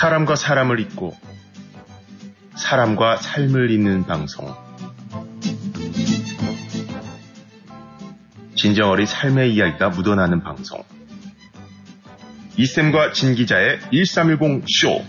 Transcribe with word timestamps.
사람과 0.00 0.34
사람을 0.34 0.80
잇고 0.80 1.14
사람과 2.56 3.18
삶을 3.18 3.70
잇는 3.70 4.06
방송. 4.06 4.50
진정 8.54 8.88
어린 8.88 9.04
삶의 9.04 9.52
이야기가 9.52 9.90
묻어나는 9.90 10.42
방송. 10.42 10.82
이쌤과 12.56 13.12
진 13.12 13.34
기자의 13.34 13.80
1310 13.92 14.64
쇼 14.66 15.04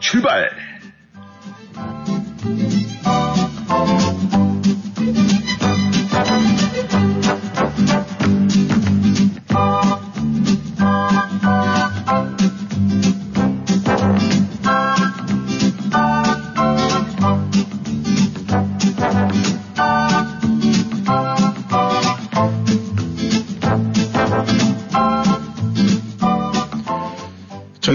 출발! 0.00 0.71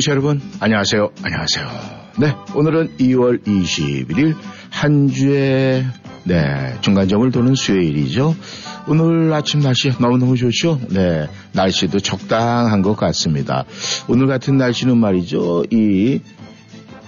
청취자 0.08 0.12
여러분, 0.12 0.42
안녕하세요. 0.62 1.10
안녕하세요. 1.22 1.68
네, 2.20 2.34
오늘은 2.56 2.98
2월 2.98 3.44
21일 3.44 4.36
한 4.70 5.10
주의 5.10 5.86
네, 6.24 6.76
중간점을 6.82 7.30
도는 7.32 7.56
수요일이죠. 7.56 8.34
오늘 8.88 9.34
아침 9.34 9.60
날씨 9.60 9.92
너무너무 10.00 10.38
좋죠? 10.38 10.80
네, 10.90 11.28
날씨도 11.52 12.00
적당한 12.00 12.82
것 12.82 12.96
같습니다. 12.96 13.66
오늘 14.08 14.28
같은 14.28 14.58
날씨는 14.58 14.98
말이죠. 14.98 15.66
이, 15.72 16.22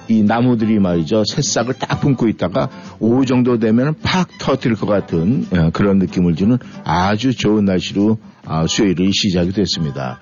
이 0.09 0.23
나무들이 0.23 0.79
말이죠. 0.79 1.23
새싹을 1.23 1.75
딱 1.75 2.02
품고 2.02 2.27
있다가 2.27 2.69
오후 2.99 3.25
정도 3.25 3.59
되면 3.59 3.95
팍 4.03 4.27
터뜨릴 4.39 4.75
것 4.75 4.87
같은 4.87 5.47
예, 5.55 5.69
그런 5.71 5.99
느낌을 5.99 6.35
주는 6.35 6.57
아주 6.83 7.33
좋은 7.33 7.65
날씨로 7.65 8.17
아, 8.45 8.67
수요일이 8.67 9.11
시작이 9.11 9.51
됐습니다. 9.53 10.19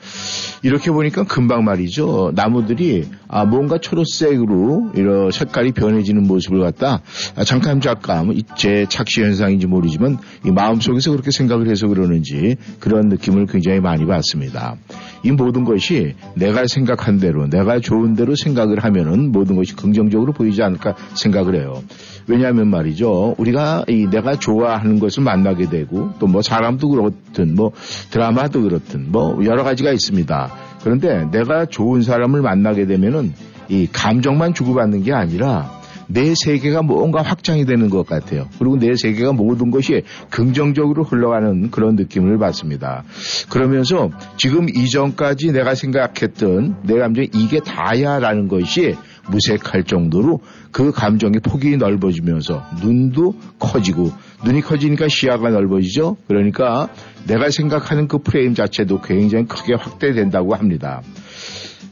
이렇게 0.64 0.92
보니까 0.92 1.24
금방 1.24 1.64
말이죠. 1.64 2.32
나무들이 2.36 3.06
아, 3.28 3.46
뭔가 3.46 3.78
초록색으로 3.78 4.92
이런 4.96 5.32
색깔이 5.32 5.72
변해지는 5.74 6.24
모습을 6.24 6.62
갖다 6.62 7.02
아, 7.36 7.44
잠깐 7.44 7.82
잠깐 7.82 8.34
제 8.56 8.86
착시 8.88 9.22
현상인지 9.22 9.68
모르지만 9.68 10.18
이 10.46 10.52
마음속에서 10.52 11.12
그렇게 11.12 11.32
생각을 11.32 11.68
해서 11.68 11.88
그러는지 11.88 12.56
그런 12.80 13.10
느낌을 13.10 13.48
굉장히 13.48 13.80
많이 13.80 14.06
받습니다. 14.06 14.76
이 15.24 15.32
모든 15.32 15.64
것이 15.64 16.14
내가 16.36 16.68
생각한 16.68 17.20
대로 17.20 17.48
내가 17.50 17.80
좋은 17.80 18.14
대로 18.14 18.36
생각을 18.36 18.84
하면은 18.84 19.32
모든 19.32 19.56
것이 19.56 19.76
긍정적으로 19.76 20.32
보이지 20.34 20.62
않을까 20.62 20.96
생각을 21.16 21.56
해요. 21.56 21.82
왜냐하면 22.28 22.70
말이죠. 22.70 23.36
우리가 23.38 23.86
이 23.88 24.06
내가 24.06 24.38
좋아하는 24.38 25.00
것을 25.00 25.24
만나게 25.24 25.70
되고 25.70 26.12
또 26.20 26.28
뭐 26.28 26.42
사람도 26.42 26.90
그렇든 26.90 27.56
뭐 27.56 27.72
드라마도 28.10 28.62
그렇든 28.62 29.12
뭐 29.12 29.44
여러 29.46 29.64
가지가 29.64 29.92
있습니다. 29.92 30.54
그런데 30.84 31.26
내가 31.32 31.66
좋은 31.66 32.02
사람을 32.02 32.42
만나게 32.42 32.86
되면은 32.86 33.34
이 33.70 33.88
감정만 33.92 34.54
주고받는 34.54 35.04
게 35.04 35.14
아니라 35.14 35.78
내 36.08 36.34
세계가 36.36 36.84
뭔가 36.84 37.22
확장이 37.22 37.66
되는 37.66 37.90
것 37.90 38.08
같아요. 38.08 38.48
그리고 38.58 38.78
내 38.78 38.96
세계가 38.96 39.34
모든 39.34 39.72
것이 39.72 40.04
긍정적으로 40.30 41.04
흘러가는 41.04 41.70
그런 41.70 41.96
느낌을 41.96 42.38
받습니다. 42.38 43.04
그러면서 43.50 44.10
지금 44.38 44.70
이전까지 44.70 45.52
내가 45.52 45.76
생각했던 45.76 46.78
내 46.84 46.98
감정이 46.98 47.30
이게 47.34 47.60
다야라는 47.60 48.48
것이 48.48 48.96
무색할 49.30 49.84
정도로 49.84 50.40
그 50.72 50.92
감정의 50.92 51.42
폭이 51.42 51.76
넓어지면서 51.76 52.64
눈도 52.82 53.36
커지고 53.60 54.12
눈이 54.44 54.62
커지니까 54.62 55.08
시야가 55.08 55.50
넓어지죠. 55.50 56.18
그러니까 56.28 56.90
내가 57.26 57.50
생각하는 57.50 58.08
그 58.08 58.20
프레임 58.20 58.54
자체도 58.54 59.02
굉장히 59.02 59.46
크게 59.46 59.74
확대된다고 59.74 60.56
합니다. 60.56 61.02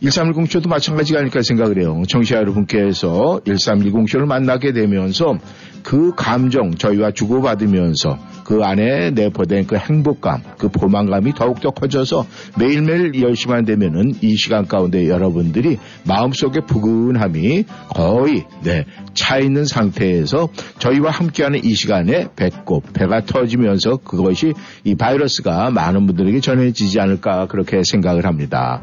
1310 0.02 0.52
쇼도 0.52 0.70
마찬가지가 0.70 1.20
아닐까 1.20 1.42
생각을 1.42 1.80
해요. 1.80 2.04
청취자 2.08 2.38
여러분께서 2.38 3.42
1310 3.46 4.10
쇼를 4.10 4.28
만나게 4.28 4.74
되면서 4.74 5.38
그 5.86 6.14
감정 6.16 6.74
저희와 6.74 7.12
주고받으면서 7.12 8.18
그 8.44 8.64
안에 8.64 9.12
내포된 9.12 9.68
그 9.68 9.76
행복감, 9.76 10.42
그 10.58 10.68
포만감이 10.68 11.34
더욱더 11.34 11.70
커져서 11.70 12.26
매일매일 12.58 13.22
열심히만 13.22 13.66
되면은 13.66 14.16
이 14.22 14.36
시간 14.36 14.68
가운데 14.68 15.08
여러분들이 15.08 15.78
마음속의 16.08 16.64
푸근함이 16.66 17.66
거의 17.94 18.46
네, 18.64 18.86
차 19.14 19.38
있는 19.38 19.66
상태에서 19.66 20.50
저희와 20.80 21.12
함께하는 21.12 21.64
이 21.64 21.76
시간에 21.76 22.30
배꼽, 22.36 22.92
배가 22.94 23.22
터지면서 23.22 23.98
그것이 23.98 24.54
이 24.84 24.96
바이러스가 24.96 25.70
많은 25.70 26.08
분들에게 26.08 26.40
전해지지 26.40 27.00
않을까 27.00 27.46
그렇게 27.46 27.82
생각을 27.84 28.26
합니다. 28.26 28.82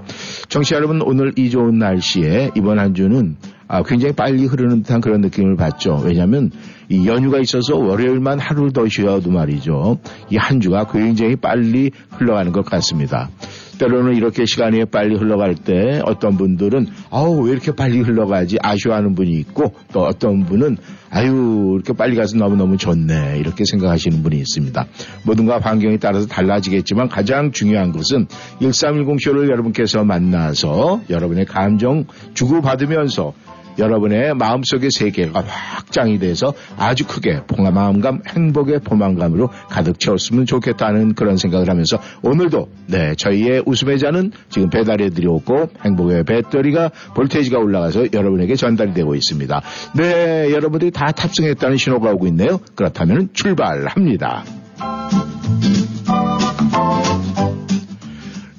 청취자 0.49 0.77
여러분 0.77 1.03
오늘 1.03 1.33
이 1.37 1.51
좋은 1.51 1.79
날씨에 1.79 2.53
이번 2.57 2.79
한 2.79 2.95
주는 2.95 3.37
아, 3.73 3.83
굉장히 3.83 4.13
빨리 4.15 4.45
흐르는 4.45 4.83
듯한 4.83 5.01
그런 5.01 5.23
느낌을 5.23 5.57
받죠. 5.57 6.03
왜냐하면 6.05 6.51
이 6.93 7.07
연휴가 7.07 7.39
있어서 7.39 7.77
월요일만 7.77 8.39
하루 8.39 8.71
더 8.73 8.87
쉬어도 8.87 9.31
말이죠. 9.31 9.99
이 10.31 10.37
한 10.43 10.61
주가 10.61 10.85
굉장히 10.87 11.37
빨리 11.37 11.91
흘러가는 12.11 12.51
것 12.53 12.65
같습니다. 12.65 13.31
때로는 13.79 14.17
이렇게 14.17 14.45
시간이 14.45 14.85
빨리 14.87 15.17
흘러갈 15.17 15.55
때 15.55 16.01
어떤 16.05 16.37
분들은 16.37 16.87
아우 17.11 17.45
왜 17.45 17.53
이렇게 17.53 17.73
빨리 17.75 18.01
흘러가지 18.01 18.59
아쉬워하는 18.61 19.15
분이 19.15 19.31
있고 19.41 19.73
또 19.93 20.03
어떤 20.03 20.45
분은 20.45 20.77
아유 21.11 21.73
이렇게 21.75 21.93
빨리 21.93 22.15
가서 22.17 22.37
너무너무 22.37 22.77
좋네 22.77 23.39
이렇게 23.39 23.65
생각하시는 23.65 24.23
분이 24.23 24.37
있습니다. 24.37 24.87
모든가 25.25 25.59
환경에 25.61 25.97
따라서 25.97 26.27
달라지겠지만 26.27 27.09
가장 27.09 27.53
중요한 27.53 27.93
것은 27.93 28.27
1310쇼를 28.61 29.51
여러분께서 29.51 30.05
만나서 30.05 31.03
여러분의 31.09 31.47
감정 31.47 32.05
주고받으면서 32.35 33.33
여러분의 33.79 34.35
마음속의 34.35 34.91
세계가 34.91 35.43
확장이 35.47 36.19
돼서 36.19 36.53
아주 36.77 37.07
크게 37.07 37.43
포마음감, 37.47 38.23
행복의 38.27 38.81
포만감으로 38.81 39.49
가득 39.69 39.99
채웠으면 39.99 40.47
좋겠다는 40.47 41.15
그런 41.15 41.37
생각을 41.37 41.69
하면서 41.69 41.99
오늘도 42.23 42.69
네 42.87 43.15
저희의 43.15 43.63
웃음의 43.67 43.99
잔은 43.99 44.33
지금 44.49 44.71
배달해 44.71 45.11
드렸고 45.11 45.71
행복의 45.85 46.25
배터리가 46.25 46.91
볼테이지가 47.15 47.59
올라가서 47.59 48.13
여러분에게 48.13 48.55
전달이 48.57 48.95
되고 48.95 49.15
있습니다. 49.15 49.63
네 49.97 50.51
여러분들이 50.53 50.91
다 50.91 51.13
탑승했다는 51.13 51.77
신호가 51.77 52.13
오고 52.13 52.27
있네요. 52.29 52.59
그렇다면 52.75 53.31
출발합니다. 53.33 54.45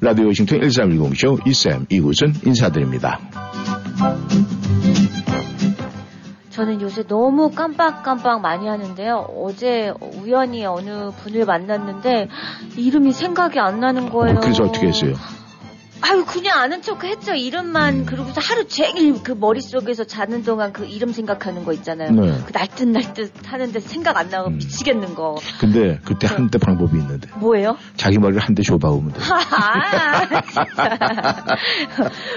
라디오 0.01 0.27
워싱턴 0.27 0.59
1310쇼 0.59 1.47
이쌤 1.47 1.85
이곳은 1.89 2.33
인사드립니다. 2.45 3.21
저는 6.53 6.81
요새 6.81 7.03
너무 7.07 7.49
깜빡깜빡 7.49 8.41
많이 8.41 8.67
하는데요. 8.67 9.27
어제 9.41 9.91
우연히 10.21 10.65
어느 10.65 11.09
분을 11.09 11.45
만났는데 11.45 12.29
이름이 12.77 13.11
생각이 13.11 13.59
안 13.59 13.79
나는 13.79 14.11
거예요. 14.11 14.39
그래서 14.39 14.63
어떻게 14.63 14.87
했어요? 14.87 15.15
아유 16.05 16.25
그냥 16.25 16.59
아는 16.59 16.81
척 16.81 17.03
했죠 17.05 17.33
이름만 17.33 18.05
그러고서 18.05 18.41
하루 18.41 18.67
종일 18.67 19.23
그 19.23 19.31
머릿속에서 19.31 20.03
자는 20.03 20.43
동안 20.43 20.73
그 20.73 20.85
이름 20.85 21.13
생각하는 21.13 21.63
거 21.63 21.71
있잖아요 21.73 22.11
네. 22.11 22.37
그 22.45 22.51
날듯 22.51 22.89
날듯 22.89 23.31
하는데 23.45 23.79
생각 23.79 24.17
안 24.17 24.29
나고 24.29 24.49
음. 24.49 24.57
미치겠는 24.57 25.15
거 25.15 25.35
근데 25.59 25.99
그때 26.03 26.27
네. 26.27 26.35
한때 26.35 26.57
방법이 26.57 26.97
있는데 26.97 27.29
뭐예요? 27.35 27.77
자기 27.95 28.17
머리를 28.17 28.41
한 28.41 28.53
대 28.53 28.61
줘봐오면 28.61 29.13
돼 29.13 29.19
아, 29.31 30.27
진짜 30.41 30.97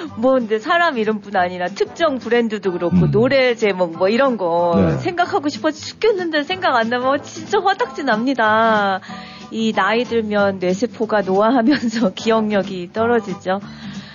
뭐 0.16 0.32
근데 0.34 0.58
사람 0.58 0.96
이름뿐 0.96 1.36
아니라 1.36 1.66
특정 1.66 2.18
브랜드도 2.18 2.72
그렇고 2.72 2.96
음. 2.96 3.10
노래 3.10 3.54
제목 3.54 3.98
뭐 3.98 4.08
이런 4.08 4.38
거 4.38 4.72
네. 4.76 4.98
생각하고 4.98 5.48
싶어 5.50 5.70
죽겠는데 5.70 6.44
생각 6.44 6.74
안 6.76 6.88
나면 6.88 7.22
진짜 7.22 7.58
화딱지 7.62 8.04
납니다 8.04 9.00
이 9.50 9.72
나이 9.72 10.04
들면 10.04 10.58
뇌세포가 10.58 11.22
노화하면서 11.22 12.14
기억력이 12.14 12.90
떨어지죠. 12.92 13.60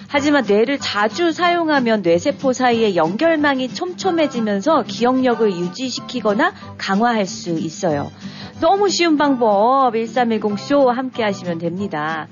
하지만 0.08 0.44
뇌를 0.46 0.78
자주 0.78 1.32
사용하면 1.32 2.02
뇌세포 2.02 2.52
사이의 2.52 2.98
연결망이 2.98 3.74
촘촘해지면서 3.74 4.84
기억력을 4.84 5.50
유지시키거나 5.50 6.54
강화할 6.78 7.26
수 7.26 7.52
있어요. 7.52 8.12
너무 8.60 8.90
쉬운 8.90 9.18
방법 9.18 9.94
1310쇼 9.94 10.88
함께 10.88 11.24
하시면 11.24 11.60
됩니다. 11.60 12.28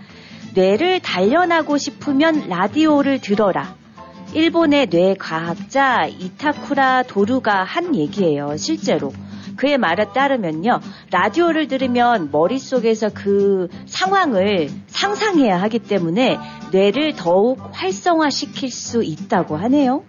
뇌를 0.54 1.00
단련하고 1.00 1.78
싶으면 1.78 2.50
라디오를 2.50 3.22
들어라. 3.22 3.76
일본의 4.34 4.88
뇌과학자 4.92 6.06
이타쿠라 6.06 7.04
도루가 7.04 7.64
한 7.64 7.96
얘기예요, 7.96 8.58
실제로. 8.58 9.12
그의 9.60 9.78
말에 9.78 10.06
따르면요. 10.14 10.80
라디오를 11.12 11.68
들으면 11.68 12.30
머릿속에서 12.32 13.10
그 13.14 13.68
상황을 13.88 14.70
상상해야 14.88 15.62
하기 15.64 15.80
때문에 15.80 16.38
뇌를 16.72 17.14
더욱 17.18 17.60
활성화시킬 17.74 18.72
수 18.72 19.04
있다고 19.04 19.58
하네요. 19.58 20.06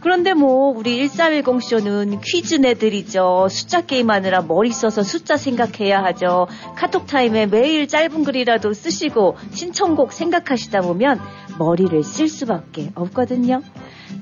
그런데 0.00 0.34
뭐 0.34 0.76
우리 0.76 1.06
1310쇼는 1.06 2.20
퀴즈 2.24 2.56
내들이죠. 2.56 3.46
숫자 3.48 3.82
게임하느라 3.82 4.42
머리 4.42 4.72
써서 4.72 5.04
숫자 5.04 5.36
생각해야 5.36 6.02
하죠. 6.02 6.48
카톡 6.74 7.06
타임에 7.06 7.46
매일 7.46 7.86
짧은 7.86 8.24
글이라도 8.24 8.72
쓰시고 8.72 9.36
신청곡 9.52 10.12
생각하시다 10.12 10.80
보면 10.80 11.20
머리를 11.56 12.02
쓸 12.02 12.28
수밖에 12.28 12.90
없거든요. 12.96 13.62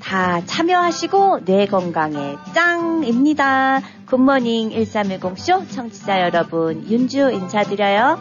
다 0.01 0.41
참여하시고 0.45 1.45
뇌 1.45 1.65
건강에 1.65 2.35
짱입니다. 2.53 3.81
굿모닝 4.05 4.69
1310쇼 4.71 5.69
청취자 5.69 6.21
여러분 6.21 6.85
윤주 6.89 7.31
인사드려요. 7.31 8.17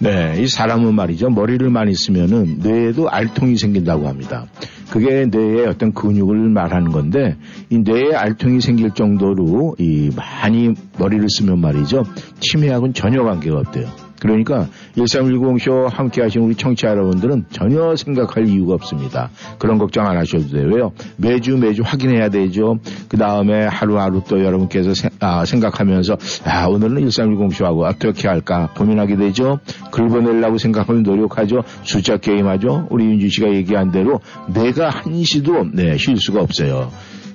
네, 0.00 0.36
이 0.38 0.46
사람은 0.46 0.94
말이죠. 0.94 1.30
머리를 1.30 1.70
많이 1.70 1.94
쓰면은 1.94 2.58
뇌에도 2.58 3.08
알통이 3.08 3.56
생긴다고 3.56 4.06
합니다. 4.06 4.44
그게 4.90 5.24
뇌의 5.24 5.66
어떤 5.66 5.92
근육을 5.94 6.50
말하는 6.50 6.92
건데 6.92 7.36
이 7.70 7.78
뇌에 7.78 8.14
알통이 8.14 8.60
생길 8.60 8.90
정도로 8.90 9.76
이 9.78 10.10
많이 10.14 10.74
머리를 10.98 11.26
쓰면 11.30 11.58
말이죠. 11.58 12.04
치매하고는 12.40 12.92
전혀 12.92 13.22
관계가 13.22 13.60
없대요. 13.60 14.03
그러니까 14.24 14.68
1310쇼 14.96 15.90
함께 15.90 16.22
하신 16.22 16.40
우리 16.40 16.54
청취자 16.54 16.88
여러분들은 16.88 17.44
전혀 17.50 17.94
생각할 17.94 18.48
이유가 18.48 18.72
없습니다. 18.72 19.28
그런 19.58 19.76
걱정 19.76 20.06
안 20.06 20.16
하셔도. 20.16 20.46
왜요? 20.56 20.92
매주 21.18 21.58
매주 21.58 21.82
확인해야 21.84 22.30
되죠. 22.30 22.78
그 23.08 23.18
다음에 23.18 23.66
하루하루 23.66 24.22
또 24.26 24.42
여러분께서 24.42 24.94
세, 24.94 25.10
아, 25.20 25.44
생각하면서 25.44 26.16
아, 26.46 26.66
오늘은 26.68 27.06
1310쇼하고 27.06 27.82
어떻게 27.82 28.26
할까 28.26 28.70
고민하게 28.74 29.16
되죠. 29.16 29.60
글 29.90 30.08
보내려고 30.08 30.56
생각하면 30.56 31.02
노력하죠. 31.02 31.62
숫자 31.82 32.16
게임하죠. 32.16 32.86
우리 32.88 33.04
윤주 33.04 33.28
씨가 33.28 33.52
얘기한 33.52 33.90
대로 33.90 34.20
내가 34.54 34.88
한시도 34.88 35.66
네, 35.74 35.98
쉴 35.98 36.16
수가 36.16 36.40
없어요. 36.40 36.90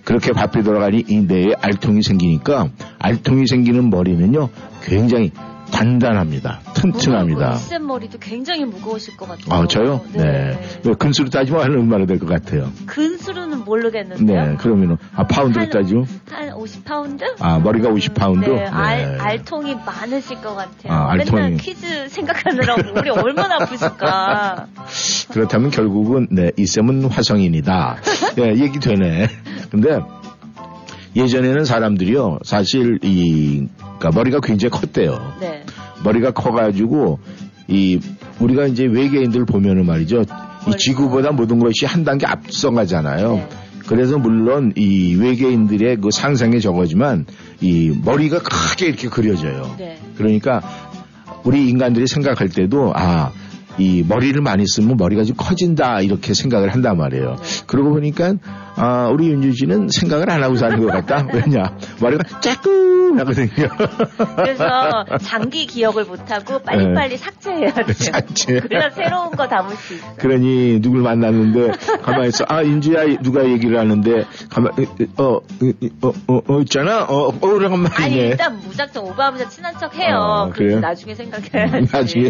그렇게 0.05 0.31
바삐 0.31 0.63
돌아가니 0.63 1.03
이 1.07 1.19
뇌에 1.19 1.53
알통이 1.61 2.01
생기니까 2.01 2.69
알통이 2.97 3.45
생기는 3.45 3.91
머리는요 3.91 4.49
굉장히 4.81 5.31
단단합니다. 5.71 6.59
튼튼합니다. 6.73 7.53
센 7.55 7.85
머리도 7.85 8.17
굉장히 8.19 8.65
무거우실 8.65 9.15
것 9.17 9.27
같아요. 9.27 9.61
아, 9.63 9.67
저요? 9.67 10.01
네. 10.13 10.57
네. 10.83 10.93
근수로 10.97 11.29
따지면 11.29 11.61
한 11.61 11.71
얼마나 11.71 12.05
될 12.05 12.19
것 12.19 12.27
같아요? 12.27 12.69
근수로는 12.85 13.63
모르겠는데요. 13.65 14.45
네, 14.45 14.55
그러면은, 14.57 14.97
아, 15.15 15.25
파운드로 15.25 15.61
한, 15.63 15.69
따지면? 15.69 16.05
한 16.31 16.49
50파운드? 16.51 17.23
아, 17.39 17.59
머리가 17.59 17.89
50파운드? 17.89 18.49
네, 18.49 18.65
알, 18.65 19.17
알통이 19.19 19.75
많으실 19.85 20.41
것 20.41 20.55
같아요. 20.55 20.91
아, 20.93 21.11
알통이. 21.11 21.41
맨날 21.41 21.57
퀴즈 21.57 22.09
생각하느라고 22.09 22.81
우리 22.99 23.09
얼마나 23.09 23.55
아프실까. 23.61 24.67
그렇다면 25.31 25.69
결국은, 25.71 26.27
네, 26.31 26.51
이쌤은 26.57 27.05
화성인이다. 27.05 27.97
네, 28.35 28.55
얘기 28.59 28.79
되네. 28.79 29.27
근데, 29.71 29.99
예전에는 31.15 31.65
사람들이요, 31.65 32.39
사실 32.43 32.99
이, 33.03 33.67
그러니까 33.77 34.11
머리가 34.13 34.39
굉장히 34.41 34.69
컸대요. 34.71 35.33
네. 35.39 35.63
머리가 36.03 36.31
커가지고, 36.31 37.19
이, 37.67 37.99
우리가 38.39 38.67
이제 38.67 38.85
외계인들 38.85 39.45
보면은 39.45 39.85
말이죠. 39.85 40.23
이 40.67 40.77
지구보다 40.77 41.31
모든 41.31 41.59
것이 41.59 41.85
한 41.85 42.03
단계 42.03 42.25
앞서가잖아요. 42.25 43.33
네. 43.33 43.49
그래서 43.87 44.19
물론 44.19 44.71
이 44.75 45.15
외계인들의 45.15 45.97
그 45.97 46.09
상상에 46.11 46.59
적어지만 46.59 47.25
이 47.59 47.91
머리가 48.05 48.39
크게 48.39 48.85
이렇게 48.85 49.09
그려져요. 49.09 49.75
네. 49.79 49.97
그러니까 50.15 50.61
우리 51.43 51.67
인간들이 51.67 52.05
생각할 52.05 52.49
때도 52.49 52.93
아, 52.95 53.31
이 53.79 54.03
머리를 54.07 54.39
많이 54.41 54.63
쓰면 54.67 54.95
머리가 54.97 55.23
좀 55.23 55.35
커진다 55.35 56.01
이렇게 56.01 56.35
생각을 56.35 56.71
한단 56.71 56.97
말이에요. 56.97 57.35
네. 57.41 57.63
그러고 57.65 57.91
보니까 57.91 58.35
아, 58.81 59.09
우리 59.11 59.27
윤주 59.29 59.51
씨는 59.51 59.89
생각을 59.89 60.29
안 60.31 60.41
하고 60.41 60.55
사는 60.55 60.79
것 60.79 60.87
같다. 60.87 61.27
왜냐? 61.33 61.75
머리가 62.01 62.23
쬐끔하거든요. 62.39 64.35
그래서 64.37 65.05
장기 65.21 65.65
기억을 65.65 66.05
못하고 66.05 66.59
빨리빨리 66.59 67.17
삭제해야 67.17 67.73
돼요. 67.73 67.85
네. 67.87 67.93
삭제. 67.93 68.59
그래야 68.61 68.89
새로운 68.89 69.31
거 69.31 69.47
담을 69.47 69.75
수 69.75 69.95
있어요. 69.95 70.13
그러니 70.17 70.79
누굴 70.81 71.01
만났는데 71.01 71.71
가만히 72.01 72.29
있어. 72.29 72.45
아 72.47 72.63
윤주야 72.63 73.17
누가 73.21 73.43
얘기를 73.45 73.77
하는데 73.77 74.25
가만 74.49 74.71
어어어 75.17 75.41
어, 76.01 76.11
어, 76.27 76.41
어, 76.47 76.59
있잖아. 76.61 77.03
어 77.03 77.33
오래간만이네. 77.41 77.89
아니 77.97 78.15
일단 78.15 78.57
무작정 78.59 79.05
오바하면서 79.07 79.49
친한 79.49 79.77
척 79.77 79.93
해요. 79.95 80.15
어, 80.17 80.49
그래서? 80.53 80.79
나중에 80.79 81.15
생각해야지. 81.15 81.91
나중에 81.91 82.29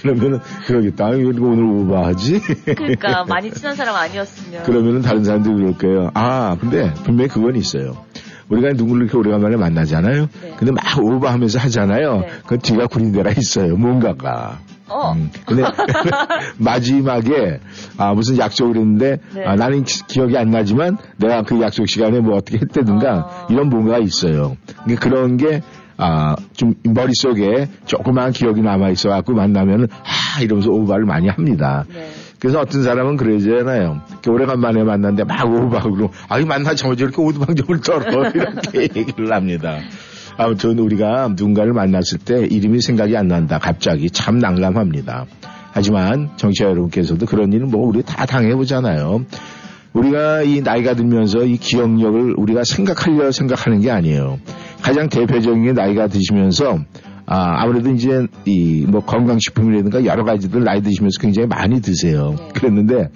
그러면은 0.00 0.40
그러겠다. 0.66 1.06
아, 1.06 1.10
이거 1.10 1.28
오늘 1.28 1.64
오버하지? 1.82 2.40
그러니까 2.74 3.24
많이 3.24 3.50
친한 3.50 3.76
사람 3.76 3.94
아니었으면. 3.96 4.62
그러면은 4.62 5.02
다른 5.02 5.24
사람들이 5.24 5.74
그럴 5.78 5.89
거예요. 5.90 6.10
아, 6.14 6.56
근데 6.60 6.92
분명히 7.04 7.28
그건 7.28 7.56
있어요. 7.56 7.96
우리가 8.48 8.70
누구를 8.74 9.02
이렇게 9.02 9.16
오래간만에 9.16 9.56
만나잖아요. 9.56 10.28
네. 10.42 10.54
근데 10.56 10.72
막 10.72 10.82
오버하면서 10.98 11.58
하잖아요. 11.60 12.20
네. 12.20 12.28
그 12.46 12.58
뒤가 12.58 12.86
구린 12.86 13.12
데가 13.12 13.30
있어요. 13.30 13.76
뭔가가. 13.76 14.58
어. 14.88 15.12
음, 15.12 15.30
근데 15.46 15.62
마지막에 16.58 17.60
아 17.96 18.12
무슨 18.12 18.38
약속을 18.38 18.76
했는데 18.76 19.18
네. 19.34 19.44
아, 19.44 19.54
나는 19.54 19.84
기, 19.84 20.04
기억이 20.08 20.36
안 20.36 20.50
나지만 20.50 20.98
내가 21.16 21.42
그 21.42 21.60
약속 21.60 21.86
시간에 21.86 22.18
뭐 22.18 22.36
어떻게 22.36 22.58
했다든가 22.58 23.18
어. 23.18 23.46
이런 23.50 23.68
뭔가가 23.68 23.98
있어요. 23.98 24.56
그러니까 24.82 25.08
그런 25.08 25.36
게 25.36 25.62
아, 25.96 26.34
좀 26.56 26.74
머릿속에 26.82 27.68
조그마한 27.84 28.32
기억이 28.32 28.62
남아있어 28.62 29.10
갖고 29.10 29.34
만나면은, 29.34 29.86
아, 29.90 30.40
이러면서 30.40 30.70
오바를 30.70 31.04
많이 31.04 31.28
합니다. 31.28 31.84
네. 31.92 32.08
그래서 32.40 32.60
어떤 32.60 32.82
사람은 32.82 33.16
그러잖아요. 33.16 34.00
오래간만에 34.26 34.82
만났는데 34.82 35.24
막 35.24 35.44
그러고, 35.44 36.10
아이, 36.28 36.44
만나자마자 36.44 37.04
이렇게 37.04 37.20
오두방정을 37.20 37.80
떨어. 37.82 38.30
이렇게 38.30 38.80
얘기를 38.98 39.32
합니다. 39.32 39.78
아무튼 40.38 40.78
우리가 40.78 41.28
누군가를 41.36 41.74
만났을 41.74 42.18
때 42.18 42.46
이름이 42.46 42.80
생각이 42.80 43.14
안 43.14 43.28
난다. 43.28 43.58
갑자기 43.58 44.10
참 44.10 44.38
난감합니다. 44.38 45.26
하지만 45.72 46.30
정치자 46.36 46.64
여러분께서도 46.64 47.26
그런 47.26 47.52
일은 47.52 47.70
뭐 47.70 47.86
우리 47.86 48.02
다 48.02 48.24
당해보잖아요. 48.24 49.26
우리가 49.92 50.42
이 50.42 50.62
나이가 50.62 50.94
들면서 50.94 51.44
이 51.44 51.58
기억력을 51.58 52.34
우리가 52.38 52.62
생각하려 52.64 53.32
생각하는 53.32 53.80
게 53.80 53.90
아니에요. 53.90 54.38
가장 54.82 55.10
대표적인 55.10 55.64
게 55.64 55.72
나이가 55.72 56.06
드시면서 56.06 56.78
아, 57.32 57.62
아무래도 57.62 57.90
이제 57.90 58.26
이 58.44 58.80
뭐 58.90 59.00
건강식품이라든가 59.04 60.04
여러 60.04 60.24
가지들 60.24 60.64
나이 60.64 60.82
드시면서 60.82 61.20
굉장히 61.20 61.46
많이 61.46 61.80
드세요. 61.80 62.34
그랬는데 62.54 63.10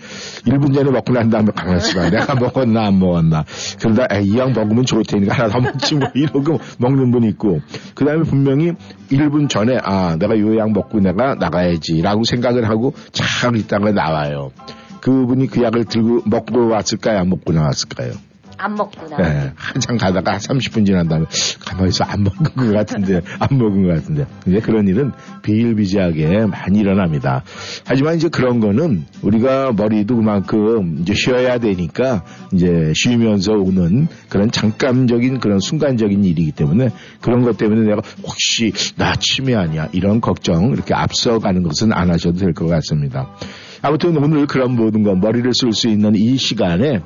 1분 0.47 0.73
전에 0.73 0.89
먹고 0.91 1.13
난 1.13 1.29
다음에 1.31 1.49
가만히 1.55 1.79
있어 1.79 1.99
봐. 1.99 2.09
내가 2.11 2.35
먹었나 2.37 2.87
안 2.87 2.99
먹었나. 3.01 3.45
그러다 3.81 4.07
에이, 4.17 4.29
이왕 4.29 4.53
먹으면 4.53 4.85
좋을 4.85 5.03
테니까 5.05 5.35
하나 5.35 5.49
더 5.49 5.61
먹지 5.61 5.97
뭐 5.97 6.09
이러고 6.15 6.61
먹는 6.79 7.11
분 7.11 7.25
있고 7.25 7.61
그 7.95 8.05
다음에 8.05 8.23
분명히 8.23 8.73
1분 9.11 9.49
전에 9.49 9.79
아 9.83 10.17
내가 10.17 10.39
요약 10.39 10.71
먹고 10.73 11.01
내가 11.01 11.35
나가야지라고 11.35 12.23
생각을 12.25 12.69
하고 12.69 12.95
참 13.13 13.57
있다가 13.57 13.91
나와요. 13.91 14.53
그분이 15.01 15.49
그 15.49 15.63
약을 15.63 15.87
들고 15.87 16.23
먹고 16.27 16.69
왔을까요? 16.69 17.19
안 17.19 17.29
먹고 17.31 17.53
나왔을까요? 17.53 18.13
안 18.59 18.75
먹구나. 18.75 19.17
네, 19.17 19.53
한참 19.57 19.97
가다가 19.97 20.33
한 20.33 20.39
30분 20.39 20.87
지난 20.87 21.09
다음에 21.09 21.27
가만히 21.65 21.89
있어 21.91 22.05
안 22.05 22.25
먹은 22.25 22.55
것 22.55 22.73
같은데 22.73 23.21
안 23.39 23.59
먹은 23.59 23.87
것 23.87 23.95
같은데 23.95 24.27
근데 24.43 24.61
그런 24.61 24.89
일은 24.89 25.13
비일비재하게 25.43 26.47
많이 26.47 26.79
일어납니다. 26.81 27.43
하지만 27.87 28.17
이제 28.17 28.29
그런 28.29 28.61
거는 28.61 29.05
우리가 29.23 29.73
머리도 29.73 30.17
그만큼 30.17 30.99
이제 31.01 31.15
쉬어야 31.15 31.59
되니까 31.59 32.25
이제 32.53 32.93
쉬면서 32.95 33.53
오는 33.53 34.09
그런 34.29 34.51
잠깐적인 34.51 35.41
그런 35.41 35.59
순간적인 35.61 36.25
일이기 36.25 36.53
때문에 36.53 36.91
그런 37.21 37.43
것 37.43 37.57
때문에 37.57 37.83
내가 37.83 38.03
혹시 38.23 38.73
나 38.97 39.15
치매 39.17 39.55
아니야 39.55 39.89
이런 39.93 40.21
걱정 40.21 40.71
이렇게 40.73 40.95
앞서가는 40.95 41.63
것은 41.63 41.93
안 41.93 42.11
하셔도 42.11 42.39
될 42.39 42.55
것 42.55 42.67
같습니다. 42.69 43.35
아무튼 43.83 44.17
오늘 44.17 44.47
그런 44.47 44.77
모든 44.77 45.03
것 45.03 45.15
머리를 45.17 45.51
쓸 45.55 45.73
수 45.73 45.89
있는 45.89 46.15
이 46.15 46.37
시간에 46.39 47.01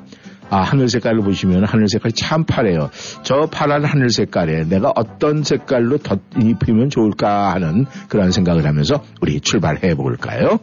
아, 0.49 0.61
하늘 0.61 0.89
색깔을 0.89 1.21
보시면 1.21 1.65
하늘 1.65 1.87
색깔이 1.87 2.13
참 2.13 2.43
파래요. 2.43 2.89
저 3.23 3.47
파란 3.51 3.85
하늘 3.85 4.09
색깔에 4.09 4.63
내가 4.65 4.91
어떤 4.95 5.43
색깔로 5.43 5.97
덧 5.99 6.19
입히면 6.41 6.89
좋을까 6.89 7.53
하는 7.53 7.85
그런 8.07 8.31
생각을 8.31 8.65
하면서 8.65 9.03
우리 9.21 9.39
출발해 9.39 9.95
볼까요? 9.95 10.59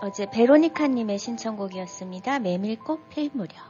어제 0.00 0.26
베로니카님의 0.30 1.18
신청곡이었습니다. 1.18 2.38
메밀꽃 2.38 3.10
필 3.10 3.30
무렵. 3.34 3.68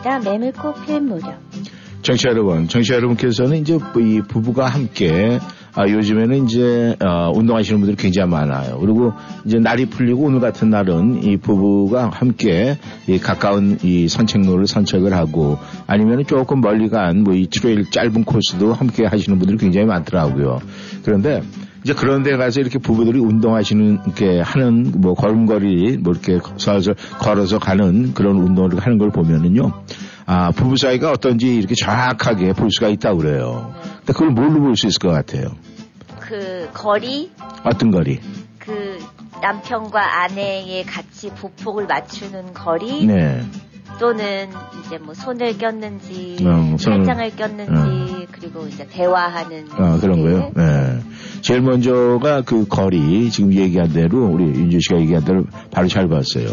이찬원이었습니다. 0.00 0.18
메밀꽃 0.30 0.86
필 0.86 1.00
무렵. 1.00 1.34
청취자 2.02 2.28
여러분, 2.28 2.68
청취자 2.68 2.92
여러분께서는 2.92 3.58
이제 3.58 3.78
이 3.98 4.20
부부가 4.28 4.66
함께 4.68 5.38
아, 5.74 5.86
요즘에는 5.86 6.46
이제 6.46 6.96
어, 7.04 7.30
운동하시는 7.34 7.78
분들이 7.80 7.96
굉장히 7.96 8.30
많아요. 8.30 8.78
그리고 8.78 9.12
이제 9.44 9.58
날이 9.58 9.84
풀리고 9.86 10.22
오늘 10.24 10.40
같은 10.40 10.70
날은 10.70 11.22
이 11.24 11.36
부부가 11.36 12.08
함께 12.08 12.78
이 13.06 13.18
가까운 13.18 13.78
이 13.82 14.08
산책로를 14.08 14.66
산책을 14.66 15.12
하고 15.12 15.58
아니면 15.86 16.24
조금 16.24 16.60
멀리 16.62 16.88
간 16.88 17.24
뭐 17.24 17.34
이 17.34 17.46
trail 17.50 17.90
짧은 17.90 18.24
코스도 18.24 18.72
함께 18.72 19.04
하시는 19.04 19.38
분들이 19.38 19.58
굉장히 19.58 19.86
많더라고요. 19.86 20.60
그런데 21.04 21.42
이제 21.86 21.94
그런 21.94 22.24
데 22.24 22.36
가서 22.36 22.58
이렇게 22.58 22.80
부부들이 22.80 23.20
운동하시는, 23.20 24.00
이렇게 24.06 24.40
하는, 24.40 24.90
뭐, 24.96 25.14
걸음걸이, 25.14 25.98
뭐, 25.98 26.14
이렇게 26.14 26.40
서서 26.56 26.94
걸어서 27.20 27.60
가는 27.60 28.12
그런 28.12 28.38
운동을 28.38 28.76
하는 28.80 28.98
걸 28.98 29.10
보면은요, 29.10 29.70
아, 30.26 30.50
부부 30.50 30.76
사이가 30.76 31.12
어떤지 31.12 31.54
이렇게 31.54 31.76
정확하게 31.80 32.54
볼 32.54 32.72
수가 32.72 32.88
있다고 32.88 33.18
그래요. 33.18 33.72
근데 33.98 34.12
그걸 34.12 34.30
뭘로 34.30 34.62
볼 34.62 34.74
수 34.74 34.88
있을 34.88 34.98
것 34.98 35.10
같아요? 35.12 35.52
그 36.18 36.68
거리, 36.74 37.30
어떤 37.62 37.92
거리? 37.92 38.18
그 38.58 38.98
남편과 39.40 40.24
아내의 40.24 40.82
같이 40.86 41.30
보폭을 41.30 41.86
맞추는 41.86 42.52
거리, 42.52 43.06
네. 43.06 43.44
또는 43.98 44.48
이제 44.84 44.98
뭐 44.98 45.14
손을 45.14 45.56
꼈는지, 45.58 46.36
음, 46.40 46.76
손을- 46.76 47.06
팔짱을 47.06 47.30
꼈는지, 47.36 48.26
그리고 48.30 48.66
이제 48.66 48.86
대화하는 48.86 49.66
아, 49.72 49.98
그런 50.00 50.22
거요? 50.22 50.50
네. 50.54 51.00
제일 51.40 51.62
먼저가 51.62 52.42
그 52.42 52.66
거리, 52.66 53.30
지금 53.30 53.52
얘기한 53.52 53.92
대로, 53.92 54.26
우리 54.26 54.44
윤주 54.44 54.80
씨가 54.80 55.00
얘기한 55.00 55.24
대로 55.24 55.44
바로 55.70 55.88
잘 55.88 56.08
봤어요. 56.08 56.46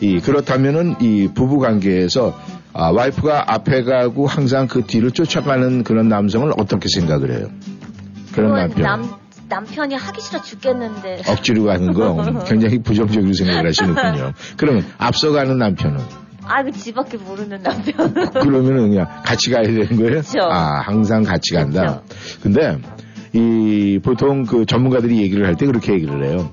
이, 0.00 0.18
그렇다면은 0.20 0.96
이 1.00 1.28
부부 1.34 1.58
관계에서 1.58 2.36
아, 2.76 2.90
와이프가 2.90 3.52
앞에 3.54 3.84
가고 3.84 4.26
항상 4.26 4.66
그 4.66 4.82
뒤를 4.82 5.12
쫓아가는 5.12 5.84
그런 5.84 6.08
남성을 6.08 6.50
어떻게 6.58 6.88
생각을 6.88 7.30
해요? 7.38 7.46
그런 8.32 8.52
남편. 8.52 8.82
남, 8.82 9.10
남편이 9.48 9.94
하기 9.94 10.20
싫어 10.20 10.42
죽겠는데. 10.42 11.22
억지로 11.28 11.64
가는 11.64 11.92
거 11.92 12.16
굉장히 12.48 12.80
부정적으로 12.82 13.32
생각을 13.32 13.68
하시는군요. 13.68 14.32
그러면 14.56 14.84
앞서가는 14.98 15.56
남편은 15.56 16.23
아, 16.46 16.62
그 16.62 16.70
지밖에 16.72 17.16
모르는 17.16 17.62
남편. 17.62 18.12
그러면은 18.32 18.90
그냥 18.90 19.06
같이 19.24 19.50
가야 19.50 19.62
되는 19.62 19.86
거예요? 19.96 20.20
그쵸. 20.20 20.40
아, 20.42 20.80
항상 20.84 21.22
같이 21.22 21.54
간다. 21.54 22.02
근데 22.42 22.78
이 23.32 23.98
보통 24.02 24.44
그 24.44 24.64
전문가들이 24.66 25.18
얘기를 25.22 25.46
할 25.46 25.56
때 25.56 25.66
그렇게 25.66 25.92
얘기를 25.94 26.24
해요. 26.24 26.50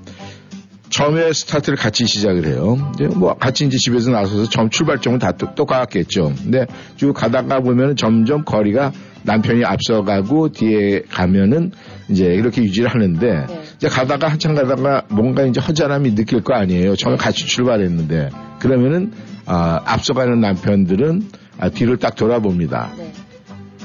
처음에 0.90 1.32
스타트를 1.32 1.78
같이 1.78 2.06
시작을 2.06 2.46
해요. 2.46 2.92
이제 2.94 3.06
뭐 3.06 3.34
같이 3.34 3.64
이제 3.64 3.78
집에서 3.78 4.10
나서서 4.10 4.48
처음 4.50 4.68
출발점은 4.68 5.18
다 5.18 5.32
똑같겠죠. 5.32 6.34
근데 6.42 6.66
쭉 6.96 7.14
가다가 7.14 7.60
보면 7.60 7.96
점점 7.96 8.44
거리가 8.44 8.92
남편이 9.22 9.64
앞서가고 9.64 10.50
뒤에 10.50 11.02
가면은 11.08 11.70
이제 12.10 12.26
이렇게 12.26 12.62
유지를 12.62 12.90
하는데 12.90 13.26
네. 13.46 13.62
이제 13.76 13.88
가다가 13.88 14.28
한참 14.28 14.54
가다가 14.54 15.02
뭔가 15.08 15.44
이제 15.46 15.60
허전함이 15.60 16.14
느낄 16.14 16.42
거 16.42 16.54
아니에요. 16.54 16.94
처음에 16.96 17.16
같이 17.16 17.46
출발했는데 17.46 18.28
그러면은 18.58 19.12
아, 19.52 19.82
앞서가는 19.84 20.40
남편들은 20.40 21.28
아, 21.58 21.68
뒤를 21.68 21.98
딱 21.98 22.16
돌아봅니다. 22.16 22.90
네. 22.96 23.12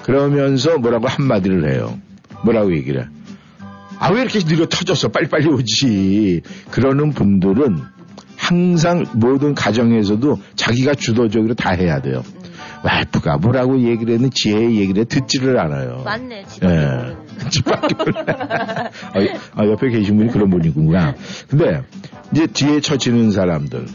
그러면서 0.04 0.78
뭐라고 0.78 1.08
한마디를 1.10 1.70
해요. 1.74 2.00
뭐라고 2.46 2.74
얘기를 2.74 3.02
해. 3.02 3.08
아, 4.00 4.10
왜 4.14 4.22
이렇게 4.22 4.40
느려 4.40 4.66
터졌어? 4.66 5.10
빨리빨리 5.10 5.48
오지. 5.48 6.42
그러는 6.72 7.12
분들은 7.12 7.80
항상 8.38 9.04
모든 9.16 9.54
가정에서도 9.56 10.40
자기가 10.56 10.94
주도적으로 10.94 11.54
다 11.54 11.72
해야 11.72 12.00
돼요. 12.00 12.24
음. 12.26 12.48
와이프가 12.84 13.40
뭐라고 13.40 13.82
얘기를 13.82 14.14
했는 14.14 14.30
지혜 14.34 14.62
얘기를 14.62 15.02
해 15.02 15.04
듣지를 15.04 15.60
않아요. 15.60 16.04
맞네, 16.06 16.46
집밖에 16.46 16.76
예. 16.76 17.50
집밖에 17.50 17.96
몰라. 17.96 18.90
아, 19.54 19.66
옆에 19.66 19.90
계신 19.90 20.16
분이 20.16 20.32
그런 20.32 20.50
분이구나. 20.50 21.16
근데 21.50 21.82
이제 22.32 22.48
뒤에 22.48 22.80
처지는 22.80 23.32
사람들, 23.32 23.88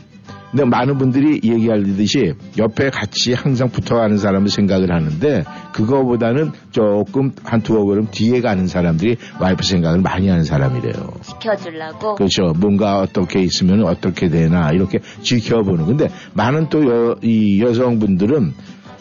근데 0.53 0.65
많은 0.67 0.99
분들이 0.99 1.41
얘기하듯이 1.43 2.35
옆에 2.59 2.91
같이 2.91 3.33
항상 3.33 3.71
붙어가는 3.71 4.19
사람을 4.19 4.49
생각을 4.49 4.93
하는데 4.93 5.45
그거보다는 5.73 6.53
조금 6.71 7.33
한 7.43 7.63
두어 7.63 7.87
걸음 7.87 8.07
뒤에 8.11 8.43
가는 8.43 8.67
사람들이 8.67 9.17
와이프 9.41 9.63
생각을 9.65 10.03
많이 10.03 10.29
하는 10.29 10.45
사람이래요. 10.45 10.93
지켜주려고? 11.23 12.17
그렇죠. 12.17 12.53
뭔가 12.59 13.01
어떻게 13.01 13.41
있으면 13.41 13.85
어떻게 13.85 14.29
되나 14.29 14.71
이렇게 14.73 14.99
지켜보는. 15.23 15.87
근데 15.87 16.09
많은 16.35 16.69
또 16.69 16.85
여, 16.85 17.17
이 17.23 17.63
여성분들은 17.63 18.53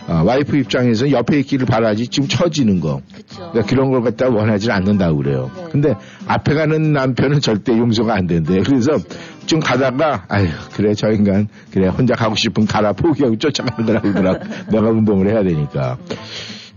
어, 0.07 0.23
와이프 0.25 0.57
입장에서 0.57 1.11
옆에 1.11 1.39
있기를 1.39 1.65
바라지 1.67 2.07
지금 2.07 2.27
처지는 2.27 2.79
거. 2.79 3.01
그러니까 3.35 3.61
그런 3.63 3.91
걸 3.91 4.01
갖다 4.01 4.29
원하지 4.29 4.71
않는다고 4.71 5.17
그래요. 5.17 5.51
네. 5.55 5.65
근데 5.71 5.93
앞에 6.27 6.53
가는 6.53 6.91
남편은 6.93 7.39
절대 7.39 7.77
용서가 7.77 8.15
안 8.15 8.25
된대요. 8.25 8.63
그래서 8.65 8.93
좀 9.45 9.59
가다가 9.59 10.25
아휴 10.29 10.47
그래 10.73 10.93
저 10.93 11.11
인간 11.11 11.47
그래 11.71 11.87
혼자 11.87 12.15
가고 12.15 12.35
싶은 12.35 12.65
가라 12.65 12.93
포기하고 12.93 13.37
쫓아가더라고 13.37 14.13
그러 14.13 14.39
내가 14.71 14.89
운동을 14.89 15.29
해야 15.29 15.43
되니까. 15.43 15.97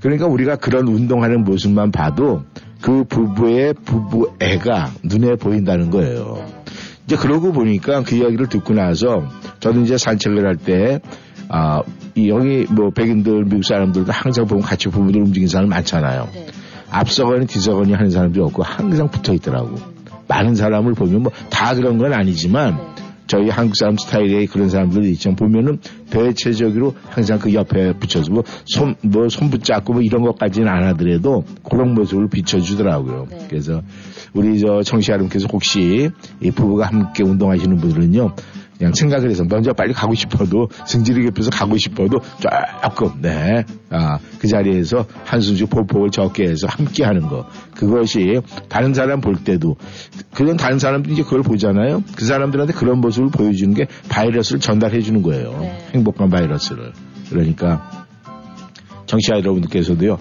그러니까 0.00 0.27
우리가 0.27 0.57
그런 0.57 0.87
운동하는 0.88 1.44
모습만 1.44 1.90
봐도 1.90 2.44
그 2.81 3.05
부부의 3.05 3.74
부부 3.85 4.35
애가 4.40 4.92
눈에 5.03 5.37
보인다는 5.37 5.90
거예요. 5.90 6.44
네. 6.46 6.55
이제 7.07 7.16
그러고 7.16 7.53
보니까 7.53 8.03
그 8.03 8.14
이야기를 8.14 8.48
듣고 8.48 8.74
나서 8.74 9.27
저도 9.61 9.81
이제 9.81 9.96
산책을 9.96 10.46
할때 10.46 11.00
아, 11.48 11.83
이 12.14 12.29
여기 12.29 12.66
뭐 12.70 12.90
백인들, 12.90 13.44
미국 13.44 13.64
사람들도 13.64 14.11
항상 14.11 14.46
보면 14.46 14.62
같이 14.62 14.88
부부들 14.88 15.20
움직이는 15.20 15.48
사람 15.48 15.68
많잖아요. 15.68 16.29
네. 16.33 16.46
앞서거니 16.90 17.46
뒤서거니 17.46 17.92
하는 17.92 18.11
사람들이 18.11 18.42
없고 18.44 18.62
항상 18.62 19.09
붙어 19.09 19.33
있더라고. 19.35 19.93
음. 20.24 20.28
많은 20.28 20.54
사람을 20.54 20.94
보면 20.94 21.22
뭐 21.22 21.32
다 21.50 21.74
그런 21.74 21.98
건 21.98 22.12
아니지만 22.12 22.76
네. 22.76 23.04
저희 23.26 23.48
한국 23.48 23.74
사람 23.76 23.96
스타일의 23.96 24.46
그런 24.48 24.68
사람들이 24.68 25.12
있지만 25.12 25.37
보면은 25.37 25.78
대체적으로 26.10 26.94
항상 27.08 27.38
그 27.38 27.54
옆에 27.54 27.94
붙여서 27.94 28.30
뭐 28.30 28.42
손, 28.66 28.96
뭐 29.02 29.28
손 29.28 29.50
붙잡고 29.50 29.94
뭐 29.94 30.02
이런 30.02 30.22
것까지는 30.22 30.68
안 30.68 30.84
하더라도 30.88 31.44
그런 31.62 31.94
모습을 31.94 32.28
비춰주더라고요. 32.28 33.26
네. 33.30 33.46
그래서 33.48 33.80
우리 34.34 34.58
저 34.58 34.82
청취자 34.82 35.14
여러분께서 35.14 35.46
혹시 35.50 36.10
이 36.42 36.50
부부가 36.50 36.87
함께 36.88 37.22
운동하시는 37.24 37.76
분들은요 37.76 38.34
그냥 38.78 38.92
생각을 38.92 39.30
해서 39.30 39.44
먼저 39.48 39.72
빨리 39.72 39.92
가고 39.92 40.14
싶어도 40.14 40.68
승질이 40.87 41.24
급해서 41.26 41.50
가고 41.50 41.76
싶어도 41.76 42.18
조금 42.82 43.20
네. 43.20 43.64
아, 43.90 44.18
그 44.38 44.48
자리에서 44.48 45.06
한숨씩 45.24 45.70
포폭을 45.70 46.10
적게 46.10 46.44
해서 46.44 46.66
함께 46.68 47.04
하는 47.04 47.22
거. 47.22 47.46
그것이 47.76 48.40
다른 48.68 48.94
사람 48.94 49.20
볼 49.20 49.37
때도 49.37 49.76
그건 50.32 50.56
다른 50.56 50.78
사람들이 50.78 51.14
이제 51.14 51.22
그걸 51.22 51.42
보잖아요. 51.42 52.02
그 52.16 52.24
사람들한테 52.24 52.72
그런 52.72 53.00
모습을 53.00 53.30
보여주는 53.30 53.74
게 53.74 53.87
바이러스를 54.08 54.60
전달해 54.60 55.00
주는 55.00 55.22
거예요. 55.22 55.56
네. 55.60 55.88
행복한 55.94 56.28
바이러스를. 56.28 56.92
그러니까 57.30 58.06
정치자 59.06 59.37
여러분들께서도요. 59.37 60.18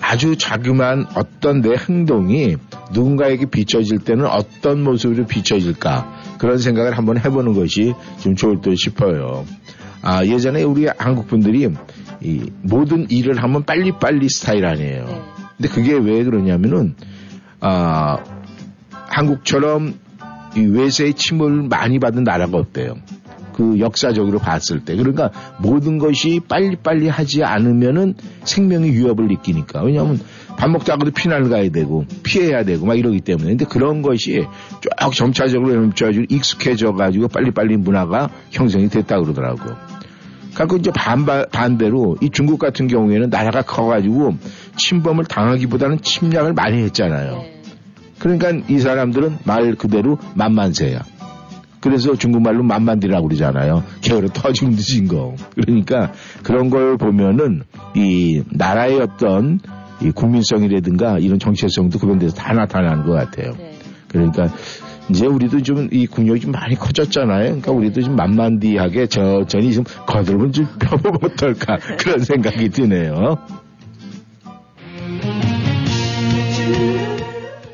아주 0.00 0.36
자그마한 0.36 1.06
어떤 1.14 1.60
내 1.60 1.74
행동이 1.76 2.56
누군가에게 2.92 3.46
비춰질 3.46 4.00
때는 4.00 4.26
어떤 4.26 4.82
모습으로 4.82 5.26
비춰질까 5.26 6.36
그런 6.38 6.58
생각을 6.58 6.96
한번 6.96 7.18
해보는 7.18 7.54
것이 7.54 7.94
좀 8.20 8.36
좋을 8.36 8.60
듯 8.60 8.76
싶어요. 8.76 9.44
아, 10.02 10.24
예전에 10.24 10.62
우리 10.62 10.86
한국 10.98 11.28
분들이 11.28 11.68
이 12.20 12.50
모든 12.62 13.10
일을 13.10 13.42
하면 13.42 13.64
빨리빨리 13.64 14.28
스타일 14.28 14.66
아니에요. 14.66 15.04
네. 15.04 15.22
근데 15.56 15.68
그게 15.68 15.94
왜 15.94 16.24
그러냐면은 16.24 16.94
아, 17.60 18.18
한국처럼 18.90 19.94
이 20.56 20.60
외세의 20.60 21.14
침을 21.14 21.68
많이 21.68 21.98
받은 21.98 22.24
나라가 22.24 22.58
없대요. 22.58 22.96
그 23.54 23.78
역사적으로 23.78 24.38
봤을 24.38 24.84
때. 24.84 24.96
그러니까 24.96 25.30
모든 25.58 25.98
것이 25.98 26.40
빨리빨리 26.48 27.08
하지 27.08 27.44
않으면은 27.44 28.14
생명의 28.44 28.92
위협을 28.92 29.28
느끼니까. 29.28 29.82
왜냐하면 29.82 30.20
밥 30.56 30.70
먹다가도 30.70 31.12
피난을 31.12 31.48
가야 31.48 31.70
되고 31.70 32.04
피해야 32.22 32.64
되고 32.64 32.84
막 32.84 32.98
이러기 32.98 33.20
때문에. 33.20 33.50
근데 33.50 33.64
그런 33.64 34.02
것이 34.02 34.44
쭉 34.80 35.12
점차적으로 35.14 35.72
점차적으로 35.72 36.26
익숙해져 36.28 36.92
가지고 36.92 37.28
빨리빨리 37.28 37.76
문화가 37.76 38.28
형성이 38.50 38.88
됐다 38.88 39.20
그러더라고요. 39.20 39.76
그러니까 40.54 40.76
이제 40.76 40.90
반바, 40.92 41.46
반대로 41.52 42.16
이 42.20 42.30
중국 42.30 42.58
같은 42.58 42.86
경우에는 42.86 43.28
나라가 43.28 43.62
커가지고 43.62 44.36
침범을 44.76 45.24
당하기보다는 45.24 46.00
침략을 46.00 46.52
많이 46.52 46.82
했잖아요. 46.84 47.32
네. 47.38 47.62
그러니까 48.20 48.52
이 48.68 48.78
사람들은 48.78 49.38
말 49.44 49.74
그대로 49.74 50.18
만만세야. 50.34 51.13
그래서 51.84 52.16
중국말로 52.16 52.62
만만디라고 52.62 53.28
그러잖아요. 53.28 53.84
게으로 54.00 54.28
터지고 54.28 54.70
늦은 54.70 55.06
거. 55.06 55.36
그러니까 55.54 56.12
그런 56.42 56.70
걸 56.70 56.96
보면은 56.96 57.62
이 57.94 58.42
나라의 58.50 59.00
어떤 59.02 59.60
이 60.00 60.10
국민성이라든가 60.10 61.18
이런 61.18 61.38
정체성도 61.38 61.98
그런 61.98 62.18
데서 62.18 62.34
다 62.34 62.54
나타나는 62.54 63.04
것 63.04 63.12
같아요. 63.12 63.52
네. 63.58 63.74
그러니까 64.08 64.48
이제 65.10 65.26
우리도 65.26 65.60
좀 65.60 65.88
이 65.92 66.06
국력이 66.06 66.40
좀 66.40 66.52
많이 66.52 66.74
커졌잖아요. 66.74 67.44
그러니까 67.44 67.72
우리도 67.72 68.00
좀 68.00 68.16
만만디하게 68.16 69.08
저전히 69.08 69.74
좀 69.74 69.84
거들면 70.06 70.52
좀 70.52 70.66
펴보면 70.80 71.18
어떨까 71.22 71.76
그런 71.98 72.20
생각이 72.20 72.70
드네요. 72.70 73.36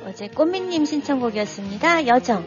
어제 0.04 0.26
꽃미님 0.26 0.84
신청곡이었습니다. 0.84 2.08
여정. 2.08 2.44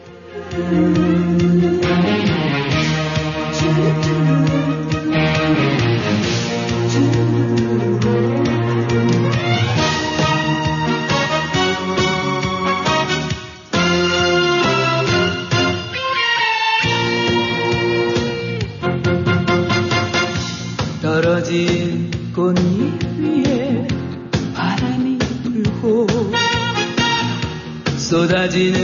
imagine 28.56 28.83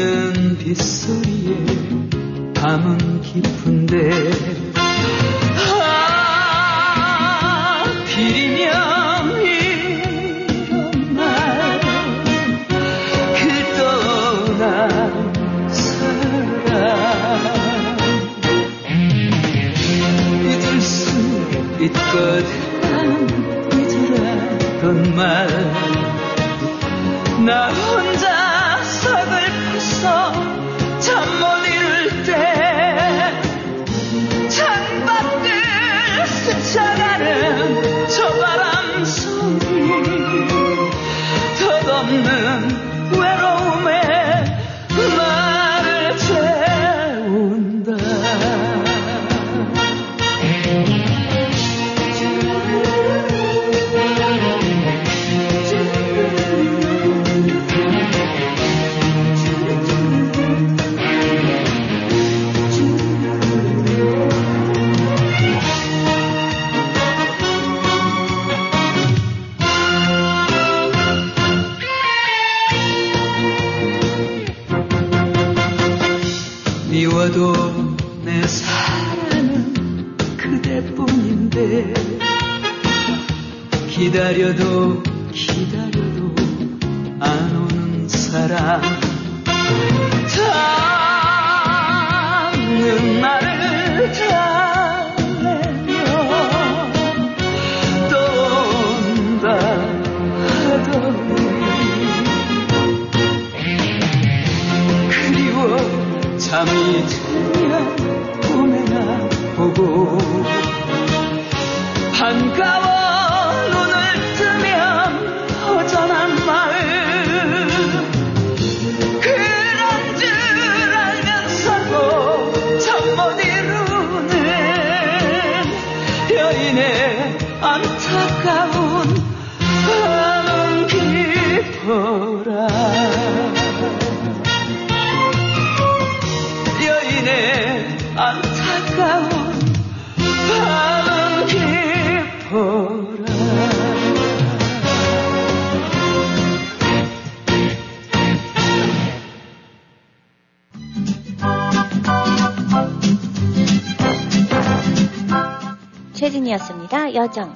여정. 157.20 157.54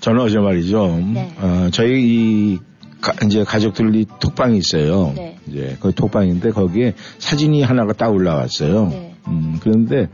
저는 0.00 0.20
어제 0.22 0.38
말이죠. 0.38 1.02
네. 1.12 1.34
어, 1.40 1.68
저희 1.72 2.02
이 2.02 2.58
가, 3.00 3.12
이제 3.24 3.44
가족들이 3.44 4.06
톡방이 4.20 4.56
있어요. 4.58 5.12
네. 5.14 5.36
이제 5.46 5.76
그 5.80 5.92
톡방인데 5.92 6.50
거기에 6.50 6.94
사진이 7.18 7.62
하나가 7.62 7.92
딱 7.92 8.08
올라왔어요. 8.12 8.88
네. 8.88 9.14
음, 9.28 9.58
그런데 9.60 10.08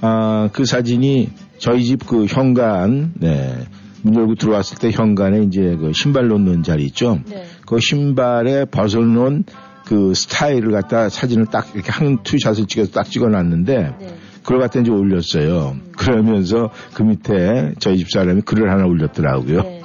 아, 0.00 0.48
그 0.52 0.64
사진이 0.64 1.30
저희 1.58 1.84
집 1.84 2.06
그 2.06 2.26
현관, 2.26 3.12
네. 3.14 3.54
문 4.02 4.16
열고 4.16 4.34
들어왔을 4.34 4.78
때 4.78 4.90
현관에 4.90 5.44
이제 5.44 5.76
그 5.78 5.92
신발 5.94 6.26
놓는 6.26 6.64
자리 6.64 6.84
있죠. 6.86 7.20
네. 7.28 7.44
그 7.66 7.78
신발에 7.78 8.64
벗어놓은 8.66 9.44
그 9.86 10.12
스타일을 10.14 10.72
갖다 10.72 11.08
사진을 11.08 11.46
딱 11.46 11.68
이렇게 11.74 11.90
한 11.92 12.22
투샷을 12.22 12.66
찍어서 12.66 12.90
딱 12.90 13.04
찍어놨는데 13.04 13.94
네. 14.00 14.14
그걸 14.42 14.60
갖다 14.60 14.80
이제 14.80 14.90
올렸어요. 14.90 15.76
그러면서 15.96 16.70
그 16.94 17.02
밑에 17.02 17.74
저희 17.78 17.98
집 17.98 18.10
사람이 18.10 18.42
글을 18.42 18.70
하나 18.70 18.84
올렸더라고요. 18.84 19.62
네. 19.62 19.82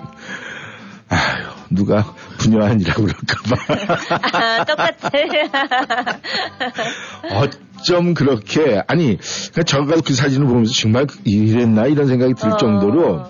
아유, 1.10 1.46
누가 1.70 2.04
분녀한이라고 2.40 3.04
그럴까봐. 3.04 3.56
아, 4.38 4.66
똑같아. 4.66 5.10
어쩜 7.78 8.14
그렇게, 8.14 8.82
아니, 8.88 9.18
그러니까 9.18 9.64
저가 9.64 9.96
그 10.06 10.14
사진을 10.14 10.48
보면서 10.48 10.74
정말 10.74 11.08
이랬나 11.24 11.88
이런 11.88 12.08
생각이 12.08 12.34
들 12.34 12.52
어. 12.52 12.58
정도로, 12.58 13.26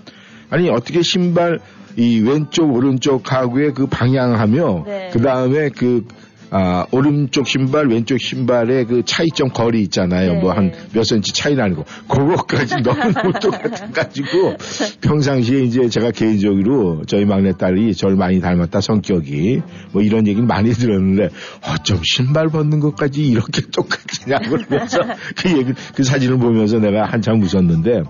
아니, 0.49 0.69
어떻게 0.69 1.01
신발, 1.01 1.59
이 1.97 2.21
왼쪽, 2.21 2.73
오른쪽 2.73 3.23
가구의 3.23 3.73
그 3.73 3.87
방향하며, 3.87 4.83
네. 4.85 5.09
그 5.11 5.21
다음에 5.21 5.69
그, 5.69 6.05
아, 6.49 6.85
오른쪽 6.91 7.47
신발, 7.47 7.87
왼쪽 7.87 8.19
신발의 8.19 8.85
그 8.85 9.03
차이점 9.03 9.49
거리 9.49 9.81
있잖아요. 9.83 10.33
네. 10.33 10.39
뭐한 10.39 10.71
몇 10.93 11.03
센치 11.03 11.33
차이 11.33 11.55
나는 11.55 11.75
거. 11.75 11.83
그거까지 12.07 12.75
너무너무 12.83 13.33
똑같아가지고 13.39 14.55
평상시에 15.01 15.63
이제 15.63 15.89
제가 15.89 16.11
개인적으로 16.11 17.03
저희 17.05 17.25
막내딸이 17.25 17.93
저를 17.95 18.15
많이 18.15 18.39
닮았다 18.39 18.79
성격이 18.79 19.61
뭐 19.91 20.01
이런 20.01 20.27
얘기를 20.27 20.47
많이 20.47 20.71
들었는데 20.71 21.29
어쩜 21.69 21.99
신발 22.03 22.47
벗는 22.47 22.79
것까지 22.79 23.25
이렇게 23.25 23.61
똑같으냐 23.71 24.39
그러면서 24.39 24.99
그 25.35 25.51
얘기, 25.51 25.73
그 25.95 26.03
사진을 26.03 26.37
보면서 26.37 26.79
내가 26.79 27.05
한참 27.05 27.41
웃었는데 27.41 28.03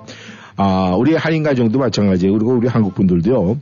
아, 0.58 0.95
우리 0.97 1.15
한인 1.15 1.43
가정도 1.43 1.78
마찬가지예요. 1.78 2.34
그리고 2.34 2.54
우리 2.54 2.67
한국 2.67 2.95
분들도요. 2.95 3.60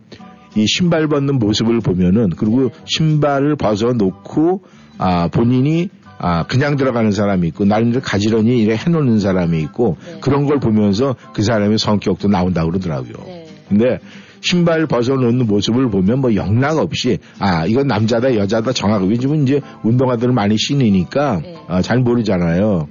이 0.56 0.66
신발 0.68 1.08
벗는 1.08 1.38
모습을 1.40 1.80
보면은 1.80 2.30
그리고 2.38 2.72
신발을 2.86 3.56
벗어 3.56 3.94
놓고 3.94 4.62
아 4.98 5.28
본인이 5.28 5.90
아 6.18 6.46
그냥 6.48 6.78
들어가는 6.78 7.12
사람이 7.12 7.48
있고 7.50 7.66
나름대로 7.66 8.02
가지런히 8.02 8.62
이래 8.62 8.76
해놓는 8.76 9.20
사람이 9.20 9.60
있고 9.64 9.98
네. 10.06 10.20
그런 10.22 10.46
걸 10.46 10.60
보면서 10.60 11.16
그 11.34 11.42
사람의 11.42 11.78
성격도 11.78 12.30
나온다고 12.30 12.72
그러더라고요. 12.72 13.26
네. 13.26 13.48
근데 13.68 14.00
신발 14.42 14.86
벗어놓는 14.86 15.46
모습을 15.48 15.90
보면 15.90 16.20
뭐 16.20 16.36
영락 16.36 16.78
없이 16.78 17.18
아 17.40 17.66
이건 17.66 17.88
남자다 17.88 18.36
여자다 18.36 18.72
정하고 18.72 19.10
요즘은 19.10 19.44
이제 19.44 19.62
운동화들을 19.84 20.34
많이 20.34 20.58
신으니까 20.58 21.42
네. 21.42 21.56
아, 21.68 21.82
잘 21.82 22.00
모르잖아요. 22.00 22.88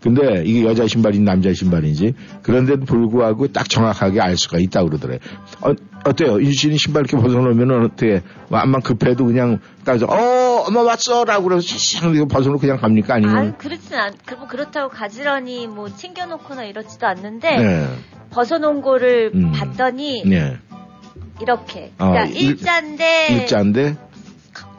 근데 0.00 0.42
이게 0.46 0.64
여자 0.64 0.86
신발인지 0.86 1.24
남자 1.24 1.52
신발인지 1.52 2.14
그런데도 2.42 2.86
불구하고 2.86 3.48
딱 3.48 3.68
정확하게 3.68 4.20
알 4.20 4.36
수가 4.36 4.58
있다고 4.58 4.88
그러더래요. 4.88 5.18
어, 5.60 5.74
어때요? 6.04 6.40
윤씨는 6.40 6.76
신발 6.78 7.04
이렇게 7.04 7.16
벗어놓으면 7.22 7.84
어떻게 7.84 8.22
뭐 8.48 8.58
암만 8.58 8.82
급해도 8.82 9.26
그냥 9.26 9.58
따서 9.84 10.06
어 10.06 10.64
엄마 10.66 10.82
왔어 10.82 11.24
라고 11.24 11.44
그래서 11.44 11.62
샥 11.62 12.14
이거 12.14 12.26
벗어놓고 12.26 12.60
그냥 12.60 12.78
갑니까 12.78 13.14
아, 13.14 13.16
아니면 13.16 13.58
그렇진 13.58 13.94
않, 13.96 14.14
그, 14.24 14.34
뭐 14.34 14.46
그렇다고 14.48 14.88
가지런히 14.88 15.66
뭐 15.66 15.88
챙겨놓거나 15.94 16.64
이렇지도 16.64 17.06
않는데, 17.06 17.56
네. 17.56 17.86
벗어놓은 18.30 18.80
거를 18.82 19.32
음. 19.34 19.52
봤더니, 19.52 20.22
네. 20.26 20.56
이렇게. 21.40 21.92
어, 21.98 22.10
그러니까 22.10 22.24
일- 22.26 22.50
일자인데, 22.50 23.28
일자인데 23.32 23.96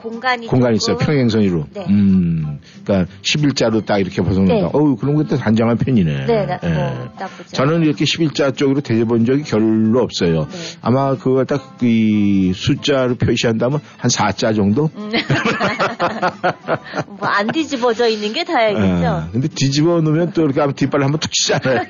공간이 0.01 0.47
공간이 0.47 0.79
조금- 0.79 0.95
있어요. 0.95 1.05
평행선으로. 1.05 1.65
네. 1.73 1.85
음. 1.89 2.59
그러니까 2.83 3.11
11자로 3.21 3.85
딱 3.85 3.99
이렇게 3.99 4.21
벗어놓는다. 4.21 4.67
네. 4.67 4.69
어우, 4.73 4.95
그런 4.97 5.15
것도 5.15 5.37
단정한 5.37 5.77
편이네. 5.77 6.25
네, 6.25 6.45
나, 6.45 6.59
예. 6.63 6.67
뭐, 6.69 7.09
나쁘지 7.19 7.53
저는 7.53 7.83
이렇게 7.83 8.05
11자 8.05 8.55
쪽으로 8.55 8.81
대본 8.81 9.25
적이 9.25 9.43
별로 9.43 10.01
없어요. 10.01 10.47
네. 10.49 10.57
아마 10.81 11.15
그걸 11.15 11.45
딱 11.45 11.61
이 11.83 12.51
숫자로 12.53 13.15
표시한다면 13.15 13.79
한 13.97 14.09
4자 14.11 14.55
정도? 14.55 14.89
음. 14.95 15.11
뭐, 17.17 17.27
안 17.27 17.47
뒤집어져 17.47 18.07
있는 18.07 18.33
게 18.33 18.43
다행이죠. 18.43 19.25
예. 19.27 19.31
근데 19.31 19.47
뒤집어 19.47 20.01
놓으면 20.01 20.33
또 20.33 20.43
이렇게 20.43 20.59
하면 20.59 20.75
뒷발 20.75 21.01
한번 21.03 21.19
툭 21.19 21.31
치잖아요. 21.31 21.85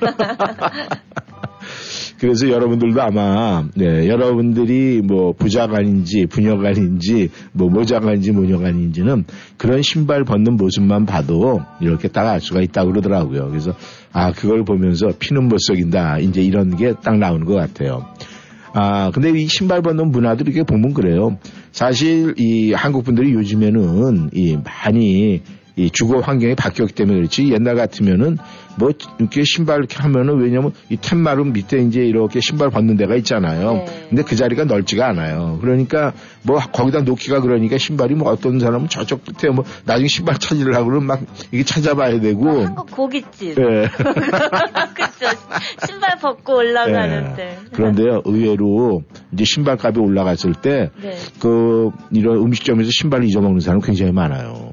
그래서 2.22 2.48
여러분들도 2.48 3.02
아마 3.02 3.64
네, 3.74 4.06
여러분들이 4.06 5.02
뭐 5.02 5.32
부자간인지 5.32 6.26
부녀간인지 6.26 7.30
뭐 7.50 7.68
모자간인지 7.68 8.30
모녀간인지는 8.30 9.24
그런 9.56 9.82
신발 9.82 10.22
벗는 10.22 10.56
모습만 10.56 11.04
봐도 11.04 11.60
이렇게 11.80 12.06
딱 12.06 12.28
알 12.28 12.40
수가 12.40 12.60
있다고 12.62 12.92
그러더라고요. 12.92 13.48
그래서 13.48 13.74
아 14.12 14.30
그걸 14.30 14.64
보면서 14.64 15.08
피는 15.18 15.48
못 15.48 15.58
속인다 15.58 16.18
이제 16.20 16.40
이런 16.42 16.76
게 16.76 16.92
딱 17.02 17.18
나오는 17.18 17.44
것 17.44 17.54
같아요. 17.54 18.06
아, 18.74 19.10
근데 19.10 19.30
이 19.30 19.46
신발 19.48 19.82
벗는 19.82 20.12
문화도 20.12 20.44
이렇게 20.44 20.62
보면 20.62 20.94
그래요. 20.94 21.36
사실 21.72 22.34
이 22.38 22.72
한국 22.72 23.04
분들이 23.04 23.32
요즘에는 23.32 24.30
이 24.32 24.56
많이 24.56 25.42
이 25.76 25.90
주거 25.90 26.20
환경이 26.20 26.54
바뀌었기 26.54 26.94
때문에 26.94 27.16
그렇지 27.18 27.52
옛날 27.52 27.76
같으면은 27.76 28.38
뭐 28.76 28.90
이렇게 29.18 29.42
신발 29.44 29.78
이렇게 29.78 29.96
하면은 29.98 30.38
왜냐면 30.40 30.72
이 30.88 30.96
툇마름 30.96 31.52
밑에 31.52 31.78
이제 31.78 32.00
이렇게 32.00 32.40
신발 32.40 32.70
벗는 32.70 32.96
데가 32.96 33.16
있잖아요. 33.16 33.74
네. 33.74 34.06
근데 34.08 34.22
그 34.22 34.36
자리가 34.36 34.64
넓지가 34.64 35.08
않아요. 35.08 35.58
그러니까 35.60 36.12
뭐 36.42 36.58
거기다 36.58 37.00
놓기가 37.00 37.40
그러니까 37.40 37.78
신발이 37.78 38.14
뭐 38.14 38.30
어떤 38.30 38.60
사람은 38.60 38.88
저쪽 38.88 39.22
끝에 39.24 39.52
뭐 39.52 39.64
나중에 39.84 40.08
신발 40.08 40.38
찾으려고 40.38 40.86
그러면 40.86 41.06
막 41.06 41.20
이게 41.52 41.64
찾아봐야 41.64 42.20
되고. 42.20 42.64
한국 42.64 42.90
고깃집. 42.90 43.58
예. 43.58 43.88
그쵸. 44.94 45.36
신발 45.86 46.16
벗고 46.18 46.56
올라가는데. 46.56 47.42
예. 47.42 47.58
그런데요, 47.72 48.22
의외로 48.24 49.02
이제 49.32 49.44
신발값이 49.44 50.00
올라갔을 50.00 50.54
때, 50.54 50.90
네. 51.00 51.16
그, 51.40 51.90
이런 52.10 52.38
음식점에서 52.38 52.90
신발을 52.92 53.26
잊어먹는 53.26 53.60
사람 53.60 53.80
굉장히 53.80 54.12
많아요. 54.12 54.71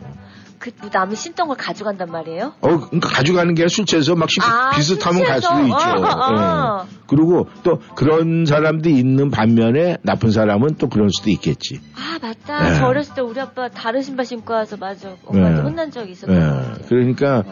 그, 0.60 0.72
뭐 0.82 0.90
남이 0.92 1.16
신던 1.16 1.48
걸 1.48 1.56
가져간단 1.58 2.12
말이에요? 2.12 2.54
어, 2.60 2.68
그러니까 2.80 3.08
가져가는 3.10 3.54
게 3.56 3.62
아니라 3.64 3.70
술집에서 3.70 4.16
막 4.16 4.30
시- 4.30 4.42
아, 4.42 4.72
비슷하면 4.76 5.24
갈? 5.24 5.42
수도 5.42 5.60
있죠. 5.62 5.74
아, 5.74 5.96
아, 6.04 6.30
아. 6.30 6.86
예. 6.86 6.98
그리고 7.08 7.48
또 7.64 7.80
그런 7.96 8.46
사람도 8.46 8.90
있는 8.90 9.32
반면에 9.32 9.98
나쁜 10.04 10.32
사람은 10.32 10.76
또 10.78 10.90
그럴 10.90 11.10
수도 11.12 11.30
있겠지. 11.32 11.80
아, 11.96 12.20
맞다. 12.22 12.70
네. 12.70 12.78
저 12.78 12.88
어렸을 12.88 13.16
때 13.16 13.22
우리 13.22 13.40
아빠 13.40 13.70
다른 13.70 14.02
신발 14.02 14.26
신고 14.26 14.54
와서 14.54 14.76
맞아. 14.78 15.16
엄마한테 15.26 15.62
네. 15.62 15.68
혼난 15.68 15.92
적이 15.92 16.12
예. 16.12 16.14
것 16.16 16.28
같아요. 16.28 16.74
그러니까 16.90 17.44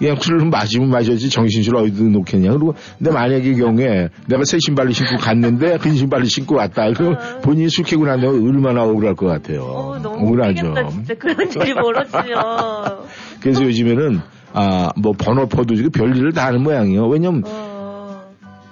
그냥 0.00 0.16
술을 0.18 0.46
마시면 0.46 0.88
마셔야지 0.88 1.28
정신줄 1.28 1.76
어디다 1.76 2.04
놓겠냐. 2.04 2.50
그리고 2.52 2.74
근데 2.96 3.12
만약에 3.12 3.54
경우에 3.54 4.08
내가 4.26 4.44
새 4.44 4.56
신발을 4.58 4.94
신고 4.94 5.18
갔는데 5.18 5.76
그 5.76 5.92
신발을 5.92 6.24
신고 6.24 6.56
왔다. 6.56 6.90
그럼 6.92 7.14
어. 7.14 7.40
본인이 7.42 7.68
술난 7.68 8.20
다음에 8.20 8.26
얼마나 8.26 8.82
억울할 8.84 9.14
것 9.14 9.26
같아요. 9.26 9.60
어, 9.62 9.96
억울하죠. 10.02 10.74
진짜. 10.90 11.14
그런 11.14 11.36
일이 11.50 11.74
벌어지면. 11.74 12.24
그래서 13.40 13.62
요즘에는 13.62 14.20
아, 14.54 14.90
뭐 14.96 15.12
번호표도 15.12 15.74
지금 15.76 15.90
별일을 15.90 16.32
다 16.32 16.46
하는 16.46 16.62
모양이에요. 16.62 17.06
왜냐면 17.06 17.42
어, 17.46 17.69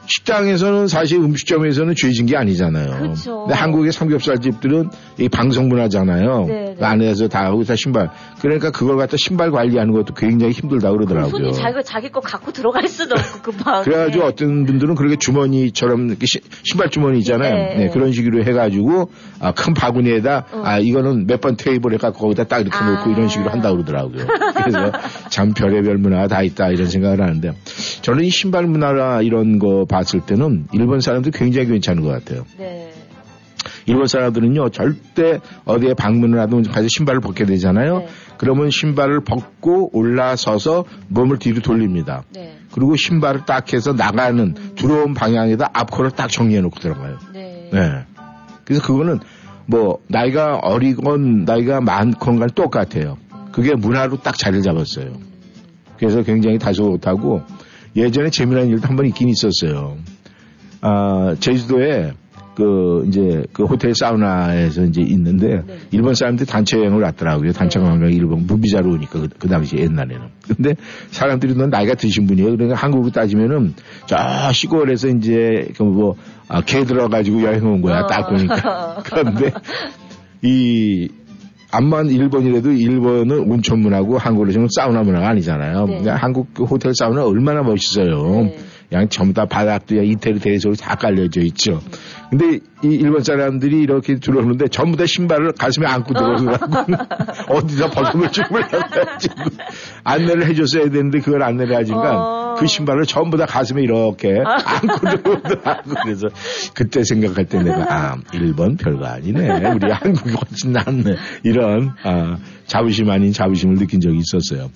식당에서는 0.08 0.88
사실 0.88 1.18
음식점에서는 1.18 1.94
죄진 1.94 2.26
게 2.26 2.36
아니잖아요. 2.36 3.12
그쵸. 3.12 3.40
근데 3.42 3.54
한국의 3.54 3.92
삼겹살 3.92 4.38
집들은 4.38 4.90
이 5.18 5.28
방송 5.28 5.68
문화잖아요. 5.68 6.46
네, 6.46 6.64
네. 6.64 6.74
그 6.78 6.84
안에서 6.84 7.28
다 7.28 7.44
하고 7.44 7.62
다 7.64 7.76
신발. 7.76 8.10
그러니까 8.40 8.70
그걸 8.70 8.96
갖다 8.96 9.16
신발 9.18 9.50
관리하는 9.50 9.92
것도 9.92 10.14
굉장히 10.14 10.52
힘들다 10.52 10.90
그러더라고요. 10.92 11.30
손이 11.30 11.52
자기가 11.52 11.82
자기 11.82 12.10
거 12.10 12.20
갖고 12.20 12.52
들어갈 12.52 12.88
수도 12.88 13.14
없고, 13.16 13.42
그 13.42 13.50
방에. 13.52 13.84
그래가지고 13.84 14.24
어떤 14.24 14.64
분들은 14.64 14.94
그렇게 14.94 15.16
주머니처럼 15.16 16.08
이렇게 16.08 16.26
시- 16.26 16.40
신발 16.64 16.88
주머니 16.90 17.18
있잖아요. 17.18 17.54
네, 17.54 17.74
네, 17.76 17.84
네. 17.84 17.90
그런 17.90 18.12
식으로 18.12 18.42
해가지고 18.44 19.10
아, 19.40 19.52
큰 19.52 19.74
바구니에다 19.74 20.46
어. 20.52 20.62
아 20.64 20.78
이거는 20.78 21.26
몇 21.26 21.38
번 21.38 21.56
테이블에 21.56 21.98
갖고 21.98 22.18
거기다 22.18 22.44
딱 22.44 22.58
이렇게 22.60 22.76
아. 22.76 22.90
놓고 22.90 23.10
이런 23.10 23.28
식으로 23.28 23.48
한다 23.50 23.70
그러더라고요. 23.70 24.26
그래서 24.58 24.90
참 25.30 25.52
별의별 25.54 25.98
문화가 25.98 26.26
다 26.26 26.42
있다 26.42 26.70
이런 26.70 26.88
생각을 26.88 27.20
하는데 27.20 27.52
저는 28.02 28.24
이 28.24 28.30
신발 28.30 28.66
문화나 28.66 29.20
이런 29.22 29.60
거 29.60 29.84
봤을 29.98 30.20
때는 30.20 30.68
일본 30.72 31.00
사람들 31.00 31.32
굉장히 31.32 31.68
괜찮은 31.68 32.02
것 32.02 32.10
같아요. 32.10 32.44
네. 32.56 32.92
일본 33.86 34.06
사람들은요 34.06 34.68
절대 34.70 35.40
어디에 35.64 35.94
방문을 35.94 36.38
하든 36.40 36.62
가서 36.62 36.86
신발을 36.88 37.20
벗게 37.20 37.44
되잖아요. 37.44 37.98
네. 37.98 38.08
그러면 38.36 38.70
신발을 38.70 39.24
벗고 39.24 39.90
올라서서 39.96 40.84
몸을 41.08 41.38
뒤로 41.38 41.60
돌립니다. 41.60 42.22
네. 42.32 42.58
그리고 42.70 42.94
신발을 42.96 43.44
딱 43.46 43.72
해서 43.72 43.92
나가는 43.92 44.54
들어온 44.76 45.14
방향에다 45.14 45.70
앞코를 45.72 46.12
딱 46.12 46.30
정리해 46.30 46.60
놓고 46.60 46.78
들어가요. 46.78 47.18
네. 47.32 47.70
네. 47.72 48.04
그래서 48.64 48.86
그거는 48.86 49.18
뭐 49.66 49.98
나이가 50.06 50.58
어리건 50.62 51.44
나이가 51.44 51.80
많건 51.80 52.38
간 52.38 52.48
똑같아요. 52.54 53.18
그게 53.50 53.74
문화로 53.74 54.18
딱 54.18 54.38
자리를 54.38 54.62
잡았어요. 54.62 55.14
그래서 55.98 56.22
굉장히 56.22 56.58
다소곳하고 56.58 57.42
예전에 57.96 58.30
재미난 58.30 58.68
일도 58.68 58.86
한 58.88 58.96
번 58.96 59.06
있긴 59.06 59.28
있었어요. 59.28 59.96
아, 60.80 61.34
제주도에 61.40 62.12
그 62.54 63.04
이제 63.06 63.44
그 63.52 63.64
호텔 63.64 63.94
사우나에서 63.94 64.82
이제 64.82 65.00
있는데 65.02 65.62
네. 65.64 65.78
일본 65.92 66.14
사람들이 66.14 66.44
단체 66.44 66.76
여행을 66.76 67.00
왔더라고요. 67.02 67.52
단체 67.52 67.78
네. 67.78 67.84
관광 67.84 68.10
일본 68.12 68.46
무비자로 68.48 68.90
오니까 68.94 69.20
그, 69.20 69.28
그 69.38 69.48
당시 69.48 69.76
옛날에는. 69.76 70.20
근데 70.48 70.74
사람들이 71.10 71.54
넌 71.54 71.70
나이가 71.70 71.94
드신 71.94 72.26
분이에요. 72.26 72.56
그러니까 72.56 72.76
한국으로 72.76 73.12
따지면은 73.12 73.74
저 74.06 74.16
시골에서 74.52 75.06
이제 75.08 75.68
그뭐 75.76 76.16
아, 76.48 76.60
개 76.62 76.84
들어가지고 76.84 77.42
여행 77.42 77.64
온 77.64 77.80
거야. 77.80 78.00
어. 78.00 78.06
딱 78.08 78.28
보니까. 78.28 79.02
그런데 79.06 79.52
이 80.42 81.08
암만 81.70 82.06
일본이라도 82.06 82.72
일본은 82.72 83.40
온천 83.40 83.80
문화고 83.80 84.16
한국으로 84.16 84.52
지금 84.52 84.66
사우나 84.74 85.02
문화가 85.02 85.28
아니잖아요. 85.28 85.86
네. 85.86 85.96
근데 85.96 86.10
한국 86.10 86.54
그 86.54 86.64
호텔 86.64 86.94
사우나 86.94 87.24
얼마나 87.24 87.62
멋있어요. 87.62 88.44
네. 88.44 88.58
그냥 88.88 89.08
전부 89.10 89.34
다 89.34 89.44
바닥도 89.44 90.02
이태리 90.02 90.38
대해서 90.38 90.72
다 90.72 90.94
깔려져 90.94 91.42
있죠. 91.42 91.80
근데 92.30 92.60
이 92.82 92.88
일본 92.88 93.22
사람들이 93.22 93.80
이렇게 93.80 94.16
들어오는데 94.16 94.68
전부 94.68 94.96
다 94.96 95.04
신발을 95.04 95.52
가슴에 95.52 95.86
안고 95.86 96.14
들어오더라고. 96.14 96.66
어디다 97.52 97.90
벗어놓을지 97.90 98.42
몰라가지고 98.50 99.34
안내를 100.04 100.46
해줬어야 100.46 100.88
되는데 100.90 101.20
그걸 101.20 101.42
안내를 101.42 101.76
하니까 101.76 102.16
어. 102.16 102.54
그 102.58 102.66
신발을 102.66 103.04
전부 103.04 103.36
다 103.36 103.44
가슴에 103.44 103.82
이렇게 103.82 104.38
안고 104.44 104.98
들어오더라고. 105.00 105.90
그래서 106.04 106.28
그때 106.74 107.02
생각할 107.04 107.44
때 107.44 107.62
내가 107.62 107.86
아 107.90 108.16
일본 108.32 108.76
별거 108.76 109.04
아니네. 109.04 109.70
우리 109.70 109.90
한국이 109.92 110.30
훨씬 110.30 110.72
낫네. 110.72 111.16
이런 111.42 111.92
아, 112.04 112.38
자부심 112.66 113.10
아닌 113.10 113.32
자부심을 113.32 113.76
느낀 113.76 114.00
적이 114.00 114.18
있었어요. 114.18 114.70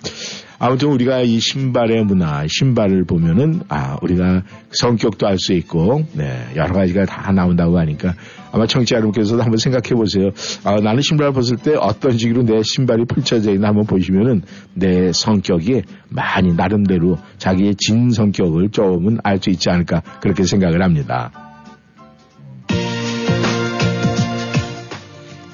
아무튼 0.62 0.90
우리가 0.90 1.22
이 1.22 1.40
신발의 1.40 2.05
문화, 2.05 2.46
신발을 2.46 3.05
보면은 3.05 3.62
아 3.68 3.96
우리가 4.01 4.44
성격도 4.70 5.27
알 5.27 5.37
수 5.37 5.55
있고 5.55 6.05
네 6.12 6.46
여러 6.55 6.72
가지가 6.72 7.05
다 7.05 7.33
나온다고 7.33 7.81
하니까 7.81 8.14
아마 8.53 8.64
청취자 8.64 8.94
여러분께서도 8.98 9.42
한번 9.42 9.57
생각해 9.57 9.96
보세요. 9.96 10.31
아, 10.62 10.77
나는 10.77 11.01
신발 11.03 11.33
벗을 11.33 11.57
때 11.57 11.75
어떤 11.75 12.16
식으로 12.16 12.44
내 12.44 12.62
신발이 12.62 13.07
펼쳐져 13.07 13.51
있나 13.53 13.68
한번 13.68 13.87
보시면은 13.87 14.42
내 14.75 15.12
성격이 15.12 15.83
많이 16.09 16.55
나름대로 16.55 17.18
자기의 17.38 17.75
진 17.75 18.11
성격을 18.11 18.70
조금은 18.70 19.18
알 19.25 19.42
수 19.42 19.51
있지 19.51 19.68
않을까 19.68 20.03
그렇게 20.20 20.44
생각을 20.44 20.81
합니다. 20.81 21.33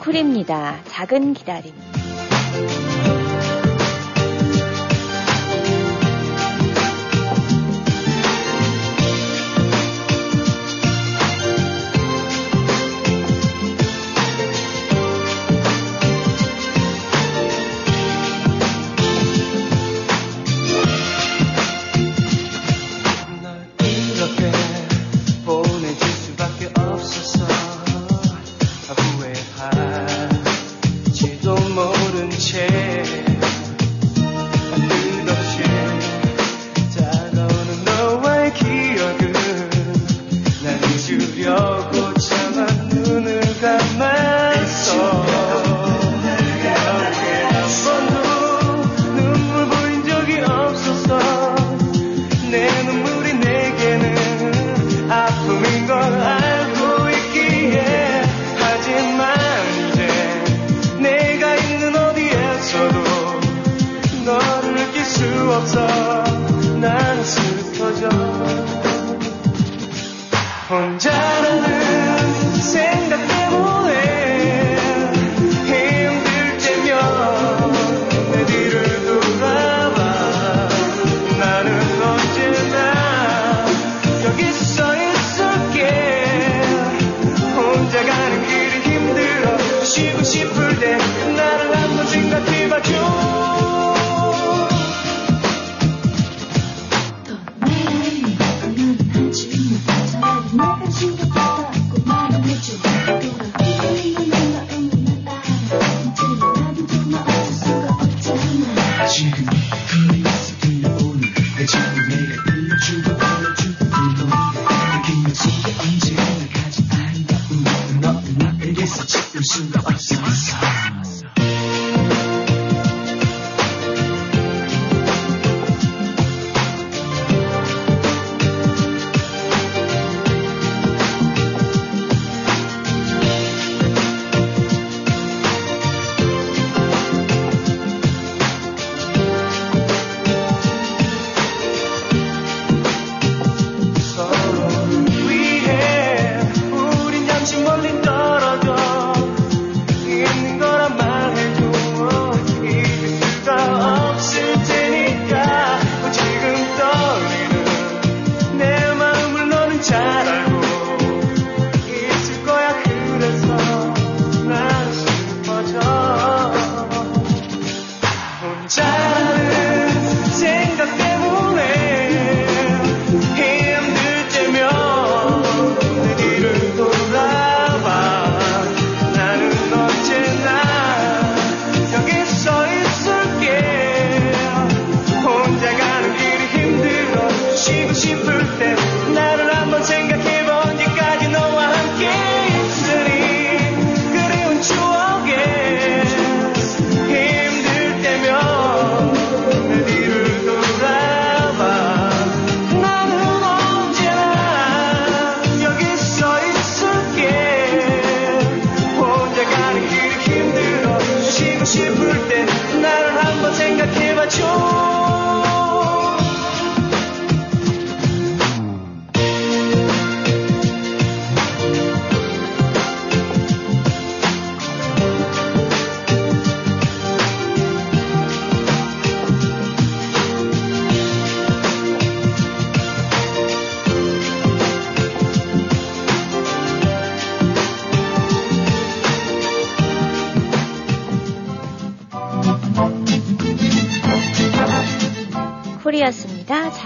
쿨입니다. 0.00 0.84
작은 0.84 1.32
기다림. 1.32 1.72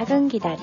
작은 0.02 0.28
기다림. 0.28 0.58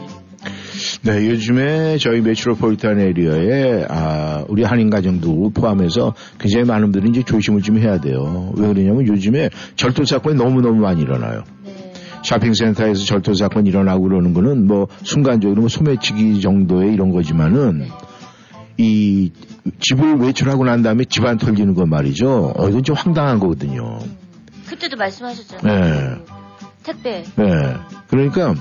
네, 1.03 1.29
요즘에 1.29 1.97
저희 1.97 2.21
메트로폴리탄 2.21 2.99
에리어에 2.99 3.85
아, 3.89 4.43
우리 4.49 4.63
한인 4.63 4.89
가정도 4.89 5.49
포함해서 5.51 6.13
굉장히 6.37 6.65
많은 6.65 6.91
분들이 6.91 7.11
이제 7.11 7.23
조심을 7.23 7.61
좀 7.61 7.77
해야 7.77 7.99
돼요. 7.99 8.51
왜 8.57 8.67
그러냐면 8.67 9.07
요즘에 9.07 9.49
절도 9.75 10.03
사건이 10.05 10.35
너무 10.35 10.61
너무 10.61 10.81
많이 10.81 11.01
일어나요. 11.01 11.43
네. 11.63 11.93
쇼핑센터에서 12.23 13.05
절도 13.05 13.33
사건 13.33 13.65
일어나고 13.65 14.03
그러는 14.03 14.33
거는 14.33 14.67
뭐 14.67 14.87
순간적으로 15.03 15.61
뭐 15.61 15.69
소매치기 15.69 16.41
정도의 16.41 16.93
이런 16.93 17.11
거지만은 17.11 17.87
이 18.77 19.31
집을 19.79 20.17
외출하고 20.17 20.65
난 20.65 20.81
다음에 20.81 21.05
집안 21.05 21.37
털리는 21.37 21.73
건 21.75 21.89
말이죠. 21.89 22.53
어, 22.57 22.69
이건 22.69 22.83
좀 22.83 22.95
황당한 22.95 23.39
거거든요. 23.39 23.99
그때도 24.67 24.97
말씀하셨잖아요. 24.97 25.81
네. 25.81 26.15
그 26.83 26.91
택배. 26.91 27.23
네. 27.35 27.75
그러니까 28.09 28.55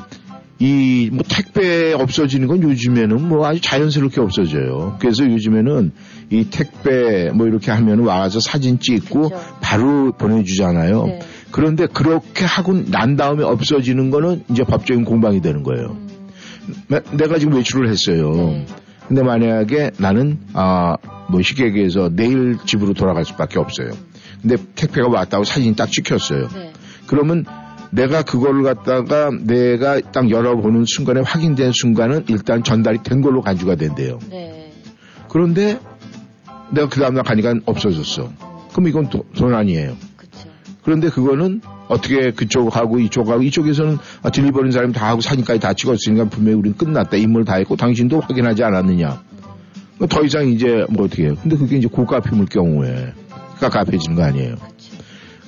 이 0.60 1.08
뭐 1.12 1.22
택배 1.28 1.92
없어지는 1.92 2.48
건 2.48 2.62
요즘에는 2.62 3.28
뭐 3.28 3.46
아주 3.46 3.60
자연스럽게 3.60 4.20
없어져요. 4.20 4.96
그래서 5.00 5.24
요즘에는 5.24 5.92
이 6.30 6.44
택배 6.50 7.30
뭐 7.32 7.46
이렇게 7.46 7.70
하면 7.70 8.00
와서 8.00 8.40
사진 8.40 8.80
찍고 8.80 9.28
그쵸. 9.30 9.40
바로 9.60 10.12
보내주잖아요. 10.12 11.06
네. 11.06 11.18
그런데 11.52 11.86
그렇게 11.86 12.44
하고 12.44 12.74
난 12.90 13.16
다음에 13.16 13.44
없어지는 13.44 14.10
거는 14.10 14.42
이제 14.50 14.64
법적인 14.64 15.04
공방이 15.04 15.40
되는 15.40 15.62
거예요. 15.62 15.96
음, 15.96 16.74
내- 16.88 17.02
내가 17.16 17.38
지금 17.38 17.54
외출을 17.54 17.88
했어요. 17.88 18.32
네. 18.34 18.66
근데 19.06 19.22
만약에 19.22 19.92
나는 19.98 20.38
아 20.54 20.96
뭐 21.30 21.42
쉽게 21.42 21.66
얘기해서 21.66 22.08
내일 22.10 22.56
집으로 22.64 22.94
돌아갈 22.94 23.22
수밖에 23.26 23.58
없어요. 23.58 23.90
근데 24.40 24.56
택배가 24.74 25.08
왔다고 25.08 25.44
사진이 25.44 25.76
딱 25.76 25.90
찍혔어요. 25.92 26.48
네. 26.48 26.72
그러면 27.06 27.44
내가 27.90 28.22
그거를 28.22 28.62
갖다가 28.62 29.30
내가 29.42 30.00
딱 30.12 30.30
열어보는 30.30 30.84
순간에 30.86 31.20
확인된 31.20 31.72
순간은 31.72 32.24
일단 32.28 32.62
전달이 32.62 33.02
된 33.02 33.20
걸로 33.22 33.40
간주가 33.42 33.76
된대요. 33.76 34.18
네. 34.30 34.72
그런데 35.28 35.78
내가 36.70 36.88
그 36.88 37.00
다음날 37.00 37.24
가니까 37.24 37.54
없어졌어. 37.64 38.30
그럼 38.72 38.88
이건 38.88 39.08
도- 39.08 39.24
돈 39.34 39.54
아니에요. 39.54 39.94
그쵸. 40.16 40.48
그런데 40.82 41.08
그거는 41.08 41.60
어떻게 41.88 42.30
그쪽하고 42.32 42.98
이쪽하고 42.98 43.42
이쪽에서는 43.42 43.96
아, 44.22 44.30
딜리버린 44.30 44.70
사람이 44.72 44.92
다 44.92 45.08
하고 45.08 45.22
사진까지 45.22 45.58
다 45.60 45.72
찍었으니까 45.72 46.26
분명히 46.28 46.58
우리는 46.58 46.76
끝났다. 46.76 47.16
임무를 47.16 47.46
다 47.46 47.54
했고 47.54 47.76
당신도 47.76 48.20
확인하지 48.20 48.62
않았느냐. 48.64 49.22
뭐더 49.98 50.24
이상 50.24 50.46
이제 50.48 50.84
뭐 50.90 51.06
어떻게 51.06 51.24
해요. 51.24 51.34
근데 51.42 51.56
그게 51.56 51.78
이제 51.78 51.88
고가 51.88 52.20
피물 52.20 52.46
경우에 52.46 53.12
깝깝해지는 53.58 54.16
거 54.16 54.22
아니에요. 54.24 54.56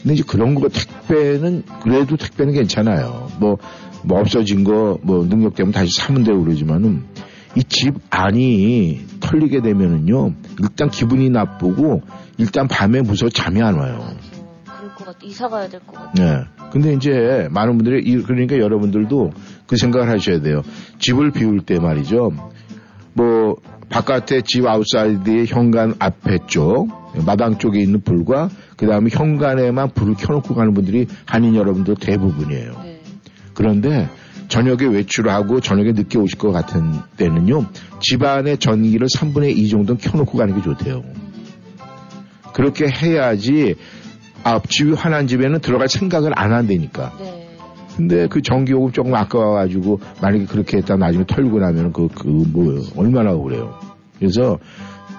근데 0.02 0.14
이제 0.14 0.22
그런 0.26 0.54
거 0.54 0.68
택배는 0.68 1.62
그래도 1.82 2.16
택배는 2.16 2.52
괜찮아요. 2.54 3.28
뭐, 3.38 3.58
뭐 4.02 4.18
없어진 4.20 4.64
거 4.64 4.98
뭐 5.02 5.26
능력 5.28 5.54
때문에 5.54 5.72
다시 5.74 5.90
사면 6.00 6.24
되고 6.24 6.42
그러지만은 6.42 7.04
이 7.56 7.62
집 7.68 7.94
안이 8.10 9.06
털리게 9.20 9.60
되면은요 9.62 10.32
일단 10.60 10.88
기분이 10.88 11.30
나쁘고 11.30 12.02
일단 12.38 12.68
밤에 12.68 13.00
무서워 13.02 13.28
잠이 13.28 13.60
안 13.60 13.74
와요. 13.76 14.14
그럴 14.64 14.94
것 14.94 15.04
같아. 15.06 15.18
이사 15.22 15.48
가야 15.48 15.68
될 15.68 15.80
것 15.80 15.94
같아. 15.96 16.12
네. 16.14 16.44
근데 16.72 16.92
이제 16.94 17.48
많은 17.50 17.76
분들이 17.76 18.02
이- 18.08 18.22
그러니까 18.22 18.56
여러분들도 18.58 19.30
그 19.66 19.76
생각을 19.76 20.08
하셔야 20.08 20.40
돼요. 20.40 20.62
집을 21.00 21.32
비울 21.32 21.60
때 21.60 21.78
말이죠. 21.80 22.30
뭐 23.14 23.56
바깥에 23.90 24.42
집 24.42 24.66
outside의 24.66 25.46
현관 25.46 25.94
앞에 25.98 26.38
쪽 26.46 26.88
마당 27.26 27.58
쪽에 27.58 27.80
있는 27.80 28.00
불과 28.00 28.48
그 28.76 28.86
다음에 28.86 29.10
현관에만 29.12 29.90
불을 29.90 30.14
켜놓고 30.14 30.54
가는 30.54 30.72
분들이 30.72 31.06
한인 31.26 31.56
여러분들 31.56 31.96
대부분이에요. 31.96 32.80
네. 32.84 33.02
그런데 33.52 34.08
저녁에 34.48 34.86
외출하고 34.86 35.60
저녁에 35.60 35.92
늦게 35.92 36.18
오실 36.18 36.38
것 36.38 36.52
같은 36.52 36.92
때는요 37.16 37.66
집안의 38.00 38.58
전기를 38.58 39.08
3분의 39.08 39.56
2 39.56 39.68
정도는 39.68 40.00
켜놓고 40.00 40.38
가는 40.38 40.54
게 40.54 40.62
좋대요. 40.62 41.02
그렇게 42.54 42.86
해야지 42.88 43.74
아 44.44 44.60
집이 44.66 44.92
환한 44.92 45.26
집에는 45.26 45.60
들어갈 45.60 45.88
생각을 45.88 46.32
안 46.36 46.52
한다니까. 46.52 47.12
네. 47.18 47.49
근데 48.00 48.26
그 48.28 48.40
전기요금 48.40 48.92
조금 48.92 49.14
아까워가지고 49.14 50.00
만약에 50.22 50.46
그렇게 50.46 50.78
했다 50.78 50.96
나중에 50.96 51.24
털고 51.26 51.58
나면 51.58 51.92
그, 51.92 52.08
그, 52.08 52.26
뭐, 52.26 52.80
얼마나 52.96 53.36
그래요. 53.36 53.78
그래서 54.18 54.58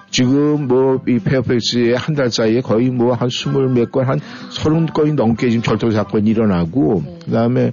지금 0.10 0.68
뭐 0.68 1.00
이 1.08 1.20
페어팩스의 1.20 1.96
한달 1.96 2.32
사이에 2.32 2.62
거의 2.62 2.90
뭐 2.90 3.14
한 3.14 3.30
스물 3.30 3.70
몇 3.70 3.92
건, 3.92 4.06
한 4.06 4.20
서른 4.50 4.88
건이 4.88 5.14
넘게 5.14 5.50
지금 5.52 5.64
절도 5.64 5.92
사건이 5.92 6.30
일어나고 6.30 7.04
네. 7.06 7.20
그 7.26 7.32
다음에 7.32 7.72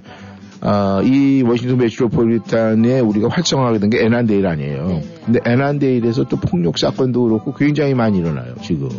아, 0.61 1.01
이 1.03 1.41
워싱턴 1.41 1.77
메트로폴리탄에 1.77 2.99
우리가 2.99 3.29
활성화하게 3.29 3.79
된게 3.79 4.03
애난데일 4.03 4.45
아니에요. 4.45 4.87
네네. 4.87 5.03
근데 5.25 5.39
애난데일에서 5.45 6.25
또 6.25 6.37
폭력 6.37 6.77
사건도 6.77 7.23
그렇고 7.23 7.53
굉장히 7.53 7.93
많이 7.93 8.19
일어나요, 8.19 8.55
지금. 8.61 8.89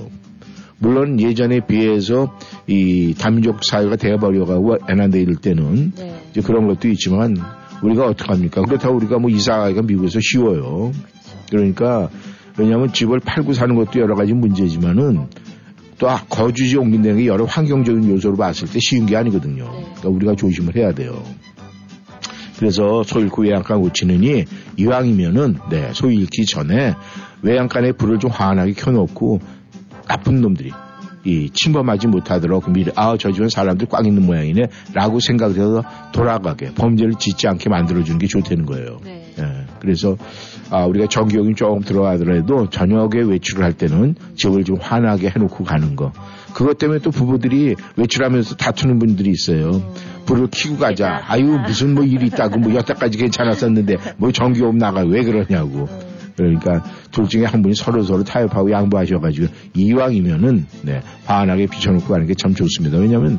물론 0.81 1.21
예전에 1.21 1.61
비해서 1.67 2.35
이 2.67 3.15
다민족 3.19 3.63
사회가 3.63 3.97
되어버려가고 3.97 4.79
애난데일 4.89 5.37
때는 5.37 5.93
네. 5.95 6.23
이제 6.31 6.41
그런 6.41 6.67
것도 6.67 6.89
있지만 6.89 7.37
우리가 7.83 8.07
어떡합니까? 8.07 8.63
그렇다고 8.63 8.97
우리가 8.97 9.19
뭐 9.19 9.31
이사가기가 9.31 9.83
미국에서 9.83 10.19
쉬워요. 10.21 10.91
그러니까 11.51 12.09
왜냐하면 12.57 12.93
집을 12.93 13.21
팔고 13.21 13.53
사는 13.53 13.75
것도 13.75 14.01
여러 14.01 14.15
가지 14.15 14.33
문제지만은 14.33 15.27
또 15.99 16.09
아, 16.09 16.25
거주지 16.31 16.79
옮긴다는 16.79 17.19
게 17.19 17.27
여러 17.27 17.45
환경적인 17.45 18.09
요소로 18.09 18.37
봤을 18.37 18.67
때 18.69 18.79
쉬운 18.81 19.05
게 19.05 19.17
아니거든요. 19.17 19.65
네. 19.65 19.81
그러니까 19.83 20.09
우리가 20.09 20.35
조심을 20.35 20.77
해야 20.77 20.93
돼요. 20.93 21.23
그래서 22.59 23.03
소 23.03 23.21
잃고 23.21 23.43
외양간 23.43 23.83
고치느니 23.83 24.45
이왕이면은 24.79 25.59
네, 25.71 25.91
소 25.93 26.11
잃기 26.11 26.47
전에 26.47 26.95
외양간에 27.43 27.93
불을 27.93 28.19
좀 28.19 28.31
환하게 28.31 28.73
켜놓고 28.73 29.41
나쁜 30.11 30.41
놈들이 30.41 30.73
이 31.25 31.51
침범하지 31.53 32.09
못하도록 32.09 32.73
미리 32.73 32.91
아 32.97 33.17
저 33.17 33.31
집은 33.31 33.49
사람들 33.49 33.87
꽉 33.89 34.07
있는 34.07 34.25
모양이네 34.27 34.63
라고 34.93 35.21
생각을 35.21 35.55
해서 35.55 35.85
돌아가게 36.13 36.73
범죄를 36.75 37.13
짓지 37.19 37.47
않게 37.47 37.69
만들어주는 37.69 38.19
게 38.19 38.27
좋다는 38.27 38.67
거예요. 38.67 38.99
네. 39.05 39.33
예, 39.39 39.45
그래서 39.81 40.17
아, 40.71 40.87
우리가 40.87 41.07
전기요금 41.07 41.55
조금 41.55 41.81
들어가더라도 41.83 42.69
저녁에 42.71 43.21
외출을 43.25 43.63
할 43.65 43.73
때는 43.75 44.17
집을 44.35 44.65
좀 44.65 44.79
환하게 44.81 45.29
해놓고 45.29 45.63
가는 45.63 45.95
거. 45.95 46.11
그것 46.55 46.79
때문에 46.79 46.99
또 47.01 47.11
부부들이 47.13 47.77
외출하면서 47.97 48.57
다투는 48.57 48.99
분들이 48.99 49.31
있어요. 49.31 49.71
불을 50.27 50.49
켜고 50.51 50.79
가자. 50.79 51.23
아유 51.29 51.45
무슨 51.67 51.95
뭐 51.95 52.03
일이 52.05 52.27
있다고 52.27 52.59
뭐 52.59 52.75
여태까지 52.75 53.19
괜찮았었는데 53.19 53.97
뭐 54.17 54.33
전기요금 54.33 54.79
나가 54.79 55.03
왜 55.03 55.23
그러냐고. 55.23 55.89
그러니까 56.41 56.83
둘 57.11 57.29
중에 57.29 57.45
한 57.45 57.63
분이 57.63 57.75
서로 57.75 58.03
서로 58.03 58.25
타협하고 58.25 58.71
양보하셔가지고 58.71 59.47
이왕이면은 59.75 60.67
네 60.83 61.01
환하게 61.27 61.67
비춰놓고 61.67 62.09
가는 62.09 62.27
게 62.27 62.35
참 62.41 62.55
좋습니다. 62.55 62.97
왜냐하면 62.99 63.39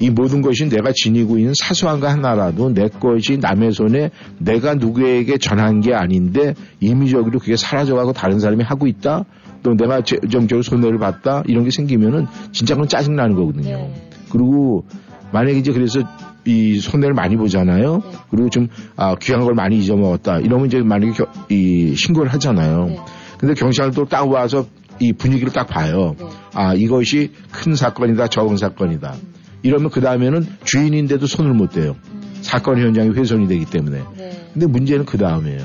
이 0.00 0.10
모든 0.10 0.40
것이 0.42 0.68
내가 0.68 0.92
지니고 0.94 1.38
있는 1.38 1.52
사소한 1.58 2.00
거 2.00 2.08
하나라도 2.08 2.72
내 2.72 2.88
것이 2.88 3.36
남의 3.36 3.72
손에 3.72 4.10
내가 4.38 4.74
누구에게 4.74 5.38
전한 5.38 5.80
게 5.80 5.92
아닌데 5.92 6.54
임의적으로 6.80 7.38
그게 7.38 7.56
사라져가고 7.56 8.12
다른 8.12 8.38
사람이 8.38 8.62
하고 8.64 8.86
있다. 8.86 9.24
또 9.62 9.74
내가 9.74 10.02
재정적으로 10.02 10.62
손해를 10.62 10.98
봤다. 10.98 11.42
이런 11.46 11.64
게 11.64 11.70
생기면은 11.70 12.26
진짜 12.52 12.74
그건 12.74 12.88
짜증 12.88 13.16
나는 13.16 13.34
거거든요. 13.34 13.76
네. 13.76 13.94
그리고 14.30 14.84
만약에 15.32 15.58
이제 15.58 15.72
그래서 15.72 16.00
이 16.48 16.80
손해를 16.80 17.12
많이 17.14 17.36
보잖아요. 17.36 17.98
네. 18.04 18.18
그리고 18.30 18.48
좀 18.48 18.68
아, 18.96 19.14
귀한 19.16 19.44
걸 19.44 19.54
많이 19.54 19.78
잊어먹었다. 19.78 20.38
이러면 20.38 20.66
이제 20.66 20.80
만약에 20.80 21.12
겨- 21.12 21.26
이 21.50 21.94
신고를 21.94 22.32
하잖아요. 22.32 22.86
네. 22.86 22.98
근데 23.38 23.54
경찰도 23.54 24.06
딱 24.06 24.28
와서 24.30 24.66
이 24.98 25.12
분위기를 25.12 25.52
딱 25.52 25.66
봐요. 25.66 26.16
네. 26.18 26.26
아 26.54 26.74
이것이 26.74 27.32
큰 27.52 27.74
사건이다, 27.74 28.28
적은 28.28 28.56
사건이다. 28.56 29.14
이러면 29.62 29.90
그 29.90 30.00
다음에는 30.00 30.46
주인인데도 30.64 31.26
손을 31.26 31.52
못 31.52 31.72
대요. 31.72 31.96
음. 32.12 32.38
사건 32.40 32.78
현장이 32.78 33.10
훼손이 33.10 33.46
되기 33.46 33.66
때문에. 33.66 34.02
네. 34.16 34.30
근데 34.54 34.66
문제는 34.66 35.04
그 35.04 35.18
다음이에요. 35.18 35.58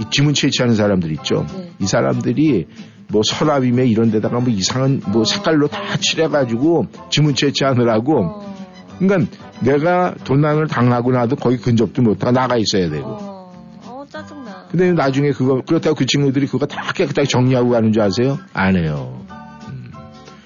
이 0.00 0.04
지문 0.10 0.34
채취하는 0.34 0.74
사람들 0.74 1.12
있죠. 1.12 1.46
네. 1.56 1.70
이 1.80 1.86
사람들이 1.86 2.66
뭐 3.10 3.22
서랍이며 3.24 3.84
이런 3.84 4.10
데다가 4.10 4.40
뭐 4.40 4.50
이상한 4.52 5.00
뭐 5.06 5.24
색깔로 5.24 5.68
다 5.68 5.80
칠해가지고 5.98 6.86
지문 7.10 7.34
채취하느라고 7.34 8.20
어. 8.24 8.54
그러니까 8.98 9.30
내가 9.60 10.14
도난을 10.24 10.68
당하고 10.68 11.10
나도 11.12 11.36
거기 11.36 11.56
근접도 11.56 12.02
못하고 12.02 12.32
나가 12.32 12.56
있어야 12.56 12.88
되고. 12.90 13.06
어. 13.08 13.52
어, 13.84 14.04
짜증나. 14.08 14.66
근데 14.70 14.92
나중에 14.92 15.30
그거 15.30 15.60
그렇다고 15.66 15.94
그 15.96 16.06
친구들이 16.06 16.46
그거 16.46 16.66
다 16.66 16.92
깨끗하게 16.92 17.26
정리하고 17.26 17.70
가는 17.70 17.92
줄 17.92 18.02
아세요? 18.02 18.38
안 18.52 18.76
해요. 18.76 19.24
음. 19.68 19.90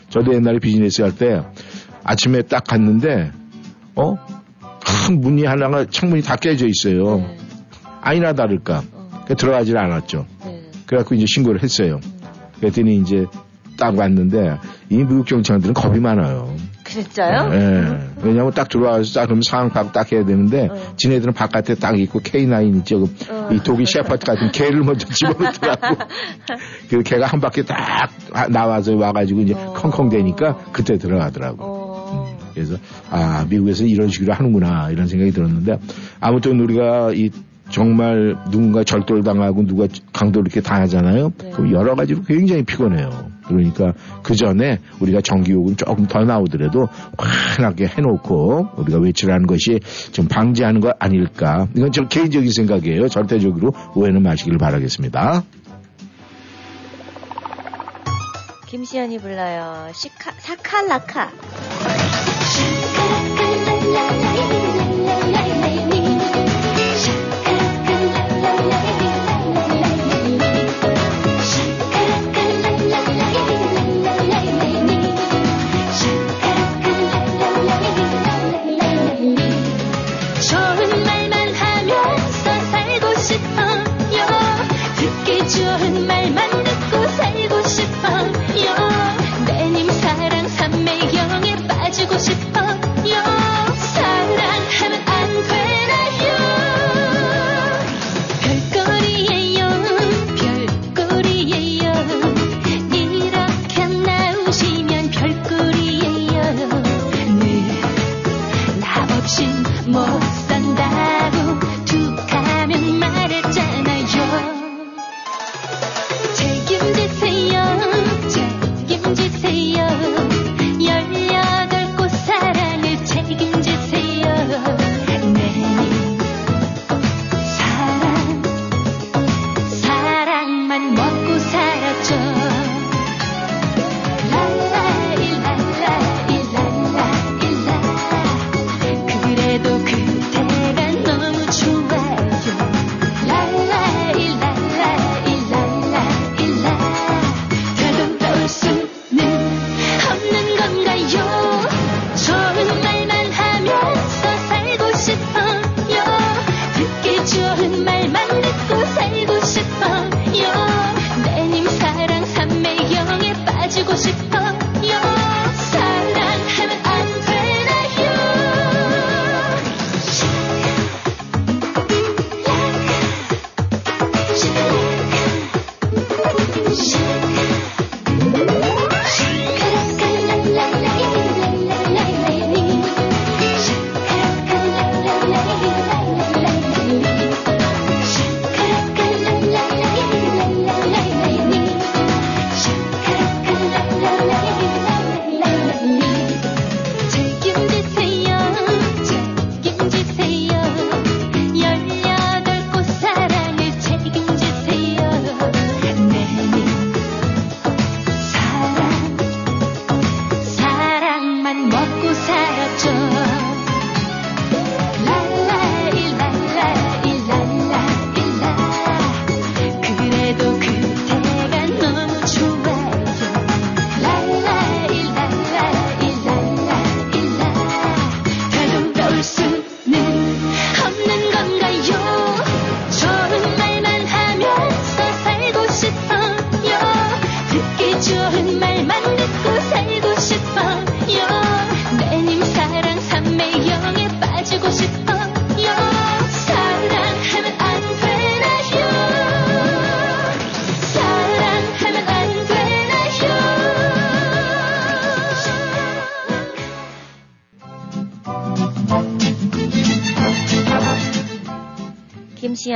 저도 0.08 0.34
옛날에 0.34 0.58
비즈니스 0.58 1.02
할 1.02 1.12
때 1.12 1.42
아침에 2.04 2.42
딱 2.42 2.64
갔는데 2.64 3.32
어? 3.96 4.14
큰 5.06 5.20
문이 5.20 5.44
하나가 5.44 5.84
창문이 5.84 6.22
다 6.22 6.36
깨져 6.36 6.66
있어요. 6.66 7.18
네. 7.18 7.36
아니나 8.00 8.32
다를까. 8.32 8.82
어. 8.92 9.24
그 9.26 9.34
들어가질 9.36 9.76
않았죠. 9.76 10.26
네. 10.44 10.62
그래갖고 10.86 11.14
이제 11.14 11.26
신고를 11.28 11.62
했어요. 11.62 12.00
그랬더니 12.60 12.96
이제 12.96 13.26
딱 13.78 13.96
왔는데 13.98 14.58
이 14.90 14.96
미국 14.98 15.24
경찰들은 15.26 15.74
겁이 15.74 15.98
많아요. 16.00 16.51
진짜요? 16.92 17.50
예. 17.52 17.98
왜냐면 18.22 18.52
딱 18.52 18.68
들어와서 18.68 19.12
딱 19.14 19.26
그러면 19.26 19.42
상황 19.42 19.70
딱 19.70 20.12
해야 20.12 20.24
되는데 20.24 20.68
어. 20.70 20.94
지네들은 20.96 21.32
바깥에 21.32 21.74
딱 21.76 21.98
있고 21.98 22.20
K9 22.20 22.76
있죠. 22.78 23.00
그 23.00 23.06
어. 23.30 23.48
이 23.52 23.58
독일 23.64 23.86
셰퍼드 23.86 24.26
같은 24.26 24.52
개를 24.52 24.80
먼저 24.82 25.06
집어넣더라고. 25.12 25.96
그 26.90 27.02
개가 27.02 27.26
한 27.26 27.40
바퀴 27.40 27.64
딱 27.64 28.10
나와서 28.50 28.94
와가지고 28.94 29.40
이제 29.40 29.54
어. 29.54 29.72
컹컹대니까 29.74 30.66
그때 30.72 30.98
들어가더라고. 30.98 31.56
어. 31.60 32.38
그래서 32.54 32.76
아 33.10 33.46
미국에서 33.48 33.84
이런 33.84 34.08
식으로 34.08 34.34
하는구나 34.34 34.90
이런 34.90 35.06
생각이 35.06 35.30
들었는데 35.30 35.78
아무튼 36.20 36.60
우리가 36.60 37.12
이 37.14 37.30
정말 37.70 38.36
누군가 38.50 38.84
절도를 38.84 39.22
당하고 39.22 39.66
누가 39.66 39.86
강도를 40.12 40.48
이렇게 40.48 40.60
당하잖아요. 40.60 41.32
네. 41.38 41.50
그럼 41.52 41.72
여러 41.72 41.94
가지로 41.94 42.22
굉장히 42.22 42.64
피곤해요. 42.64 43.31
그러니까 43.46 43.92
그 44.22 44.34
전에 44.34 44.78
우리가 45.00 45.20
전기요금 45.20 45.76
조금 45.76 46.06
더 46.06 46.20
나오더라도 46.20 46.88
환하게 47.18 47.86
해놓고 47.86 48.68
우리가 48.76 48.98
외출하는 48.98 49.46
것이 49.46 49.80
좀 50.12 50.28
방지하는 50.28 50.80
거 50.80 50.92
아닐까. 50.98 51.66
이건 51.76 51.92
저 51.92 52.06
개인적인 52.06 52.50
생각이에요. 52.50 53.08
절대적으로 53.08 53.72
오해는 53.94 54.22
마시길 54.22 54.58
바라겠습니다. 54.58 55.42
김시연이 58.66 59.18
불러요. 59.18 59.88
시카, 59.92 60.32
사칼라카. 60.38 61.30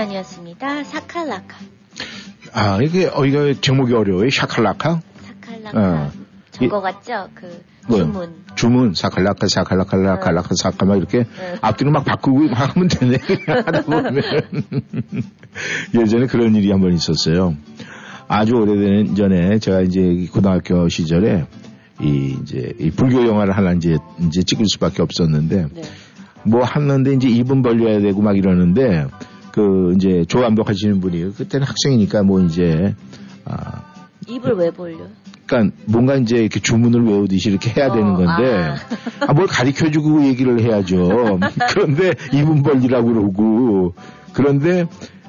시연이었습니다. 0.07 0.85
사칼라카. 0.85 1.57
아 2.53 2.79
이게 2.83 3.07
어 3.07 3.25
이거 3.25 3.53
제목이 3.55 3.95
어려워요. 3.95 4.29
샤칼라카. 4.31 5.01
사칼라카. 5.23 5.81
어. 5.81 6.11
저거 6.51 6.81
같죠? 6.81 7.29
그 7.35 7.63
뭐요? 7.89 8.05
주문. 8.05 8.35
주문 8.55 8.95
사칼라카 8.95 9.47
사칼라칼라 9.49 10.19
칼라카 10.19 10.49
사카 10.55 10.87
막 10.87 10.97
이렇게 10.97 11.19
네. 11.19 11.57
앞뒤로 11.61 11.91
막 11.93 12.05
바꾸고 12.05 12.41
막 12.49 12.75
하면 12.77 12.89
되네 12.89 13.19
하다 13.47 13.83
보면 13.83 14.15
예전에 15.95 16.27
그런 16.27 16.55
일이 16.55 16.71
한 16.71 16.81
번 16.81 16.95
있었어요 16.95 17.55
아주 18.29 18.55
오래된 18.55 19.15
전에 19.15 19.59
제가 19.59 19.83
이제 19.83 20.27
고등학교 20.33 20.89
시절에 20.89 21.47
이 22.01 22.37
이제 22.43 22.73
이 22.81 22.91
불교 22.91 23.27
영화를 23.27 23.55
하나 23.57 23.73
이제 23.73 23.99
이제 24.21 24.43
찍을 24.43 24.65
수밖에 24.67 25.03
없었는데 25.03 25.67
네. 25.75 25.83
뭐 26.45 26.65
하는데 26.65 27.13
이제 27.13 27.29
입은 27.29 27.61
벌려야 27.63 28.01
되고 28.01 28.23
막 28.23 28.37
이러는데 28.39 29.07
그 29.57 29.95
이제 29.97 30.27
조감독 30.29 30.69
하시는 30.69 31.01
분이 31.01 31.33
그때는 31.33 31.67
학생이니까 31.67 32.23
뭐 32.25 32.43
이제 32.43 32.95
아 33.47 33.85
입을 34.29 34.53
왜 34.53 34.71
벌려? 34.71 34.99
그러니까 35.47 35.75
뭔가 35.87 36.17
이제 36.17 36.37
이렇게 36.37 36.61
주문을 36.61 37.07
외우듯이 37.07 37.49
이렇게 37.49 37.71
해야 37.71 37.89
어, 37.89 37.95
되는 37.95 38.13
건데 38.13 38.75
아, 39.21 39.33
뭘 39.33 39.47
가르쳐 39.47 39.91
주고 39.91 40.23
얘기를 40.25 40.61
해야죠. 40.61 41.41
그런데 41.73 42.13
이분 42.35 42.63
벌리라고 42.63 43.15
그러고 43.15 43.95
그런데 44.35 44.85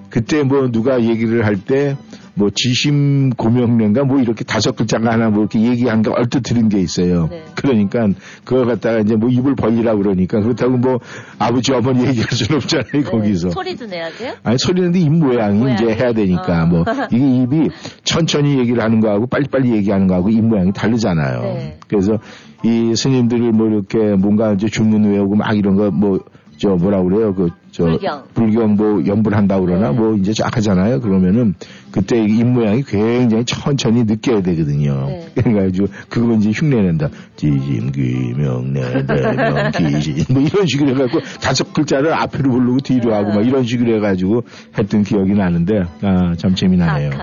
그때 0.10 0.44
뭐 0.44 0.70
누가 0.72 1.02
얘기를 1.02 1.46
할 1.46 1.56
때 1.56 1.96
뭐 2.38 2.50
지심 2.54 3.32
고명령가 3.32 4.04
뭐 4.04 4.20
이렇게 4.20 4.44
다섯 4.44 4.76
글자가 4.76 5.12
하나 5.12 5.30
뭐 5.30 5.40
이렇게 5.40 5.60
얘기한 5.62 6.04
게 6.04 6.12
얼뜻 6.12 6.44
들은 6.44 6.70
게 6.70 6.80
있어요. 6.80 7.28
네. 7.32 7.44
그러니까 7.56 8.08
그걸 8.44 8.68
갖다가 8.68 9.00
이제 9.00 9.16
뭐 9.16 9.30
입을 9.30 9.56
벌리라 9.56 9.96
그러니까 9.96 10.40
그렇다고 10.40 10.78
뭐 10.78 11.00
아버지 11.40 11.74
어머니 11.74 12.06
얘기할 12.08 12.30
수는 12.32 12.58
없잖아요 12.62 12.92
네, 12.94 13.02
거기서. 13.02 13.50
소리도 13.50 13.88
내야 13.88 14.10
돼요? 14.12 14.34
아니 14.44 14.58
소리는데 14.60 15.00
입 15.00 15.10
모양이 15.12 15.58
모양이? 15.60 15.74
이제 15.74 15.86
해야 15.94 16.14
되니까 16.14 16.64
어. 16.64 16.68
뭐 16.68 16.86
이게 17.12 17.28
입이 17.42 17.70
천천히 18.04 18.60
얘기를 18.60 18.82
하는 18.84 19.00
거하고 19.00 19.26
빨리빨리 19.28 19.72
얘기하는 19.72 20.08
거하고 20.08 20.30
입 20.30 20.42
모양이 20.46 20.72
다르잖아요. 20.72 21.42
네. 21.42 21.80
그래서 21.88 22.20
이 22.64 22.96
스님들을 22.96 23.52
뭐 23.52 23.68
이렇게 23.68 23.98
뭔가 24.16 24.54
이제 24.54 24.68
주문 24.68 25.06
외우고 25.12 25.36
막 25.36 25.58
이런 25.58 25.76
거 25.76 25.90
뭐 25.92 26.20
저 26.58 26.70
뭐라 26.70 27.04
그래요 27.04 27.34
그 27.34 27.50
저 27.78 27.84
불경. 27.84 28.24
불경 28.34 28.76
뭐 28.76 29.06
연불한다 29.06 29.60
그러나 29.60 29.92
네. 29.92 29.98
뭐 29.98 30.16
이제 30.16 30.34
쫙 30.34 30.58
하잖아요. 30.58 31.00
그러면은 31.00 31.54
그때 31.92 32.20
입 32.24 32.44
모양이 32.44 32.82
굉장히 32.82 33.46
천천히 33.46 34.04
느껴야 34.04 34.42
되거든요. 34.42 35.06
네. 35.06 35.28
그래가지고 35.44 35.86
그거 36.10 36.34
이제 36.34 36.50
흉내낸다. 36.50 37.10
지짐귀명내대명귀신 37.36 40.26
뭐 40.34 40.42
이런 40.42 40.66
식으로 40.66 40.96
해갖고 40.96 41.20
다섯 41.40 41.72
글자를 41.72 42.16
앞으로 42.16 42.50
부르고 42.52 42.80
뒤로 42.80 43.14
하고 43.14 43.30
막 43.30 43.46
이런 43.46 43.64
식으로 43.64 43.96
해가지고 43.98 44.42
했던 44.76 45.04
기억이 45.04 45.34
나는데 45.34 45.84
아 46.02 46.34
참 46.38 46.56
재미나네요. 46.56 47.10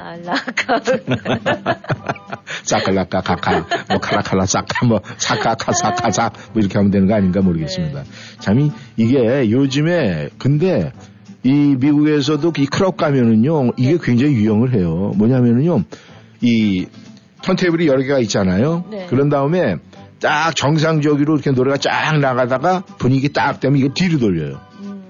사칼라카 2.65 3.21
카카 3.23 3.67
뭐 3.89 3.99
카라칼라 4.01 4.45
사카 4.47 4.87
뭐 4.87 5.01
사카카 5.17 5.73
사카사 5.73 6.31
뭐 6.53 6.61
이렇게 6.61 6.77
하면 6.79 6.91
되는 6.91 7.07
거 7.07 7.15
아닌가 7.15 7.41
모르겠습니다. 7.41 8.03
참이 8.41 8.71
이게 8.97 9.51
요즘에 9.51 10.29
근데 10.45 10.93
이 11.43 11.75
미국에서도 11.81 12.53
이 12.59 12.67
클럽 12.67 12.99
가면은요 12.99 13.73
이게 13.79 13.93
네. 13.93 13.99
굉장히 14.03 14.35
유형을 14.35 14.75
해요. 14.75 15.13
뭐냐면은요 15.17 15.85
이 16.43 16.87
턴테이블이 17.43 17.87
여러 17.87 18.03
개가 18.03 18.19
있잖아요. 18.21 18.85
네. 18.91 19.07
그런 19.09 19.31
다음에 19.31 19.77
딱 20.21 20.55
정상적으로 20.55 21.37
이렇게 21.37 21.51
노래가 21.51 21.79
쫙 21.79 22.19
나가다가 22.19 22.83
분위기 22.99 23.33
딱 23.33 23.59
되면 23.59 23.79
이게 23.79 23.89
뒤로 23.95 24.19
돌려요. 24.19 24.61
음, 24.83 25.05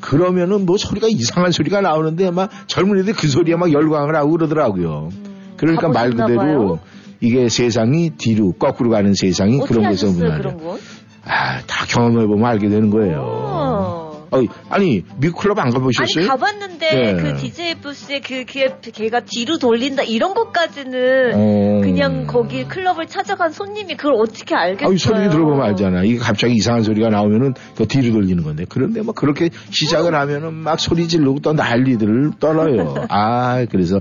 그러면은 0.00 0.64
뭐 0.64 0.78
소리가 0.78 1.06
이상한 1.10 1.52
소리가 1.52 1.82
나오는데 1.82 2.30
막 2.30 2.48
젊은 2.66 2.98
애들 3.00 3.12
그 3.12 3.28
소리에 3.28 3.56
막 3.56 3.70
열광을 3.70 4.16
하고 4.16 4.30
그러더라고요. 4.30 5.10
그러니까 5.58 5.88
말 5.88 6.12
그대로? 6.12 6.78
이게 7.20 7.50
세상이 7.50 8.12
뒤로 8.16 8.52
거꾸로 8.52 8.88
가는 8.88 9.12
세상이 9.12 9.58
그런 9.66 9.84
하셨어요 9.84 10.12
문화죠. 10.12 10.78
아, 11.26 11.60
다 11.66 11.84
경험해 11.86 12.26
보면 12.26 12.46
알게 12.46 12.70
되는 12.70 12.88
거예요. 12.88 13.20
어. 13.22 14.07
어, 14.30 14.40
아니 14.68 15.04
미국 15.16 15.40
클럽 15.42 15.58
안 15.58 15.70
가보셨어요? 15.70 16.24
아니 16.24 16.28
가봤는데 16.28 16.90
네. 16.90 17.14
그 17.14 17.36
DJ 17.36 17.76
부스에 17.76 18.20
그 18.20 18.44
걔, 18.44 18.74
걔가 18.80 19.20
뒤로 19.20 19.58
돌린다 19.58 20.02
이런 20.02 20.34
것까지는 20.34 21.32
어. 21.34 21.80
그냥 21.82 22.26
거기 22.26 22.64
클럽을 22.64 23.06
찾아간 23.06 23.52
손님이 23.52 23.96
그걸 23.96 24.14
어떻게 24.14 24.54
알겠어요? 24.54 24.90
아, 24.90 24.92
이 24.92 24.98
소리 24.98 25.30
들어보면 25.30 25.62
알잖아. 25.62 26.02
이게 26.04 26.18
갑자기 26.18 26.54
이상한 26.54 26.82
소리가 26.82 27.08
나오면은 27.08 27.54
더 27.76 27.84
뒤로 27.84 28.12
돌리는 28.12 28.42
건데. 28.42 28.64
그런데 28.68 29.02
뭐 29.02 29.14
그렇게 29.14 29.50
시작을 29.70 30.14
하면은 30.14 30.54
막 30.54 30.80
소리 30.80 31.06
지르고 31.08 31.38
또 31.40 31.52
난리들을 31.52 32.32
떨어요. 32.40 33.06
아, 33.08 33.64
그래서 33.70 34.00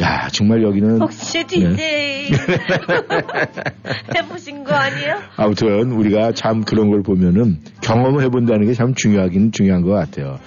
야 0.00 0.28
정말 0.28 0.62
여기는 0.62 1.00
혹시 1.00 1.44
네. 1.44 1.46
DJ 1.46 2.28
해보신 4.16 4.64
거 4.64 4.74
아니에요? 4.74 5.18
아무튼 5.36 5.92
우리가 5.92 6.32
참 6.32 6.64
그런 6.64 6.90
걸 6.90 7.02
보면은 7.02 7.58
경험을 7.82 8.22
해본다는 8.24 8.66
게 8.66 8.78
참 8.78 8.94
중요하긴 8.94 9.50
중요 9.50 9.67
한 9.70 9.82
것 9.82 9.90
같아요. 9.92 10.38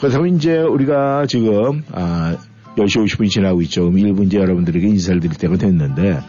그렇다면 0.00 0.36
이제 0.36 0.58
우리가 0.58 1.26
지금 1.26 1.82
아 1.92 2.36
10시 2.76 3.04
50분이 3.04 3.28
지나고 3.30 3.60
있죠. 3.62 3.82
그럼 3.82 3.96
1분 3.96 4.26
이제 4.26 4.38
여러분들에게 4.38 4.86
인사를 4.86 5.20
드릴 5.20 5.36
때가 5.36 5.56
됐는데 5.56 6.20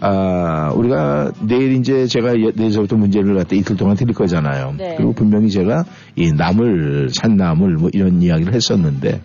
아 0.00 0.72
우리가 0.74 1.32
내일 1.46 1.72
이제 1.74 2.06
제가 2.06 2.36
예- 2.40 2.52
내일서부터 2.54 2.96
문제를 2.96 3.34
갖다 3.36 3.54
이틀 3.54 3.76
동안 3.76 3.96
드릴 3.96 4.12
거잖아요. 4.14 4.74
네. 4.76 4.94
그리고 4.96 5.12
분명히 5.12 5.48
제가 5.50 5.84
이 6.16 6.30
나물 6.32 7.08
산나물 7.14 7.74
뭐 7.76 7.90
이런 7.92 8.20
이야기를 8.20 8.52
했었는데 8.54 9.20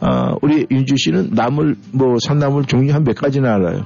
아 0.00 0.34
우리 0.42 0.66
윤주 0.70 0.96
씨는 0.98 1.30
나물 1.32 1.76
뭐 1.92 2.16
산나물 2.22 2.64
종류 2.66 2.92
한 2.92 3.04
몇 3.04 3.14
가지나 3.16 3.54
알아요? 3.54 3.84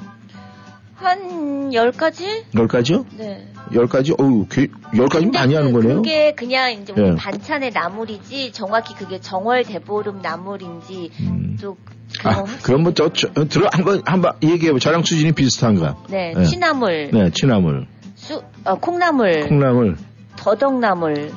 한 0.97 1.70
10가지? 1.70 2.44
열 2.57 2.66
가지요? 2.68 3.05
네. 3.18 3.49
열 3.74 3.86
가지? 3.86 4.12
어우, 4.18 4.47
개- 4.49 4.68
열 4.97 5.09
가지 5.09 5.26
많이 5.26 5.55
하는 5.55 5.72
거네요. 5.72 5.97
그게 5.97 6.34
그냥 6.34 6.72
이제 6.72 6.94
예. 6.97 7.14
반찬의 7.16 7.72
나물이지 7.72 8.53
정확히 8.53 8.94
그게 8.94 9.20
정월 9.20 9.64
대보름 9.64 10.22
나물인지 10.22 11.11
음. 11.20 11.57
또 11.61 11.76
아, 12.24 12.44
그럼 12.62 12.82
뭐, 12.84 12.94
저, 12.94 13.12
저, 13.12 13.28
들어, 13.49 13.68
한 13.72 13.84
번, 13.84 14.01
한번 14.07 14.32
얘기해봐. 14.42 14.78
저랑 14.78 15.03
수준이 15.03 15.32
비슷한가? 15.32 15.97
네, 16.09 16.32
네. 16.34 16.44
취나물, 16.44 17.11
네, 17.12 17.30
취나물, 17.30 17.86
수, 18.14 18.42
어, 18.64 18.76
콩나물, 18.76 19.49
콩나물, 19.49 19.97
더덕나물, 20.36 21.32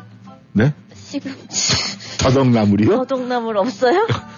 네? 0.54 0.74
시금치, 0.94 2.20
더덕나물이요? 2.20 2.96
더덕나물 2.98 3.58
없어요? 3.58 4.08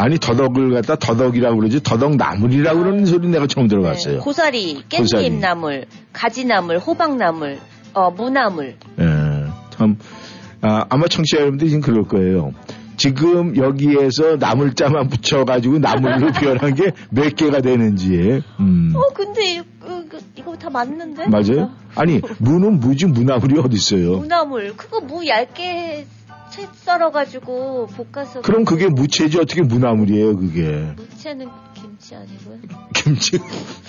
참, 0.00 0.06
아니, 0.06 0.18
더덕을 0.18 0.70
갖다 0.72 0.96
더덕이라고 0.96 1.56
그러지, 1.58 1.82
더덕나물이라고 1.82 2.78
그러는 2.80 3.04
소리 3.06 3.28
내가 3.28 3.46
처음 3.46 3.68
들어봤어요. 3.68 4.14
네, 4.14 4.20
고사리. 4.20 4.84
깻잎나물, 4.88 5.84
가지나물, 6.12 6.78
호박나물, 6.78 7.58
어, 7.94 8.10
무나물. 8.10 8.76
예, 8.98 9.04
참, 9.70 9.98
아, 10.62 10.86
아마 10.88 11.06
청취자 11.06 11.38
여러분들이 11.40 11.70
지금 11.70 11.82
그럴 11.82 12.04
거예요. 12.04 12.52
지금 12.96 13.56
여기에서 13.56 14.36
나물자만 14.36 15.08
붙여가지고 15.08 15.78
나물로 15.78 16.32
표현한 16.38 16.74
게 16.74 16.90
몇 17.10 17.34
개가 17.34 17.60
되는지, 17.62 18.42
음. 18.60 18.92
어, 18.94 19.00
근데 19.14 19.54
이, 19.56 19.58
거 19.58 20.18
이거 20.36 20.56
다 20.56 20.68
맞는데? 20.70 21.26
맞아요? 21.28 21.70
아니, 21.94 22.20
무는 22.38 22.78
무지 22.80 23.06
무나물이 23.06 23.58
어딨어요? 23.58 24.18
무나물, 24.18 24.74
그거 24.76 25.00
무 25.00 25.26
얇게 25.26 26.06
채 26.50 26.66
썰어가지고 26.72 27.86
볶아서. 27.86 28.40
그럼 28.42 28.64
그게 28.64 28.88
무채지 28.88 29.38
어떻게 29.38 29.62
무나물이에요, 29.62 30.36
그게. 30.36 30.92
무채는 30.96 31.46
김치 31.74 32.14
아니고요? 32.14 32.58
김치. 32.94 33.38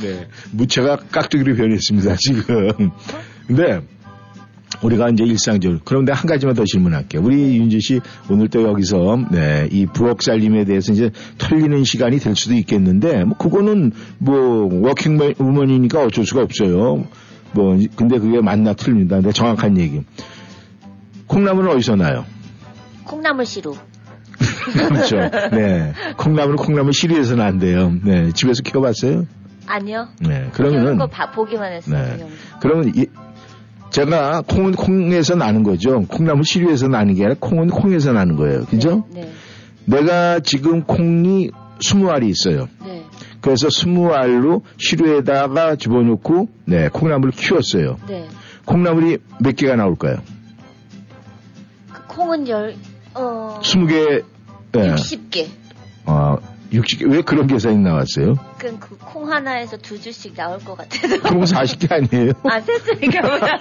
네. 0.01 0.27
무채가 0.51 0.97
깍두기로 1.11 1.55
변했습니다, 1.55 2.15
지금. 2.17 2.91
근데, 3.47 3.81
우리가 4.83 5.09
이제 5.09 5.23
일상적으로. 5.23 5.79
그런데 5.83 6.11
한 6.13 6.27
가지만 6.27 6.55
더 6.55 6.63
질문할게요. 6.63 7.21
우리 7.21 7.57
윤지 7.57 7.79
씨, 7.81 7.99
오늘 8.29 8.47
또 8.47 8.63
여기서, 8.63 9.25
네, 9.31 9.67
이 9.71 9.85
부엌 9.85 10.21
살림에 10.21 10.65
대해서 10.65 10.93
이제 10.93 11.11
털리는 11.37 11.83
시간이 11.83 12.17
될 12.19 12.35
수도 12.35 12.55
있겠는데, 12.55 13.23
뭐, 13.25 13.37
그거는 13.37 13.91
뭐, 14.17 14.69
워킹 14.87 15.19
우먼이니까 15.37 16.03
어쩔 16.03 16.25
수가 16.25 16.41
없어요. 16.41 17.05
뭐, 17.53 17.77
근데 17.95 18.17
그게 18.17 18.39
맞나 18.39 18.73
틀립니다. 18.73 19.17
근데 19.17 19.31
정확한 19.31 19.77
얘기. 19.77 20.01
콩나물은 21.27 21.71
어디서 21.71 21.95
나요? 21.95 22.25
콩나물 23.05 23.45
시루. 23.45 23.75
그렇죠. 24.73 25.17
네. 25.51 25.93
콩나물은 26.17 26.57
콩나물 26.57 26.93
시리에서 26.93 27.35
난대요. 27.35 27.93
네. 28.03 28.31
집에서 28.31 28.61
키워봤어요? 28.63 29.25
아니요. 29.67 30.07
네. 30.19 30.49
그러면은, 30.53 30.97
거 30.97 31.07
봐- 31.07 31.31
보기만 31.31 31.71
했어요. 31.73 32.15
네. 32.17 32.27
그러면 32.61 32.91
이, 32.95 33.05
제가 33.89 34.41
콩은 34.47 34.73
콩에서 34.73 35.35
나는 35.35 35.63
거죠. 35.63 36.01
콩나물 36.07 36.43
시리에서 36.45 36.87
나는 36.87 37.13
게 37.15 37.23
아니라 37.25 37.35
콩은 37.39 37.69
콩에서 37.69 38.11
나는 38.13 38.35
거예요. 38.35 38.65
그죠? 38.65 39.05
네. 39.13 39.31
내가 39.85 40.39
지금 40.39 40.83
콩이 40.83 41.51
20알이 41.79 42.29
있어요. 42.29 42.67
네. 42.85 43.05
그래서 43.41 43.67
20알로 43.67 44.61
시루에다가 44.77 45.75
집어넣고, 45.75 46.49
네, 46.65 46.89
콩나물을 46.89 47.31
키웠어요. 47.33 47.97
네. 48.07 48.27
콩나물이 48.65 49.17
몇 49.39 49.55
개가 49.55 49.75
나올까요? 49.75 50.17
그 51.91 52.03
콩은 52.07 52.47
열, 52.47 52.75
어, 53.13 53.59
20개, 53.61 54.23
네. 54.71 54.95
60개. 54.95 55.47
어, 56.05 56.37
60개, 56.71 57.11
왜 57.11 57.21
그런 57.21 57.47
계산이 57.47 57.77
나왔어요? 57.79 58.35
그럼 58.57 58.79
그 58.79 58.97
콩 59.11 59.29
하나에서 59.29 59.75
두 59.75 59.99
줄씩 59.99 60.35
나올 60.35 60.57
것 60.59 60.77
같아서. 60.77 61.19
그럼 61.21 61.41
40개 61.43 61.91
아니에요? 61.91 62.31
아, 62.49 62.61
세 62.61 62.79
줄인가 62.79 63.21
보다. 63.21 63.59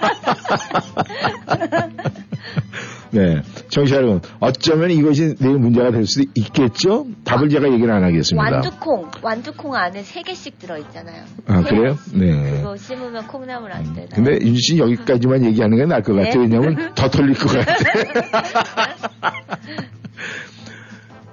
네. 3.11 3.41
청취자 3.69 3.97
여러분, 3.97 4.21
어쩌면 4.39 4.91
이것이 4.91 5.35
내일 5.39 5.57
문제가 5.57 5.91
될 5.91 6.05
수도 6.05 6.31
있겠죠? 6.33 7.05
답을 7.25 7.49
제가 7.49 7.69
얘기를 7.73 7.91
안 7.93 8.01
하겠습니다. 8.05 8.49
완두콩, 8.49 9.11
완두콩 9.21 9.75
안에 9.75 10.03
세 10.03 10.21
개씩 10.21 10.57
들어있잖아요. 10.59 11.23
아, 11.47 11.61
세 11.63 11.69
그래요? 11.69 11.97
네. 12.13 12.61
그거 12.61 12.77
심으면 12.77 13.27
콩나물 13.27 13.73
안 13.73 13.93
되나? 13.93 14.07
근데 14.15 14.39
윤주 14.39 14.59
씨 14.61 14.77
여기까지만 14.77 15.43
얘기하는 15.43 15.75
게 15.77 15.85
나을 15.85 16.01
것 16.01 16.13
네. 16.13 16.23
같아요. 16.23 16.43
왜냐면 16.43 16.93
더 16.95 17.09
털릴 17.09 17.33
것 17.37 17.47
같아. 17.51 17.75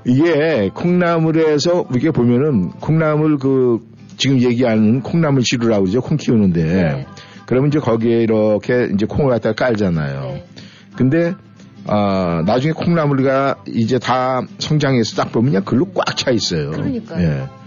이게 0.04 0.70
콩나물에서 0.74 1.86
이렇게 1.90 2.10
보면은 2.10 2.70
콩나물 2.70 3.38
그 3.38 3.80
지금 4.16 4.40
얘기하는 4.40 5.02
콩나물 5.02 5.42
시루라고 5.44 5.84
그러죠. 5.84 6.00
콩 6.00 6.16
키우는데. 6.16 6.64
네. 6.64 7.06
그러면 7.46 7.68
이제 7.68 7.78
거기에 7.78 8.22
이렇게 8.22 8.88
이제 8.94 9.06
콩을 9.06 9.30
갖다가 9.30 9.54
깔잖아요. 9.54 10.20
네. 10.20 10.44
근데 10.96 11.34
아 11.86 12.42
나중에 12.44 12.72
콩나물가 12.72 13.56
이제 13.66 13.98
다 13.98 14.42
성장해서 14.58 15.16
딱 15.16 15.32
보면 15.32 15.52
그냥 15.52 15.64
글로 15.64 15.86
꽉 15.94 16.16
차 16.16 16.30
있어요. 16.30 16.70
그러니까요. 16.70 17.26
예. 17.26 17.57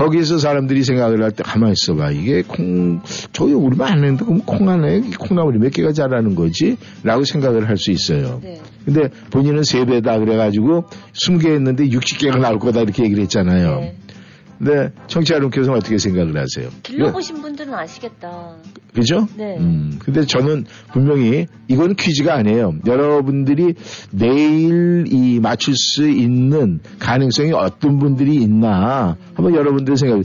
거기에서 0.00 0.38
사람들이 0.38 0.82
생각을 0.82 1.22
할 1.22 1.30
때 1.32 1.42
가만히 1.42 1.72
있어봐. 1.72 2.10
이게 2.12 2.42
콩, 2.42 3.00
저기 3.32 3.52
우리만 3.52 3.88
안 3.92 3.98
했는데 3.98 4.24
그럼 4.24 4.40
콩 4.46 4.68
안에 4.68 4.96
이 4.98 5.10
콩나물이 5.12 5.58
몇 5.58 5.70
개가 5.72 5.92
자라는 5.92 6.34
거지? 6.34 6.76
라고 7.04 7.24
생각을 7.24 7.68
할 7.68 7.76
수 7.76 7.90
있어요. 7.90 8.40
네. 8.42 8.60
근데 8.84 9.08
본인은 9.30 9.62
세배다 9.62 10.18
그래가지고 10.18 10.84
20개 11.12 11.48
했는데 11.54 11.84
60개가 11.86 12.38
나올 12.40 12.58
거다 12.58 12.80
이렇게 12.80 13.04
얘기를 13.04 13.22
했잖아요. 13.24 13.80
네. 13.80 13.96
근데 14.60 14.92
청취자 15.06 15.36
여러분께서는 15.36 15.78
어떻게 15.78 15.96
생각을 15.96 16.36
하세요? 16.36 16.68
길러보신 16.82 17.40
분들은 17.40 17.72
아시겠다. 17.72 18.56
그죠? 18.94 19.26
네. 19.34 19.56
음, 19.56 19.98
근데 19.98 20.26
저는 20.26 20.66
분명히 20.92 21.46
이건 21.68 21.94
퀴즈가 21.94 22.34
아니에요. 22.34 22.74
여러분들이 22.86 23.72
내일 24.10 25.06
이 25.08 25.40
맞출 25.40 25.74
수 25.74 26.06
있는 26.06 26.80
가능성이 26.98 27.52
어떤 27.54 27.98
분들이 27.98 28.34
있나 28.34 29.16
한번 29.32 29.54
여러분들 29.54 29.96
생각. 29.96 30.24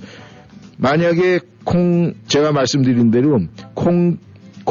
만약에 0.77 1.39
콩 1.63 2.13
제가 2.27 2.51
말씀드린 2.51 3.11
대로 3.11 3.39
콩 3.73 4.17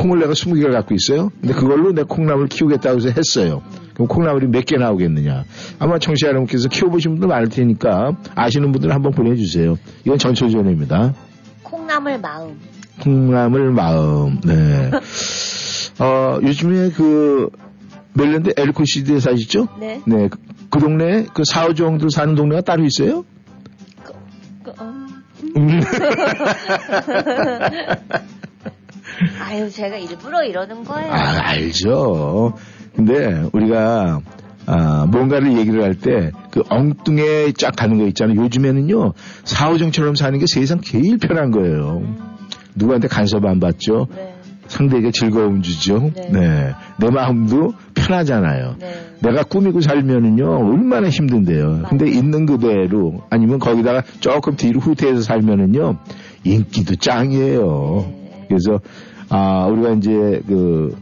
콩을 0.05 0.19
내가 0.19 0.33
20개를 0.33 0.73
갖고 0.73 0.95
있어요. 0.95 1.31
근데 1.41 1.55
그걸로 1.55 1.93
내 1.93 2.03
콩나물 2.03 2.49
키우겠다고 2.49 2.97
해서 2.99 3.09
했어요. 3.17 3.63
그럼 3.95 4.07
콩나물이 4.09 4.49
몇 4.49 4.65
개 4.65 4.77
나오겠느냐. 4.77 5.45
아마 5.79 5.99
청취자 5.99 6.29
여러분께서 6.29 6.69
키워보신 6.69 7.13
분들 7.13 7.29
많을 7.29 7.49
테니까 7.49 8.13
아시는 8.35 8.73
분들 8.73 8.93
한번 8.93 9.13
보내주세요. 9.13 9.79
이건 10.05 10.19
전초전입니다. 10.19 11.15
콩나물 11.63 12.19
마음. 12.19 12.59
콩나물 13.01 13.73
마음. 13.73 14.41
네. 14.45 14.91
어, 16.01 16.39
요즘에 16.43 16.91
그, 16.91 17.49
멜랜드 18.13 18.53
엘코시드에 18.57 19.21
사시죠? 19.21 19.69
네. 19.81 20.03
네. 20.07 20.29
그, 20.29 20.39
그 20.71 20.79
동네, 20.81 21.25
그 21.33 21.43
사오정들 21.47 22.11
사는 22.11 22.35
동네가 22.35 22.61
따로 22.61 22.85
있어요? 22.85 23.25
그, 24.65 24.73
음. 24.81 25.09
음. 25.57 25.81
아유, 29.41 29.71
제가 29.71 29.97
일부러 29.97 30.45
이러는 30.45 30.85
거예요. 30.85 31.13
아, 31.13 31.41
알죠. 31.43 32.55
근데 32.95 33.45
우리가, 33.53 34.21
아, 34.67 35.07
뭔가를 35.07 35.57
얘기를 35.59 35.83
할 35.83 35.95
때, 35.95 36.31
그 36.51 36.63
엉뚱에 36.69 37.53
쫙 37.53 37.75
가는 37.77 37.99
거 37.99 38.07
있잖아요. 38.07 38.41
요즘에는요, 38.41 39.13
사오정처럼 39.45 40.15
사는 40.15 40.39
게 40.39 40.47
세상 40.49 40.81
제일 40.81 41.19
편한 41.19 41.51
거예요. 41.51 42.03
누구한테 42.77 43.09
간섭 43.09 43.45
안 43.45 43.61
받죠? 43.61 44.07
네. 44.15 44.35
상대에게 44.67 45.11
즐거움 45.11 45.61
주죠. 45.61 46.11
네. 46.15 46.31
네. 46.33 46.75
내 46.99 47.11
마음도 47.11 47.75
편하잖아요. 47.95 48.77
네. 48.79 48.95
내가 49.21 49.43
꾸미고 49.43 49.81
살면은요, 49.81 50.47
얼마나 50.47 51.09
힘든데요. 51.09 51.83
근데 51.89 52.09
있는 52.09 52.47
그대로, 52.47 53.23
아니면 53.31 53.59
거기다가 53.59 54.03
조금 54.21 54.57
뒤로 54.57 54.81
후퇴해서 54.81 55.21
살면은요, 55.21 55.99
인기도 56.45 56.97
짱이에요. 56.97 58.24
네. 58.55 58.57
그래서, 58.57 58.81
아, 59.29 59.67
우리가 59.67 59.95
이제 59.95 60.43
그, 60.47 60.97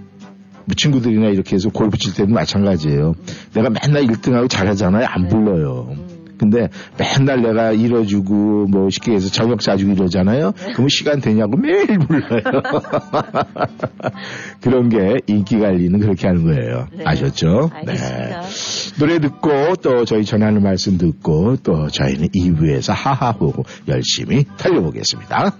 뭐 0.64 0.74
친구들이나 0.76 1.28
이렇게 1.28 1.56
해서 1.56 1.70
골프 1.70 1.98
칠 1.98 2.14
때도 2.14 2.32
마찬가지예요. 2.32 3.14
내가 3.54 3.70
맨날 3.70 4.04
1등하고 4.04 4.48
잘하잖아요. 4.48 5.06
안 5.08 5.22
네. 5.22 5.28
불러요. 5.28 5.88
음. 5.90 6.12
근데 6.42 6.68
맨날 6.98 7.40
내가 7.40 7.70
잃어주고 7.70 8.66
뭐 8.66 8.90
쉽게 8.90 9.12
해서 9.12 9.28
저녁 9.28 9.62
사주고 9.62 9.92
이러잖아요. 9.92 10.50
네. 10.50 10.72
그러면 10.72 10.88
시간 10.88 11.20
되냐고 11.20 11.56
매일 11.56 12.00
불러요. 12.00 12.42
그런 14.60 14.88
게 14.88 15.20
인기 15.28 15.60
관리는 15.60 16.00
그렇게 16.00 16.26
하는 16.26 16.44
거예요. 16.44 16.88
네. 16.92 17.04
아셨죠? 17.06 17.70
알겠습니다. 17.72 18.42
노래 18.98 19.20
듣고 19.20 19.76
또 19.82 20.04
저희 20.04 20.24
전하는 20.24 20.64
말씀 20.64 20.98
듣고 20.98 21.58
또 21.62 21.86
저희는 21.86 22.28
2부에서 22.28 22.92
하하호 22.92 23.52
열심히 23.86 24.44
달려보겠습니다. 24.56 25.54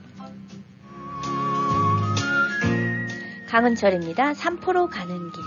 강은철입니다. 3.53 4.33
삼포로 4.33 4.89
가는 4.89 5.31
길. 5.31 5.43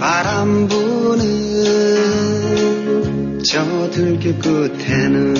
바람 0.00 0.68
부는 0.68 1.20
저 3.44 3.90
들길 3.90 4.38
끝에는 4.38 5.36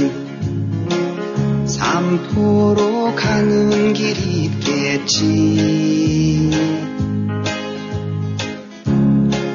삼포로 1.67 3.15
가는 3.15 3.95
길이 3.95 4.45
있겠지 4.45 6.03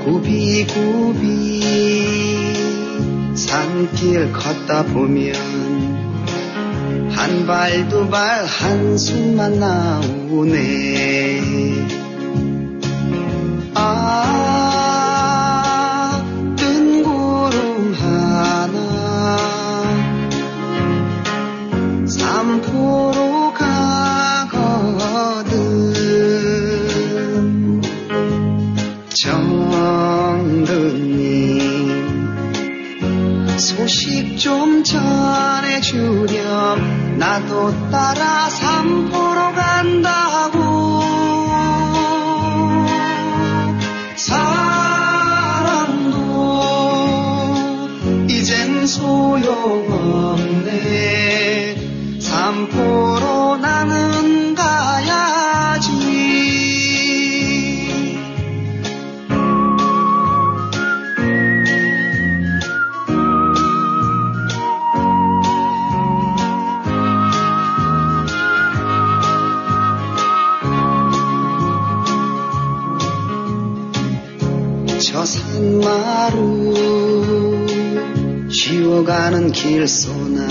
굽이굽이 0.08 1.60
산길 3.36 4.32
걷다 4.32 4.84
보면 4.86 5.36
한 7.12 7.46
발 7.46 7.90
두 7.90 8.10
발 8.10 8.46
한숨만 8.46 9.60
나오네. 9.60 11.42
아, 13.76 14.87
좀 34.38 34.84
전해주렴. 34.84 36.28
나도 37.18 37.90
따라 37.90 38.48
삼포로 38.50 39.54
간다고. 39.54 41.02
사랑도 44.16 44.68
이젠 48.30 48.86
소용없네. 48.86 49.38
삼포 52.22 53.17
저 75.68 75.82
산마루 75.82 76.74
쉬어가는 78.50 79.52
길소나 79.52 80.48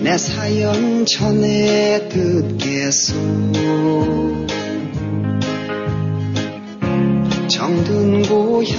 내 0.00 0.16
사연 0.16 1.04
전에 1.04 2.08
듣겠소. 2.08 3.14
정든 7.48 8.22
고향 8.22 8.78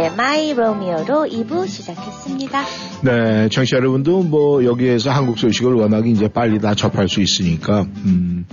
밴드의 0.00 0.16
My 0.16 0.54
Romeo로 0.54 1.26
2부 1.30 1.68
시작했습니다. 1.68 2.62
네, 3.02 3.48
청취자 3.50 3.76
여러분도 3.76 4.22
뭐 4.22 4.64
여기에서 4.64 5.10
한국 5.10 5.38
소식을 5.38 5.74
워낙 5.74 6.06
이제 6.06 6.28
빨리 6.28 6.58
다 6.58 6.74
접할 6.74 7.08
수 7.08 7.20
있으니까 7.20 7.82
음, 8.06 8.46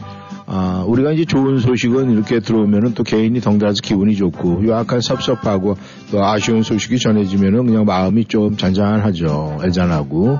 아, 0.45 0.83
우리가 0.85 1.13
이제 1.13 1.23
좋은 1.25 1.59
소식은 1.59 2.11
이렇게 2.11 2.39
들어오면은 2.39 2.93
또 2.93 3.03
개인이 3.03 3.39
덩달아서 3.39 3.77
기분이 3.81 4.15
좋고 4.15 4.65
또 4.65 4.77
약간 4.77 4.99
섭섭하고 4.99 5.77
또 6.11 6.23
아쉬운 6.25 6.63
소식이 6.63 6.99
전해지면은 6.99 7.65
그냥 7.65 7.85
마음이 7.85 8.25
좀 8.25 8.57
잔잔하죠. 8.57 9.59
애잔하고. 9.63 10.39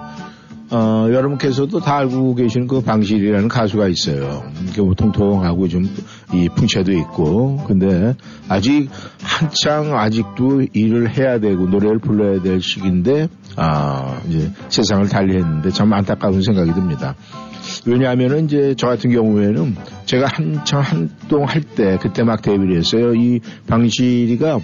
어, 0.70 1.08
여러분께서도 1.10 1.80
다 1.80 1.96
알고 1.96 2.36
계시는 2.36 2.68
그 2.68 2.82
방실이라는 2.82 3.48
가수가 3.48 3.88
있어요. 3.88 4.44
이게 4.68 4.82
뭐 4.82 4.94
통통하고 4.96 5.70
좀 5.70 5.88
이 6.34 6.50
풍채도 6.50 6.92
있고. 6.92 7.58
근데 7.68 8.16
아직 8.50 8.90
한창 9.38 9.96
아직도 9.96 10.64
일을 10.74 11.16
해야 11.16 11.40
되고 11.40 11.68
노래를 11.68 12.00
불러야 12.00 12.42
될 12.42 12.60
시기인데 12.60 13.28
아 13.56 14.20
이제 14.28 14.52
세상을 14.70 15.08
달리했는데 15.10 15.70
참 15.70 15.94
안타까운 15.94 16.42
생각이 16.42 16.74
듭니다. 16.74 17.16
왜냐하면 17.86 18.46
이제 18.46 18.74
저 18.78 18.88
같은 18.88 19.12
경우에는 19.12 19.76
제가 20.06 20.28
한창 20.32 20.82
한동 20.82 21.44
할 21.46 21.62
때 21.62 21.98
그때 22.02 22.24
막 22.24 22.42
데뷔를 22.42 22.78
했어요. 22.78 23.14
이 23.14 23.40
방실이가 23.68 24.60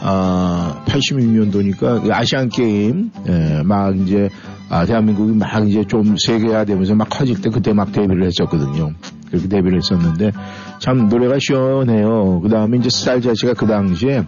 아 0.00 0.82
86년도니까 0.86 2.10
아시안 2.10 2.48
게임 2.48 3.10
예, 3.28 3.62
막 3.62 3.94
이제 3.98 4.30
아, 4.70 4.86
대한민국이 4.86 5.32
막 5.32 5.68
이제 5.68 5.84
좀 5.84 6.16
세계화 6.16 6.64
되면서 6.64 6.94
막 6.94 7.08
커질 7.10 7.40
때 7.42 7.50
그때 7.50 7.72
막 7.74 7.92
데뷔를 7.92 8.24
했었거든요. 8.24 8.92
그렇게 9.28 9.48
데뷔를 9.48 9.78
했었는데 9.78 10.32
참 10.78 11.08
노래가 11.08 11.36
시원해요. 11.40 12.40
그 12.42 12.48
다음에 12.48 12.78
이제 12.78 12.88
스타일 12.90 13.22
자체가 13.22 13.54
그 13.54 13.66
당시에 13.66 14.24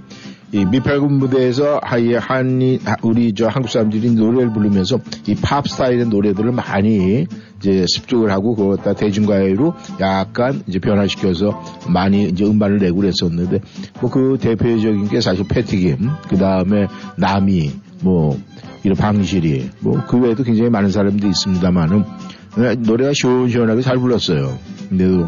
이 0.53 0.64
미팔군 0.64 1.14
무대에서 1.18 1.80
하이 1.82 2.14
한이 2.14 2.78
우리 3.03 3.34
저 3.34 3.49
한국 3.49 3.68
사람들이 3.68 4.12
노래를 4.12 4.53
부르면서 4.53 4.99
이 5.26 5.34
팝 5.42 5.68
스타일의 5.68 6.07
노래들을 6.07 6.53
많이 6.53 7.26
이제 7.59 7.84
습득을 7.88 8.30
하고 8.30 8.55
그걸 8.55 8.76
갖다 8.76 8.94
대중가요로 8.94 9.74
약간 10.01 10.62
이제 10.68 10.78
변화시켜서 10.78 11.61
많이 11.88 12.28
이제 12.28 12.44
음반을 12.44 12.78
내고 12.78 12.99
그랬었는데 13.01 13.61
뭐 14.01 14.11
그 14.11 14.38
대표적인 14.40 15.09
게 15.09 15.20
사실 15.20 15.44
패티김 15.49 15.99
그 16.28 16.36
다음에 16.38 16.86
나미 17.16 17.72
뭐 18.03 18.38
이런 18.84 18.97
방실이 18.97 19.70
뭐 19.80 20.05
그 20.07 20.16
외에도 20.18 20.44
굉장히 20.44 20.70
많은 20.70 20.90
사람들이 20.90 21.28
있습니다만은 21.30 22.05
노래가 22.86 23.12
시원시원하게 23.14 23.82
잘 23.82 23.99
불렀어요. 23.99 24.57
근데도 24.88 25.26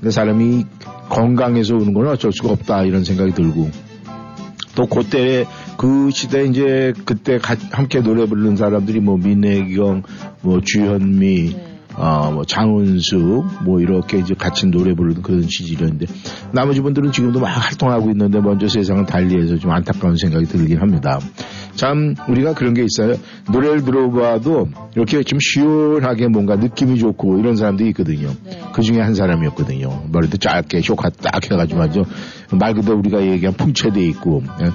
근데 0.00 0.10
사람이 0.10 0.64
건강해서 1.08 1.74
오는 1.74 1.92
건 1.92 2.08
어쩔 2.08 2.32
수가 2.32 2.52
없다 2.52 2.84
이런 2.84 3.04
생각이 3.04 3.32
들고 3.32 3.70
또 4.74 4.86
그때 4.86 5.46
그 5.78 6.10
시대 6.10 6.44
이제 6.44 6.92
그때 7.04 7.38
가, 7.38 7.56
함께 7.72 8.00
노래 8.00 8.26
부르는 8.26 8.56
사람들이 8.56 9.00
뭐 9.00 9.16
민혜경, 9.16 10.02
뭐 10.42 10.60
주현미, 10.60 11.54
네. 11.54 11.76
어, 11.94 12.30
뭐 12.30 12.44
장은수, 12.44 13.44
뭐 13.64 13.80
이렇게 13.80 14.18
이제 14.18 14.34
같이 14.34 14.66
노래 14.66 14.94
부르는 14.94 15.22
그런 15.22 15.42
시절이었는데 15.42 16.06
나머지 16.52 16.80
분들은 16.82 17.12
지금도 17.12 17.40
막 17.40 17.46
활동하고 17.46 18.10
있는데 18.10 18.40
먼저 18.40 18.68
세상을 18.68 19.06
달리해서 19.06 19.56
좀 19.56 19.70
안타까운 19.70 20.16
생각이 20.16 20.44
들긴 20.44 20.78
합니다. 20.78 21.18
참 21.76 22.14
우리가 22.28 22.54
그런 22.54 22.74
게 22.74 22.84
있어요. 22.84 23.16
노래를 23.52 23.84
들어봐도 23.84 24.68
이렇게 24.94 25.22
좀 25.22 25.38
시원하게 25.40 26.28
뭔가 26.28 26.56
느낌이 26.56 26.98
좋고 26.98 27.38
이런 27.38 27.56
사람들이 27.56 27.90
있거든요. 27.90 28.32
네. 28.44 28.60
그 28.72 28.82
중에 28.82 29.00
한 29.00 29.14
사람이었거든요. 29.14 30.04
머리도 30.10 30.38
짧게 30.38 30.80
쇼카 30.80 31.10
딱 31.10 31.44
해가지고 31.50 31.82
아주 31.82 32.04
말 32.52 32.74
그대로 32.74 32.98
우리가 32.98 33.22
얘기한 33.24 33.54
풍채돼 33.54 34.00
있고 34.08 34.42
예. 34.62 34.70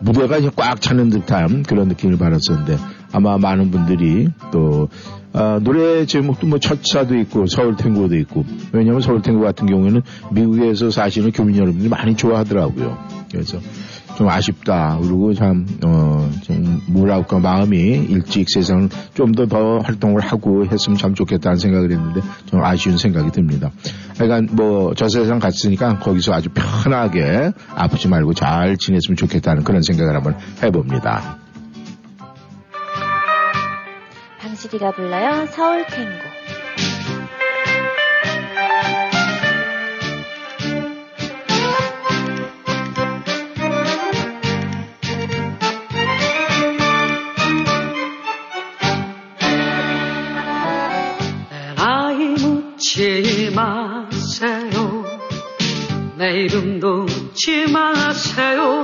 무대가 0.00 0.38
꽉 0.56 0.80
차는 0.80 1.10
듯한 1.10 1.62
그런 1.62 1.88
느낌을 1.88 2.18
받았었는데 2.18 2.76
아마 3.12 3.38
많은 3.38 3.70
분들이 3.70 4.28
또 4.50 4.88
아, 5.34 5.58
노래 5.62 6.04
제목도 6.04 6.46
뭐 6.46 6.58
첫차도 6.58 7.16
있고 7.20 7.46
서울 7.46 7.76
탱고도 7.76 8.16
있고 8.18 8.44
왜냐하면 8.72 9.00
서울 9.00 9.22
탱고 9.22 9.42
같은 9.42 9.66
경우에는 9.66 10.02
미국에서 10.32 10.90
사시는 10.90 11.32
교민 11.32 11.56
여러분들이 11.56 11.88
많이 11.88 12.16
좋아하더라고요. 12.16 12.98
그래서 13.30 13.58
좀 14.16 14.28
아쉽다. 14.28 14.98
그리고 15.00 15.32
참, 15.34 15.66
어, 15.84 16.30
좀, 16.42 16.80
뭐랄까, 16.86 17.38
마음이 17.38 17.78
일찍 17.78 18.46
세상을 18.48 18.88
좀더 19.14 19.46
더 19.46 19.78
활동을 19.78 20.20
하고 20.20 20.66
했으면 20.66 20.98
참 20.98 21.14
좋겠다는 21.14 21.56
생각을 21.56 21.90
했는데 21.90 22.20
좀 22.46 22.62
아쉬운 22.62 22.98
생각이 22.98 23.30
듭니다. 23.30 23.70
그러니까 24.18 24.54
뭐, 24.54 24.94
저 24.94 25.08
세상 25.08 25.38
갔으니까 25.38 25.98
거기서 25.98 26.32
아주 26.32 26.50
편하게 26.50 27.52
아프지 27.74 28.08
말고 28.08 28.34
잘 28.34 28.76
지냈으면 28.76 29.16
좋겠다는 29.16 29.64
그런 29.64 29.82
생각을 29.82 30.14
한번 30.14 30.36
해봅니다. 30.62 31.38
방실이가 34.40 34.92
불러요. 34.92 35.46
서울 35.46 35.86
탱고. 35.86 36.41
묻지 52.92 53.50
마세요. 53.54 55.06
내 56.16 56.42
이름도 56.42 57.04
묻지 57.04 57.66
마세요. 57.72 58.82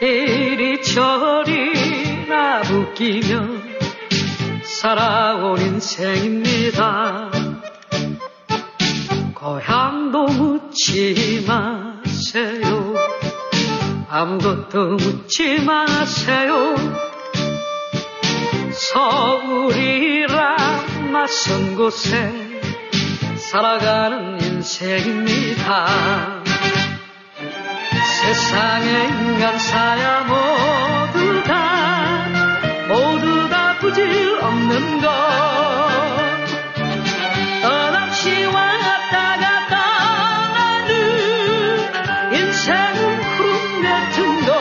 이리저리 0.00 1.74
나부끼며 2.26 3.48
살아온 4.62 5.60
인생입니다. 5.60 7.30
고향도 9.34 10.24
묻지 10.24 11.44
마세요. 11.46 12.94
아무것도 14.08 14.96
묻지 14.96 15.60
마세요. 15.60 16.74
서울이란 18.72 20.89
낯선 21.12 21.74
곳에 21.74 22.32
살아가는 23.36 24.40
인생입니다. 24.40 25.86
세상의 28.20 29.08
인간사야 29.08 30.24
모두 30.24 31.42
다 31.42 32.28
모두 32.88 33.48
다 33.48 33.76
부질없는 33.78 35.00
것 35.00 35.08
떠납시 37.62 38.44
왔다 38.44 39.36
갔다 39.36 40.52
나는 40.52 40.92
인생은 42.34 43.20
구름 43.36 43.82
같은 43.82 44.40
것 44.46 44.52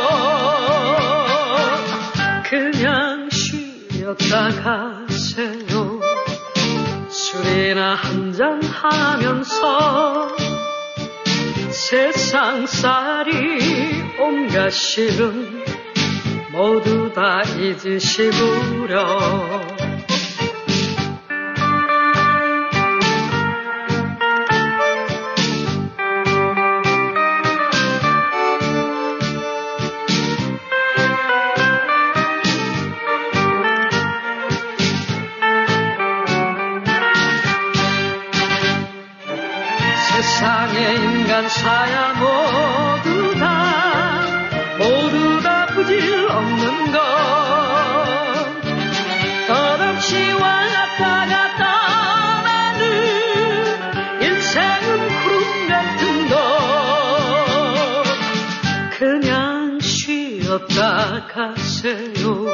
그냥 2.50 3.30
쉬었다 3.30 4.50
가세요 4.64 4.89
술이나 7.32 7.94
한잔 7.94 8.64
하면서 8.64 10.36
세상살이 11.70 13.30
온갖 14.20 14.72
시름 14.72 15.64
모두 16.52 17.14
다 17.14 17.44
잊으시구려 17.44 19.00
인간 41.40 41.48
사야 41.48 42.14
모두 42.16 43.34
다 43.40 44.28
모두 44.78 45.42
다 45.42 45.68
부질 45.68 46.28
없는 46.30 46.92
것. 46.92 47.00
끝없이 49.48 50.34
왔다 50.34 51.26
갔다 51.28 52.42
나는 52.42 52.84
인생은 54.22 55.08
구름 55.24 55.70
같은 55.70 56.28
것. 56.28 56.36
그냥 58.98 59.80
쉬었다 59.80 61.26
가세요. 61.28 62.48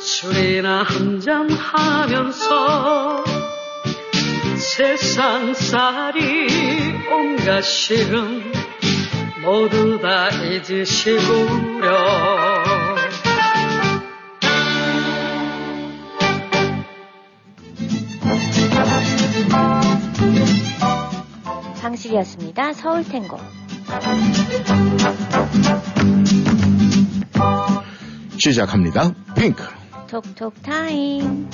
술이나 0.00 0.82
한잔 0.82 1.48
하면서 1.50 3.22
세상살이 4.56 6.18
온갖 7.10 7.62
시름 7.62 8.52
모두 9.42 9.98
다 10.00 10.28
잊으시구려 10.30 11.88
방실이었습니다. 21.80 22.72
서울 22.74 23.04
탱고. 23.04 23.38
시작합니다. 28.38 29.14
핑크. 29.34 29.64
톡톡 30.08 30.62
타임. 30.62 31.48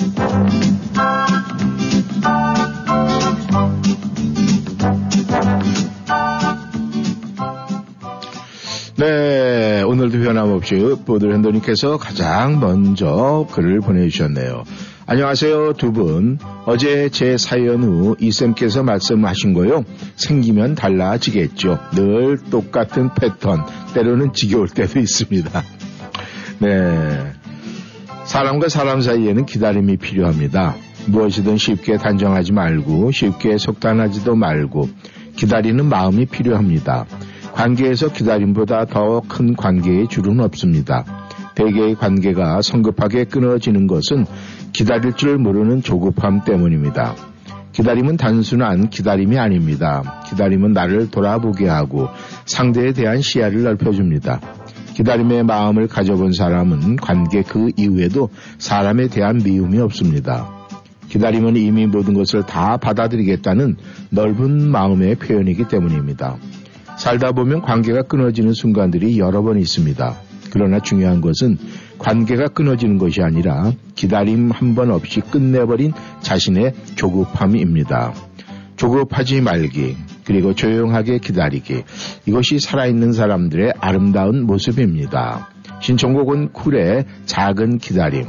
네, 9.04 9.82
오늘도 9.82 10.20
변함없이 10.20 10.94
보드랜더님께서 11.04 11.98
가장 11.98 12.58
먼저 12.58 13.46
글을 13.52 13.80
보내주셨네요. 13.80 14.64
안녕하세요, 15.04 15.74
두 15.74 15.92
분. 15.92 16.38
어제 16.64 17.10
제 17.10 17.36
사연 17.36 17.82
후 17.82 18.16
이쌤께서 18.18 18.82
말씀하신 18.82 19.52
거요. 19.52 19.84
생기면 20.16 20.74
달라지겠죠. 20.74 21.80
늘 21.92 22.38
똑같은 22.50 23.10
패턴, 23.12 23.66
때로는 23.92 24.32
지겨울 24.32 24.68
때도 24.68 24.98
있습니다. 24.98 25.62
네. 26.60 27.32
사람과 28.24 28.70
사람 28.70 29.02
사이에는 29.02 29.44
기다림이 29.44 29.98
필요합니다. 29.98 30.76
무엇이든 31.08 31.58
쉽게 31.58 31.98
단정하지 31.98 32.54
말고 32.54 33.10
쉽게 33.10 33.58
속단하지도 33.58 34.34
말고 34.34 34.88
기다리는 35.36 35.84
마음이 35.84 36.24
필요합니다. 36.24 37.04
관계에서 37.54 38.08
기다림보다 38.12 38.86
더 38.86 39.22
큰 39.28 39.54
관계의 39.54 40.08
줄은 40.08 40.40
없습니다. 40.40 41.04
대개의 41.54 41.94
관계가 41.94 42.62
성급하게 42.62 43.24
끊어지는 43.24 43.86
것은 43.86 44.26
기다릴 44.72 45.12
줄 45.14 45.38
모르는 45.38 45.80
조급함 45.82 46.42
때문입니다. 46.44 47.14
기다림은 47.70 48.16
단순한 48.16 48.90
기다림이 48.90 49.38
아닙니다. 49.38 50.22
기다림은 50.28 50.72
나를 50.72 51.10
돌아보게 51.10 51.68
하고 51.68 52.08
상대에 52.46 52.92
대한 52.92 53.20
시야를 53.20 53.62
넓혀줍니다. 53.62 54.40
기다림의 54.94 55.44
마음을 55.44 55.86
가져본 55.86 56.32
사람은 56.32 56.96
관계 56.96 57.42
그 57.42 57.70
이후에도 57.76 58.30
사람에 58.58 59.06
대한 59.08 59.38
미움이 59.38 59.78
없습니다. 59.78 60.48
기다림은 61.08 61.56
이미 61.56 61.86
모든 61.86 62.14
것을 62.14 62.44
다 62.44 62.76
받아들이겠다는 62.76 63.76
넓은 64.10 64.70
마음의 64.70 65.16
표현이기 65.16 65.68
때문입니다. 65.68 66.36
살다 67.04 67.32
보면 67.32 67.60
관계가 67.60 68.04
끊어지는 68.04 68.54
순간들이 68.54 69.18
여러 69.18 69.42
번 69.42 69.58
있습니다. 69.58 70.16
그러나 70.50 70.80
중요한 70.80 71.20
것은 71.20 71.58
관계가 71.98 72.48
끊어지는 72.48 72.96
것이 72.96 73.20
아니라 73.20 73.72
기다림 73.94 74.50
한 74.50 74.74
번 74.74 74.90
없이 74.90 75.20
끝내버린 75.20 75.92
자신의 76.22 76.72
조급함입니다. 76.94 78.14
조급하지 78.76 79.42
말기, 79.42 79.96
그리고 80.24 80.54
조용하게 80.54 81.18
기다리기. 81.18 81.82
이것이 82.24 82.58
살아있는 82.58 83.12
사람들의 83.12 83.74
아름다운 83.80 84.46
모습입니다. 84.46 85.50
신청곡은 85.80 86.52
쿨의 86.54 87.04
작은 87.26 87.76
기다림. 87.78 88.24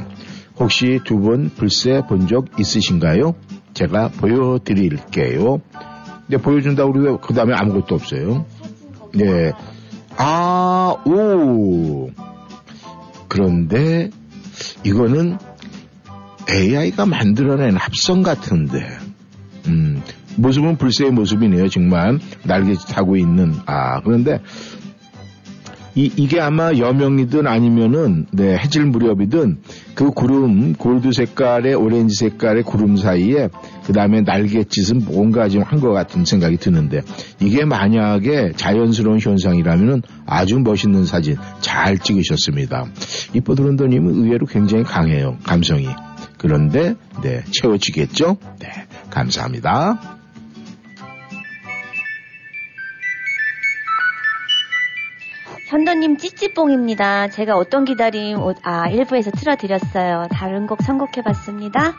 혹시 0.58 1.00
두 1.04 1.18
분 1.20 1.48
불새 1.48 2.02
본 2.06 2.26
적 2.26 2.60
있으신가요? 2.60 3.36
제가 3.72 4.08
보여드릴게요. 4.18 5.62
네, 6.28 6.36
보여준다고 6.38 6.92
그러고 6.92 7.20
그 7.20 7.34
다음에 7.34 7.54
아무것도 7.54 7.94
없어요. 7.94 8.46
네. 9.14 9.52
아, 10.16 10.96
오. 11.04 12.10
그런데 13.28 14.10
이거는 14.84 15.38
AI가 16.50 17.06
만들어낸 17.06 17.76
합성 17.76 18.22
같은데, 18.22 18.86
음, 19.66 20.02
모습은 20.36 20.76
불새의 20.76 21.10
모습이네요. 21.12 21.68
정말 21.68 22.18
날개 22.44 22.74
타고 22.88 23.16
있는, 23.16 23.54
아, 23.66 24.00
그런데 24.00 24.40
이, 25.96 26.12
이게 26.16 26.40
아마 26.40 26.72
여명이든 26.74 27.46
아니면은, 27.46 28.26
네, 28.30 28.56
해질 28.58 28.84
무렵이든 28.84 29.58
그 29.94 30.10
구름, 30.10 30.74
골드 30.74 31.10
색깔의 31.12 31.74
오렌지 31.74 32.14
색깔의 32.16 32.64
구름 32.64 32.98
사이에 32.98 33.48
그 33.86 33.94
다음에 33.94 34.20
날갯짓은 34.20 35.06
뭔가 35.06 35.48
좀한것 35.48 35.92
같은 35.94 36.26
생각이 36.26 36.58
드는데 36.58 37.00
이게 37.40 37.64
만약에 37.64 38.52
자연스러운 38.56 39.20
현상이라면은 39.20 40.02
아주 40.26 40.58
멋있는 40.58 41.06
사진 41.06 41.36
잘 41.60 41.98
찍으셨습니다. 41.98 42.84
이뻐드론더님은 43.32 44.14
의외로 44.16 44.46
굉장히 44.46 44.84
강해요. 44.84 45.38
감성이. 45.44 45.88
그런데, 46.36 46.94
네, 47.22 47.42
채워지겠죠? 47.50 48.36
네, 48.60 48.68
감사합니다. 49.08 50.15
현도님 55.66 56.16
찌찌뽕입니다. 56.16 57.28
제가 57.28 57.56
어떤 57.56 57.84
기다림, 57.84 58.40
오- 58.40 58.54
아, 58.62 58.88
일부에서 58.88 59.32
틀어드렸어요. 59.32 60.28
다른 60.30 60.66
곡 60.68 60.80
선곡해봤습니다. 60.82 61.94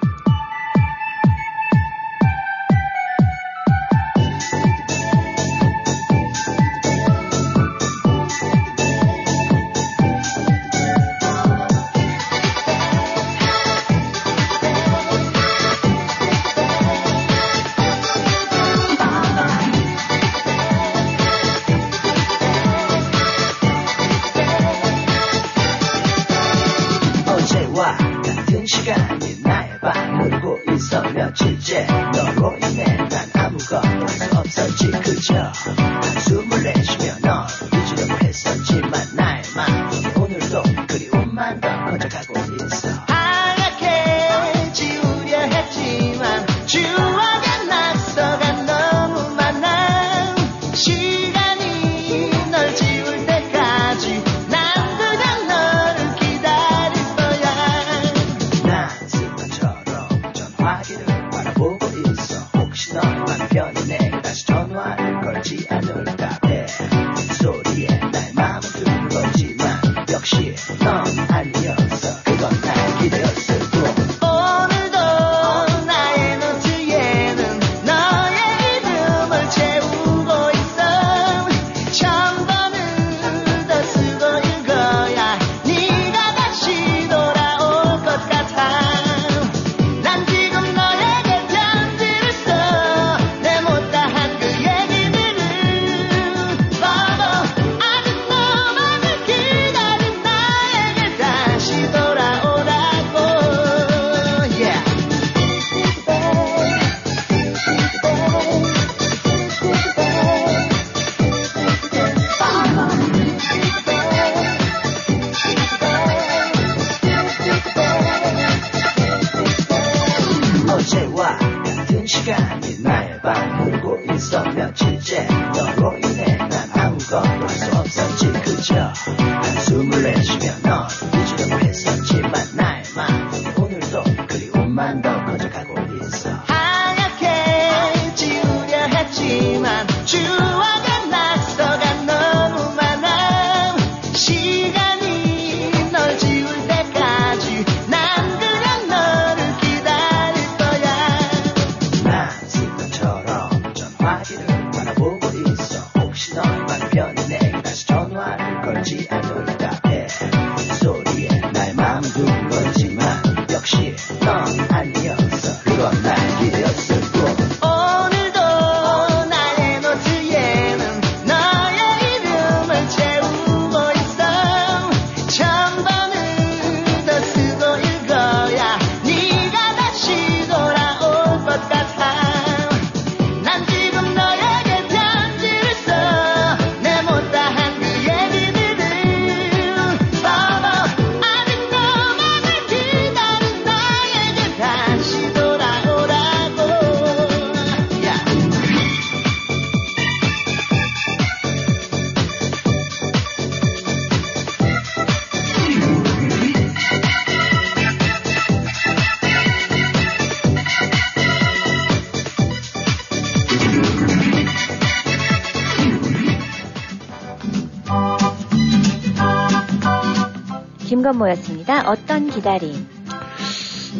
김건모였습니다. 220.98 221.90
어떤 221.90 222.30
기다림. 222.30 222.74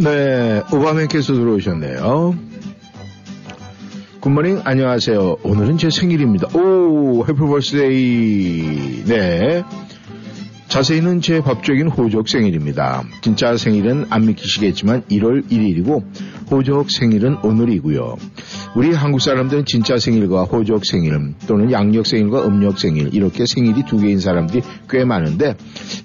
네, 0.04 0.62
오바맨께서 0.74 1.34
들어오셨네요. 1.34 2.36
good 4.20 4.34
morning, 4.34 4.62
안녕하세요. 4.64 5.38
오늘은 5.44 5.78
제 5.78 5.90
생일입니다. 5.90 6.48
오, 6.58 7.24
happy 7.28 7.40
birthday. 7.40 9.04
네. 9.06 9.64
자세히는 10.68 11.22
제 11.22 11.42
법적인 11.42 11.88
호적 11.88 12.28
생일입니다. 12.28 13.04
진짜 13.22 13.56
생일은 13.56 14.06
안 14.10 14.26
믿기시겠지만 14.26 15.04
1월 15.04 15.50
1일이고 15.50 16.04
호적 16.52 16.92
생일은 16.92 17.38
오늘이고요. 17.44 18.18
우리 18.76 18.94
한국 18.94 19.22
사람들은 19.22 19.66
진짜 19.66 19.98
생일과 19.98 20.44
호적 20.44 20.86
생일 20.86 21.34
또는 21.48 21.72
양력 21.72 22.06
생일과 22.06 22.46
음력 22.46 22.80
생일 22.80 23.14
이렇게 23.14 23.46
생일이 23.46 23.84
두 23.86 23.98
개인 23.98 24.20
사람들이 24.20 24.62
꽤 24.90 25.06
많은데 25.06 25.56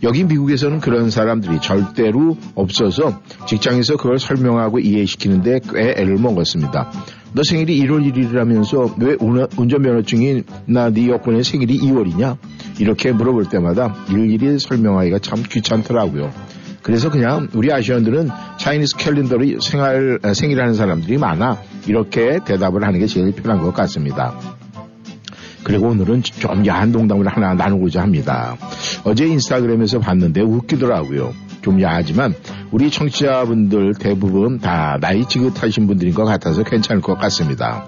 여기 0.03 0.25
미국에서는 0.25 0.81
그런 0.81 1.11
사람들이 1.11 1.61
절대로 1.61 2.37
없어서 2.55 3.21
직장에서 3.47 3.97
그걸 3.97 4.19
설명하고 4.19 4.79
이해시키는데 4.79 5.61
꽤 5.73 5.95
애를 5.97 6.17
먹었습니다. 6.19 6.91
너 7.35 7.43
생일이 7.43 7.81
1월 7.83 8.11
1일이라면서 8.13 8.95
왜 9.03 9.17
운- 9.21 9.47
운전면허증이 9.57 10.43
나네 10.67 11.09
여권의 11.09 11.45
생일이 11.45 11.79
2월이냐? 11.79 12.37
이렇게 12.79 13.13
물어볼 13.13 13.47
때마다 13.49 13.95
일일이 14.11 14.59
설명하기가 14.59 15.19
참 15.21 15.43
귀찮더라고요. 15.49 16.31
그래서 16.83 17.11
그냥 17.11 17.49
우리 17.55 17.73
아시안들은 17.73 18.29
차이니스 18.59 18.97
캘린더로 18.97 19.61
생활, 19.61 20.19
아, 20.23 20.35
생일하는 20.35 20.75
사람들이 20.75 21.17
많아. 21.17 21.59
이렇게 21.87 22.39
대답을 22.45 22.85
하는 22.85 22.99
게 22.99 23.07
제일 23.07 23.33
편한 23.33 23.63
것 23.63 23.73
같습니다. 23.73 24.35
그리고 25.63 25.89
오늘은 25.89 26.23
좀 26.25 26.67
야한 26.67 26.91
농담을 26.91 27.29
하나 27.29 27.55
나누고자 27.55 28.03
합니다. 28.03 28.57
어제 29.05 29.27
인스타그램에서 29.27 30.01
봤는데 30.01 30.41
웃기더라고요. 30.43 31.33
좀 31.63 31.81
야하지만 31.81 32.35
우리 32.71 32.91
청취자분들 32.91 33.95
대부분 33.95 34.59
다 34.59 34.99
나이 35.01 35.27
지긋하신 35.27 35.87
분들인 35.87 36.13
것 36.15 36.25
같아서 36.25 36.63
괜찮을 36.63 37.01
것 37.03 37.17
같습니다. 37.19 37.87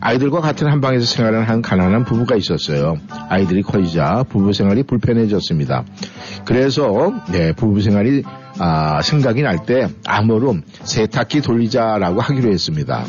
아이들과 0.00 0.40
같은 0.40 0.66
한 0.66 0.80
방에서 0.80 1.06
생활하는 1.06 1.46
한 1.46 1.62
가난한 1.62 2.04
부부가 2.04 2.36
있었어요. 2.36 2.96
아이들이 3.28 3.62
커지자 3.62 4.24
부부 4.28 4.52
생활이 4.52 4.82
불편해졌습니다. 4.82 5.84
그래서 6.44 7.12
네, 7.30 7.52
부부 7.52 7.80
생활이 7.80 8.22
아, 8.58 9.02
생각이 9.02 9.42
날 9.42 9.64
때 9.66 9.88
아무로 10.06 10.56
세탁기 10.82 11.40
돌리자라고 11.40 12.20
하기로 12.20 12.52
했습니다. 12.52 13.04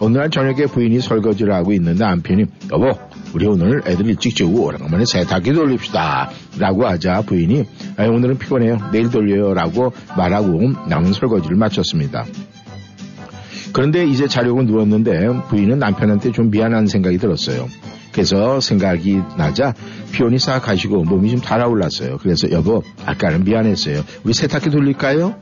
어느 0.00 0.18
날 0.18 0.30
저녁에 0.30 0.66
부인이 0.66 1.00
설거지를 1.00 1.54
하고 1.54 1.72
있는데 1.72 2.04
남편이 2.04 2.44
여보 2.72 2.92
우리 3.36 3.44
오늘 3.44 3.82
애들 3.86 4.06
일찍 4.06 4.34
재우고 4.34 4.64
오랜만에 4.64 5.04
세탁기 5.06 5.52
돌립시다 5.52 6.30
라고 6.58 6.86
하자 6.86 7.20
부인이 7.20 7.66
아, 7.98 8.06
오늘은 8.06 8.38
피곤해요 8.38 8.78
내일 8.92 9.10
돌려요 9.10 9.52
라고 9.52 9.92
말하고 10.16 10.58
남은 10.88 11.12
설거지를 11.12 11.54
마쳤습니다. 11.58 12.24
그런데 13.74 14.06
이제 14.06 14.26
자려고 14.26 14.62
누웠는데 14.62 15.48
부인은 15.50 15.78
남편한테 15.78 16.32
좀 16.32 16.50
미안한 16.50 16.86
생각이 16.86 17.18
들었어요. 17.18 17.68
그래서 18.10 18.58
생각이 18.58 19.20
나자 19.36 19.74
피곤이 20.12 20.38
싹 20.38 20.60
가시고 20.60 21.04
몸이 21.04 21.28
좀 21.32 21.40
달아올랐어요. 21.42 22.16
그래서 22.22 22.50
여보 22.52 22.82
아까는 23.04 23.44
미안했어요. 23.44 24.02
우리 24.24 24.32
세탁기 24.32 24.70
돌릴까요? 24.70 25.34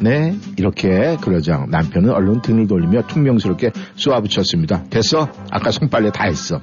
네 0.00 0.34
이렇게 0.56 1.16
그러자 1.20 1.66
남편은 1.68 2.10
얼른 2.10 2.42
등을 2.42 2.66
돌리며 2.66 3.06
퉁명스럽게 3.06 3.70
쏘아붙였습니다. 3.96 4.84
됐어? 4.90 5.28
아까 5.50 5.70
손빨래 5.70 6.10
다 6.12 6.24
했어. 6.24 6.60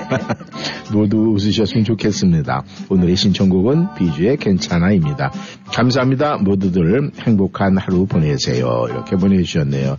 모두 0.92 1.32
웃으셨으면 1.34 1.84
좋겠습니다. 1.84 2.62
오늘의 2.88 3.16
신청곡은 3.16 3.94
비주의 3.96 4.36
괜찮아입니다. 4.36 5.32
감사합니다. 5.66 6.38
모두들 6.38 7.10
행복한 7.20 7.76
하루 7.76 8.06
보내세요. 8.06 8.86
이렇게 8.88 9.16
보내주셨네요. 9.16 9.98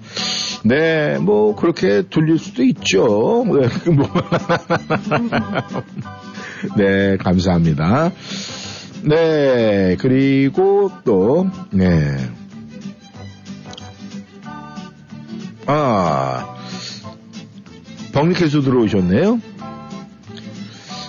네, 0.64 1.18
뭐 1.20 1.56
그렇게 1.56 2.04
돌릴 2.10 2.40
수도 2.40 2.64
있죠. 2.64 3.46
네, 3.54 3.92
뭐. 3.92 4.08
네, 6.76 7.18
감사합니다. 7.18 8.12
네, 9.04 9.96
그리고 10.00 10.92
또, 11.06 11.48
네. 11.72 12.18
아, 15.68 16.56
벙리께서 18.14 18.61
들어오셨네요. 18.61 19.39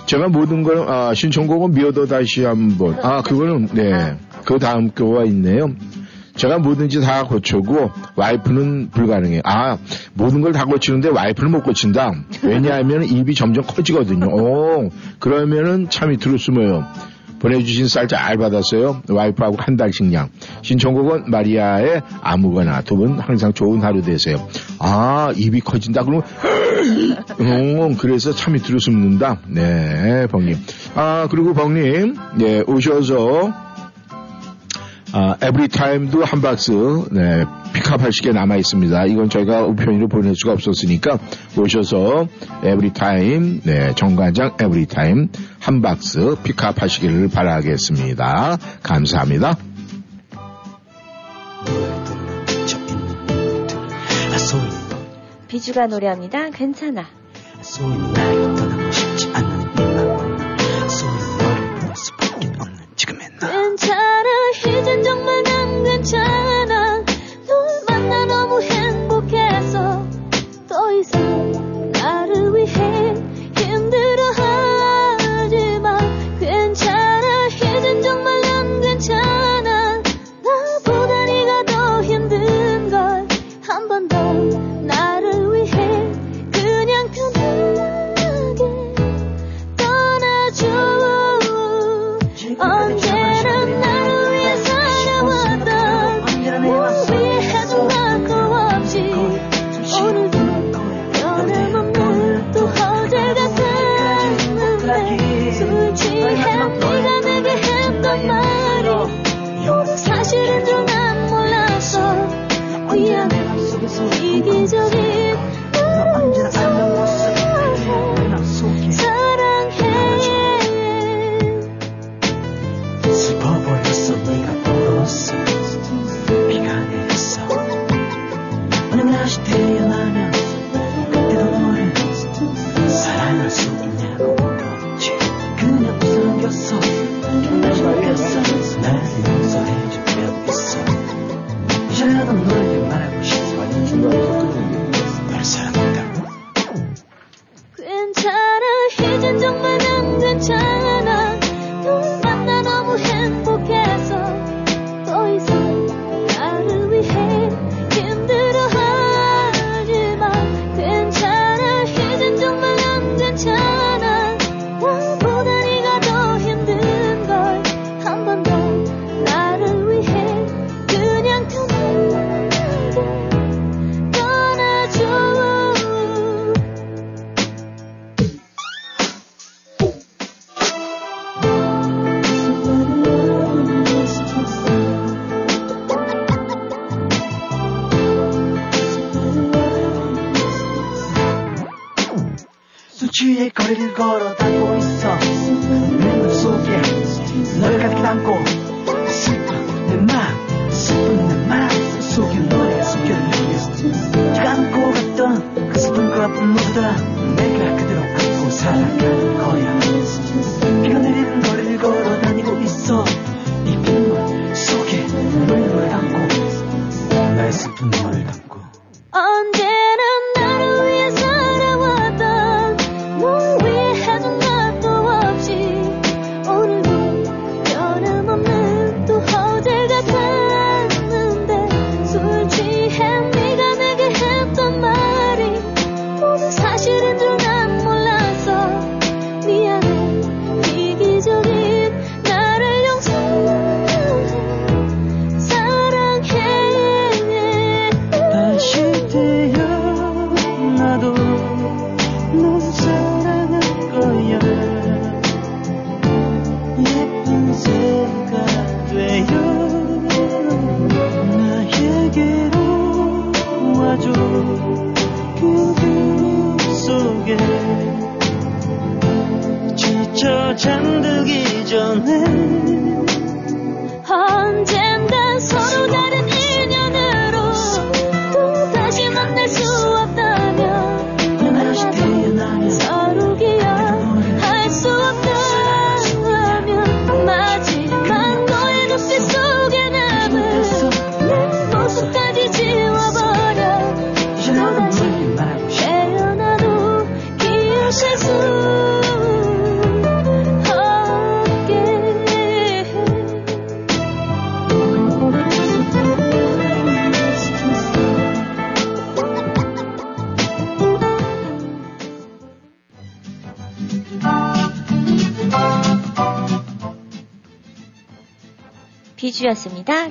제가 0.05 0.27
모든 0.27 0.63
걸, 0.63 0.89
아, 0.89 1.13
신청곡은 1.13 1.71
미어도 1.71 2.07
다시 2.07 2.43
한 2.43 2.77
번. 2.77 2.97
아, 3.01 3.21
그거는, 3.21 3.67
네. 3.73 4.17
그 4.43 4.57
다음 4.59 4.91
거가 4.91 5.23
있네요. 5.25 5.69
제가 6.35 6.57
뭐든지 6.59 7.01
다 7.01 7.23
고치고 7.25 7.91
와이프는 8.15 8.91
불가능해. 8.91 9.41
아, 9.43 9.77
모든 10.13 10.41
걸 10.41 10.53
다 10.53 10.65
고치는데 10.65 11.09
와이프를 11.09 11.49
못 11.49 11.63
고친다. 11.63 12.13
왜냐하면 12.43 13.03
입이 13.03 13.35
점점 13.35 13.65
커지거든요. 13.65 14.27
오, 14.27 14.89
그러면은 15.19 15.89
참 15.89 16.09
밑으로 16.09 16.37
숨어요. 16.37 16.85
보내주신 17.39 17.87
쌀 17.87 18.07
잘 18.07 18.37
받았어요. 18.37 19.01
와이프하고 19.09 19.57
한 19.59 19.77
달씩 19.77 20.11
양. 20.13 20.29
신청곡은 20.61 21.29
마리아의 21.29 22.01
아무거나 22.21 22.81
두 22.81 22.95
분 22.99 23.17
항상 23.19 23.53
좋은 23.53 23.81
하루 23.81 24.01
되세요. 24.01 24.45
아, 24.79 25.31
입이 25.35 25.61
커진다. 25.61 26.03
그러면, 26.03 26.23
음, 27.39 27.95
그래서 27.97 28.31
참 28.33 28.53
밑으로 28.53 28.79
숨는다. 28.79 29.39
네, 29.47 30.27
벙님. 30.27 30.57
아, 30.95 31.27
그리고 31.31 31.53
벙님, 31.53 32.15
네, 32.37 32.61
오셔서, 32.67 33.68
아, 35.11 35.35
에브리타임도 35.41 36.23
한 36.23 36.41
박스, 36.41 36.71
네, 37.11 37.43
픽업하시게 37.73 38.31
남아 38.31 38.57
있습니다. 38.57 39.05
이건 39.05 39.29
저희가 39.29 39.63
우편으로 39.63 40.07
보낼 40.07 40.35
수가 40.35 40.53
없었으니까 40.53 41.17
오셔서 41.57 42.27
에브리타임, 42.63 43.61
네, 43.63 43.93
정관장 43.95 44.57
에브리타임 44.61 45.29
한 45.59 45.81
박스 45.81 46.35
픽업하시기를 46.43 47.29
바라겠습니다. 47.29 48.57
감사합니다. 48.83 49.57
소리 54.37 54.69
비주가 55.47 55.87
노래합니다. 55.87 56.49
괜찮아. 56.51 57.05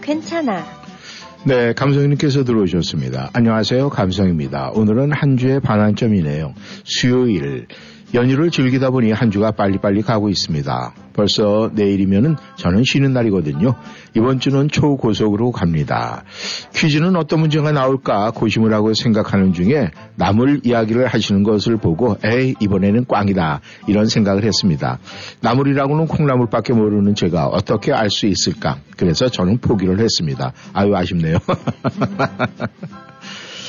괜찮아. 0.09 0.65
네, 1.45 1.75
감성님께서 1.75 2.43
들어오셨습니다. 2.45 3.29
안녕하세요. 3.35 3.91
감성입니다. 3.91 4.71
오늘은 4.71 5.13
한 5.13 5.37
주의 5.37 5.61
반환점이네요. 5.61 6.55
수요일. 6.85 7.67
연휴를 8.15 8.51
즐기다 8.51 8.89
보니 8.89 9.13
한 9.13 9.31
주가 9.31 9.51
빨리빨리 9.51 10.01
가고 10.01 10.31
있습니다. 10.31 10.95
벌써 11.13 11.71
내일이면은 11.75 12.37
저는 12.57 12.85
쉬는 12.85 13.13
날이거든요. 13.13 13.75
이번 14.17 14.41
주는 14.41 14.69
초고속으로 14.69 15.53
갑니다. 15.53 16.25
퀴즈는 16.75 17.15
어떤 17.15 17.41
문제가 17.41 17.73
나올까 17.73 18.31
고심을 18.31 18.73
하고 18.73 18.95
생각하는 18.95 19.53
중에 19.53 19.91
나물 20.19 20.61
이야기를 20.65 21.07
하시는 21.07 21.43
것을 21.45 21.79
보고 21.79 22.17
에이 22.25 22.57
이번에는 22.61 23.07
꽝이다 23.07 23.61
이런 23.87 24.07
생각을 24.07 24.45
했습니다. 24.45 24.99
나물이라고는 25.41 26.09
콩나물밖에 26.09 26.75
모르는 26.75 27.15
제가 27.15 27.47
어떻게 27.47 27.93
알 27.93 28.11
수 28.11 28.27
있을까? 28.27 28.81
그래서 28.97 29.29
저는 29.29 29.59
포기를 29.59 30.01
했습니다. 30.01 30.53
아유 30.73 30.97
아쉽네요. 30.97 31.39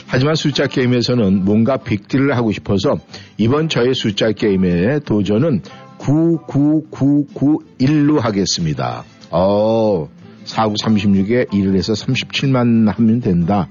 하지만 0.07 0.34
숫자 0.34 0.65
게임에서는 0.65 1.45
뭔가 1.45 1.77
빅딜을 1.77 2.35
하고 2.35 2.51
싶어서 2.51 2.97
이번 3.38 3.69
저의 3.69 3.93
숫자 3.93 4.31
게임의 4.31 5.01
도전은 5.01 5.61
99991로 5.99 8.19
하겠습니다. 8.19 9.03
어, 9.30 10.09
49, 10.49 10.73
36에 10.73 11.47
1을 11.49 11.76
해서 11.76 11.93
37만 11.93 12.91
하면 12.93 13.21
된다. 13.21 13.67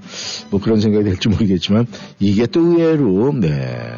뭐 0.49 0.59
그런 0.61 0.79
생각이 0.79 1.03
될지 1.03 1.29
모르겠지만 1.29 1.85
이게 2.19 2.45
또 2.47 2.61
의외로 2.61 3.33
네. 3.33 3.97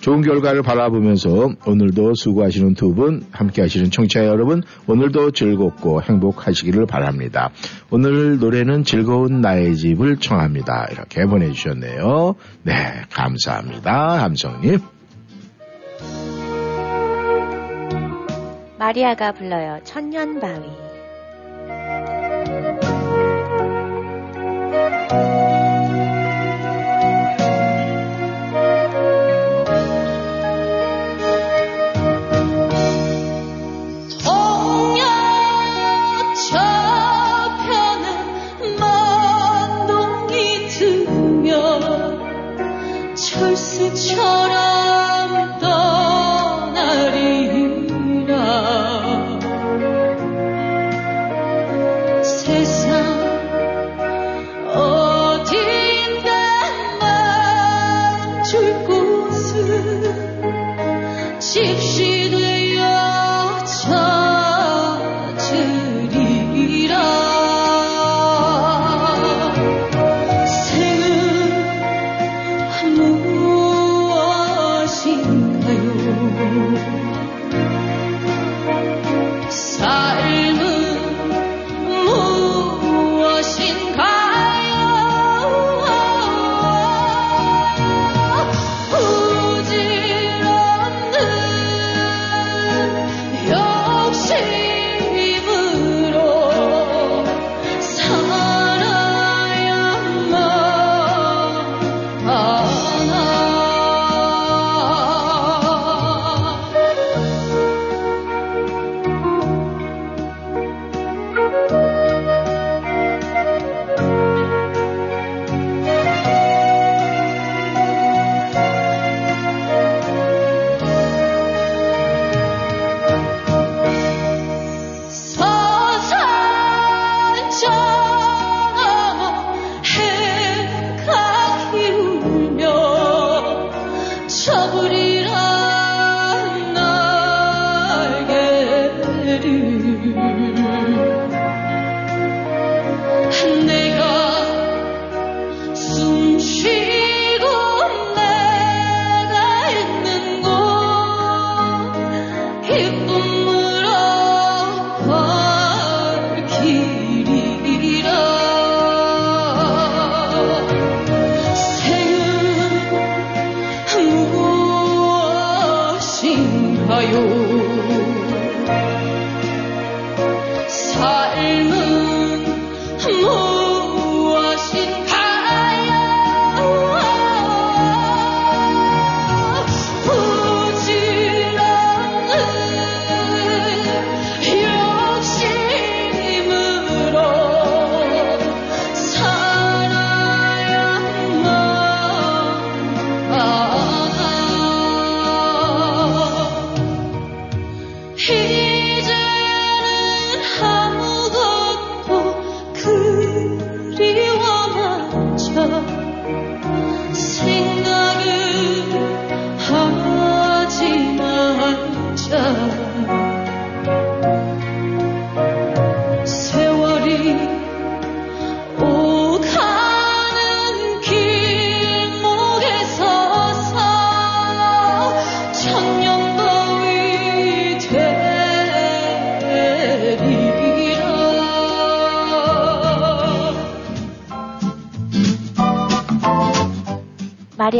좋은 0.00 0.20
결과를 0.20 0.62
바라보면서 0.62 1.54
오늘도 1.66 2.12
수고하시는 2.14 2.74
두 2.74 2.94
분, 2.94 3.24
함께 3.30 3.62
하시는 3.62 3.90
청취자 3.90 4.26
여러분, 4.26 4.62
오늘도 4.86 5.30
즐겁고 5.30 6.02
행복하시기를 6.02 6.84
바랍니다. 6.84 7.50
오늘 7.90 8.38
노래는 8.38 8.84
즐거운 8.84 9.40
나의 9.40 9.76
집을 9.76 10.18
청합니다. 10.18 10.88
이렇게 10.92 11.24
보내주셨네요. 11.24 12.34
네, 12.64 12.74
감사합니다. 13.10 14.22
함성님. 14.22 14.78
마리아가 18.78 19.32
불러요. 19.32 19.80
천년바위. 19.84 20.83
동양 25.08 25.43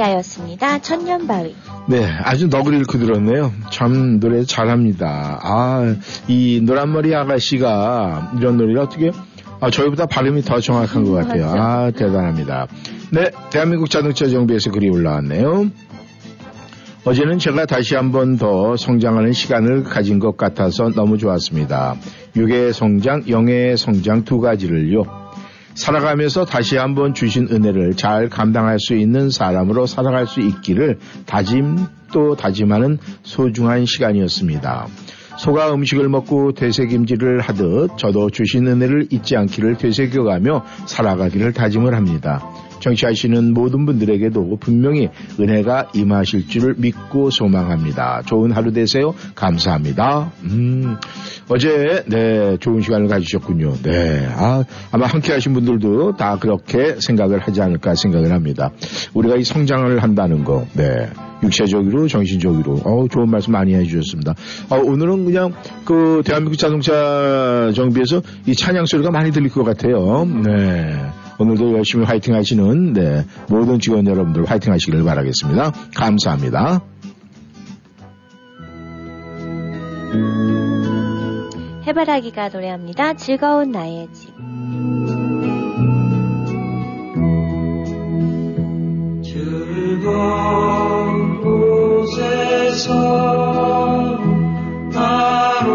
마리아였습니다. 0.08 0.78
천년바위. 0.80 1.54
네, 1.88 2.04
아주 2.22 2.48
너구리 2.48 2.76
잃고 2.78 2.98
들었네요. 2.98 3.52
참 3.70 4.20
노래 4.20 4.44
잘합니다. 4.44 5.40
아, 5.42 5.94
이 6.28 6.60
노란머리 6.62 7.14
아가씨가 7.14 8.32
이런 8.38 8.56
노래를 8.56 8.78
어떻게, 8.80 9.10
아, 9.60 9.70
저희보다 9.70 10.06
발음이 10.06 10.42
더 10.42 10.60
정확한 10.60 11.04
것 11.04 11.12
같아요. 11.12 11.48
아, 11.48 11.90
대단합니다. 11.90 12.66
네, 13.10 13.30
대한민국 13.50 13.90
자동차 13.90 14.26
정비에서 14.28 14.70
글이 14.70 14.88
올라왔네요. 14.90 15.66
어제는 17.06 17.38
제가 17.38 17.66
다시 17.66 17.94
한 17.96 18.12
번 18.12 18.38
더 18.38 18.76
성장하는 18.76 19.32
시간을 19.32 19.84
가진 19.84 20.18
것 20.18 20.36
같아서 20.38 20.88
너무 20.90 21.18
좋았습니다. 21.18 21.96
육의 22.34 22.72
성장, 22.72 23.24
영의 23.28 23.76
성장 23.76 24.24
두 24.24 24.40
가지를요. 24.40 25.02
살아가면서 25.74 26.44
다시 26.44 26.76
한번 26.76 27.14
주신 27.14 27.48
은혜를 27.50 27.94
잘 27.94 28.28
감당할 28.28 28.78
수 28.78 28.94
있는 28.94 29.30
사람으로 29.30 29.86
살아갈 29.86 30.26
수 30.26 30.40
있기를 30.40 30.98
다짐 31.26 31.78
또 32.12 32.36
다짐하는 32.36 32.98
소중한 33.22 33.84
시간이었습니다. 33.84 34.86
소가 35.36 35.74
음식을 35.74 36.08
먹고 36.08 36.52
되새김질을 36.52 37.40
하듯 37.40 37.98
저도 37.98 38.30
주신 38.30 38.68
은혜를 38.68 39.08
잊지 39.10 39.36
않기를 39.36 39.78
되새겨가며 39.78 40.64
살아가기를 40.86 41.52
다짐을 41.52 41.94
합니다. 41.94 42.40
정치하시는 42.84 43.54
모든 43.54 43.86
분들에게도 43.86 44.58
분명히 44.60 45.08
은혜가 45.40 45.90
임하실 45.94 46.48
줄을 46.48 46.74
믿고 46.76 47.30
소망합니다. 47.30 48.22
좋은 48.26 48.52
하루 48.52 48.72
되세요. 48.72 49.14
감사합니다. 49.34 50.32
음, 50.44 50.96
어제 51.48 52.04
네 52.06 52.58
좋은 52.58 52.82
시간을 52.82 53.08
가지셨군요. 53.08 53.74
네, 53.82 54.28
아, 54.36 54.64
아마 54.92 55.06
함께하신 55.06 55.54
분들도 55.54 56.16
다 56.16 56.38
그렇게 56.38 56.96
생각을 57.00 57.38
하지 57.38 57.62
않을까 57.62 57.94
생각을 57.94 58.32
합니다. 58.32 58.70
우리가 59.14 59.36
이 59.36 59.44
성장을 59.44 60.02
한다는 60.02 60.44
거, 60.44 60.66
네. 60.74 61.08
육체적으로, 61.44 62.08
정신적으로, 62.08 62.80
어 62.84 63.06
좋은 63.08 63.30
말씀 63.30 63.52
많이 63.52 63.74
해주셨습니다. 63.74 64.34
어, 64.70 64.76
오늘은 64.76 65.24
그냥 65.24 65.52
그 65.84 66.22
대한민국 66.24 66.56
자동차 66.56 67.72
정비에서 67.74 68.22
이 68.46 68.54
찬양 68.54 68.86
소리가 68.86 69.10
많이 69.10 69.30
들릴 69.30 69.50
것 69.50 69.64
같아요. 69.64 70.24
네. 70.24 70.96
오늘도 71.38 71.72
열심히 71.72 72.04
화이팅 72.04 72.34
하시는 72.34 72.92
네, 72.92 73.24
모든 73.48 73.78
직원 73.80 74.06
여러분들 74.06 74.44
화이팅 74.44 74.72
하시기를 74.72 75.02
바라겠습니다. 75.04 75.72
감사합니다. 75.96 76.82
해바라기가 81.86 82.48
노래합니다. 82.48 83.14
즐거운 83.14 83.70
나의 83.72 84.08
집. 84.12 84.32
즐거운 89.22 90.83
곳에서 92.14 92.94
나로라여도 94.92 95.74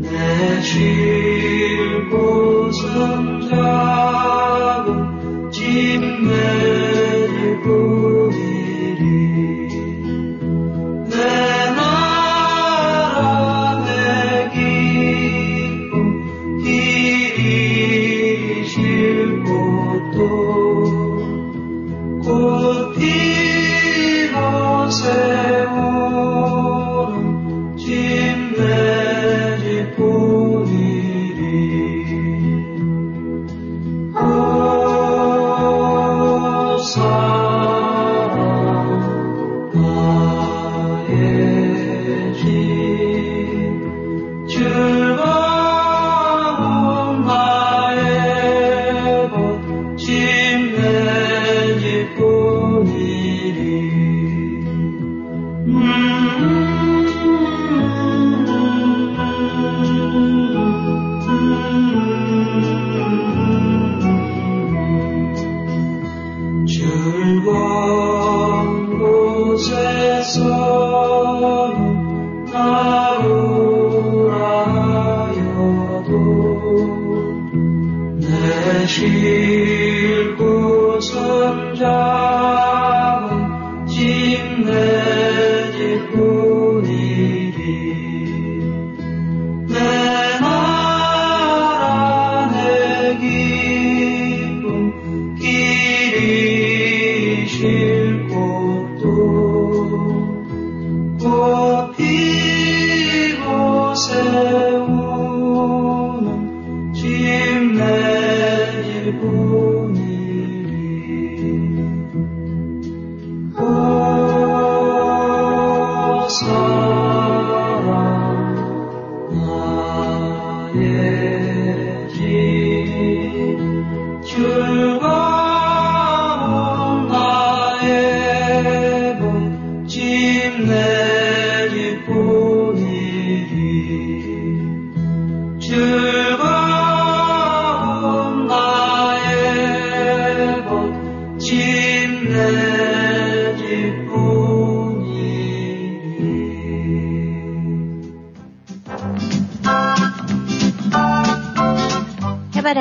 내쉴 0.00 2.08
곳은 2.10 3.48
작은 3.48 5.52
집내 5.52 6.97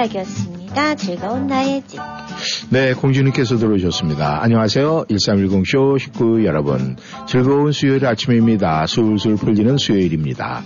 해바라기였습니다. 0.07 0.95
즐거운 0.95 1.47
나의 1.47 1.83
집. 1.87 1.99
네, 2.69 2.93
공주님께서 2.93 3.57
들어오셨습니다. 3.57 4.41
안녕하세요. 4.41 5.05
1310쇼 5.09 5.99
식구 5.99 6.45
여러분. 6.45 6.95
즐거운 7.27 7.71
수요일 7.71 8.05
아침입니다. 8.05 8.85
술술 8.87 9.35
풀리는 9.35 9.77
수요일입니다. 9.77 10.61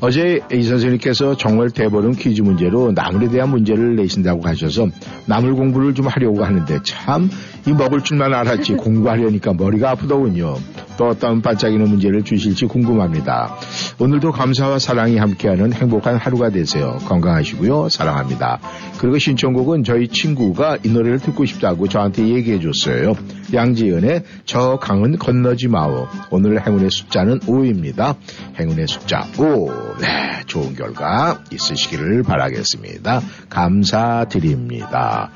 어제 0.00 0.40
이 0.52 0.62
선생님께서 0.62 1.36
정말 1.36 1.70
대보름 1.70 2.12
퀴즈 2.12 2.42
문제로 2.42 2.92
나물에 2.92 3.28
대한 3.28 3.50
문제를 3.50 3.96
내신다고 3.96 4.46
하셔서 4.46 4.88
나물 5.26 5.54
공부를 5.54 5.94
좀 5.94 6.06
하려고 6.06 6.44
하는데 6.44 6.78
참 6.84 7.30
이 7.66 7.72
먹을 7.72 8.02
줄만 8.02 8.34
알았지 8.34 8.74
공부하려니까 8.74 9.54
머리가 9.54 9.90
아프더군요. 9.92 10.56
또 10.96 11.08
어떤 11.08 11.42
반짝이는 11.42 11.88
문제를 11.88 12.22
주실지 12.22 12.66
궁금합니다. 12.66 13.56
오늘도 13.98 14.32
감사와 14.32 14.78
사랑이 14.78 15.16
함께하는 15.16 15.72
행복한 15.72 16.16
하루가 16.16 16.50
되세요. 16.50 16.98
건강하시고요. 17.06 17.88
사랑합니다. 17.88 18.60
그리고 18.98 19.18
신청곡은 19.18 19.84
저희 19.84 20.08
친구가 20.08 20.78
이 20.84 20.88
노래를 20.88 21.18
듣고 21.18 21.44
싶다고 21.44 21.88
저한테 21.88 22.28
얘기해 22.28 22.60
줬어요. 22.60 23.14
양지연의 23.52 24.24
저 24.44 24.78
강은 24.80 25.18
건너지 25.18 25.68
마오. 25.68 26.06
오늘 26.30 26.64
행운의 26.66 26.90
숫자는 26.90 27.40
5입니다. 27.40 28.16
행운의 28.58 28.86
숫자 28.88 29.26
5. 29.38 29.70
네, 30.00 30.40
좋은 30.46 30.74
결과 30.74 31.42
있으시기를 31.52 32.22
바라겠습니다. 32.22 33.20
감사드립니다. 33.48 35.30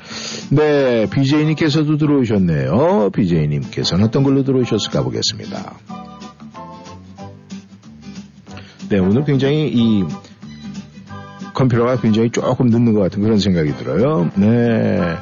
네, 0.51 1.07
BJ님께서도 1.09 1.97
들어오셨네요. 1.97 3.09
BJ님께서는 3.13 4.05
어떤 4.05 4.23
걸로 4.23 4.43
들어오셨을까 4.43 5.03
보겠습니다. 5.03 5.48
네, 8.89 8.97
오늘 8.99 9.23
굉장히 9.23 9.67
이 9.67 10.03
컴퓨터가 11.53 11.99
굉장히 12.01 12.31
조금 12.31 12.67
늦는 12.67 12.93
것 12.93 13.01
같은 13.01 13.21
그런 13.21 13.37
생각이 13.39 13.75
들어요. 13.75 14.31
네. 14.35 15.15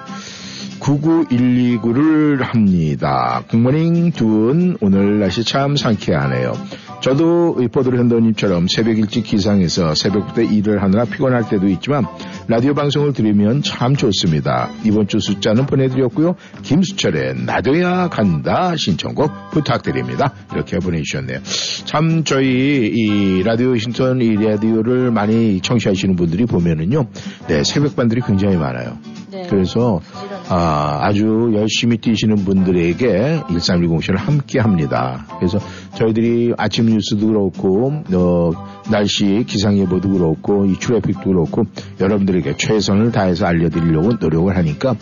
99129를 0.79 2.41
합니다. 2.43 3.43
굿모닝 3.49 4.11
둔 4.11 4.77
오늘 4.79 5.19
날씨 5.19 5.43
참 5.43 5.75
상쾌하네요. 5.75 6.53
저도 7.01 7.57
이 7.61 7.67
포도르 7.67 7.97
현도님처럼 7.97 8.67
새벽 8.67 8.97
일찍 8.97 9.23
기상해서 9.23 9.93
새벽부터 9.93 10.41
일을 10.41 10.81
하느라 10.81 11.05
피곤할 11.05 11.47
때도 11.47 11.67
있지만 11.69 12.05
라디오 12.47 12.73
방송을 12.73 13.13
들으면 13.13 13.61
참 13.61 13.95
좋습니다. 13.95 14.69
이번 14.83 15.07
주 15.07 15.19
숫자는 15.19 15.67
보내드렸고요. 15.67 16.35
김수철의 16.63 17.45
나도야 17.45 18.09
간다 18.09 18.75
신청곡 18.75 19.51
부탁드립니다. 19.51 20.33
이렇게 20.53 20.79
보내주셨네요. 20.79 21.39
참 21.85 22.23
저희 22.23 22.91
이 22.93 23.43
라디오 23.43 23.75
신ton 23.77 24.21
이 24.21 24.35
라디오를 24.35 25.11
많이 25.11 25.61
청취하시는 25.61 26.15
분들이 26.15 26.45
보면은요. 26.45 27.07
네 27.47 27.63
새벽반들이 27.63 28.21
굉장히 28.25 28.57
많아요. 28.57 28.97
네. 29.29 29.45
그래서 29.49 30.01
아, 30.49 30.99
아주 31.01 31.51
열심히 31.53 31.97
뛰시는 31.97 32.37
분들에게 32.45 33.43
1310쇼를 33.49 34.17
함께 34.17 34.59
합니다. 34.59 35.25
그래서 35.37 35.59
저희들이 35.97 36.53
아침 36.57 36.85
뉴스도 36.85 37.27
그렇고, 37.27 38.03
어, 38.13 38.51
날씨 38.91 39.43
기상 39.47 39.77
예보도 39.77 40.09
그렇고, 40.09 40.65
이 40.65 40.73
트래픽도 40.73 41.21
그렇고, 41.21 41.63
여러분들에게 41.99 42.55
최선을 42.55 43.11
다해서 43.11 43.47
알려드리려고 43.47 44.13
노력을 44.19 44.55
하니까, 44.55 44.95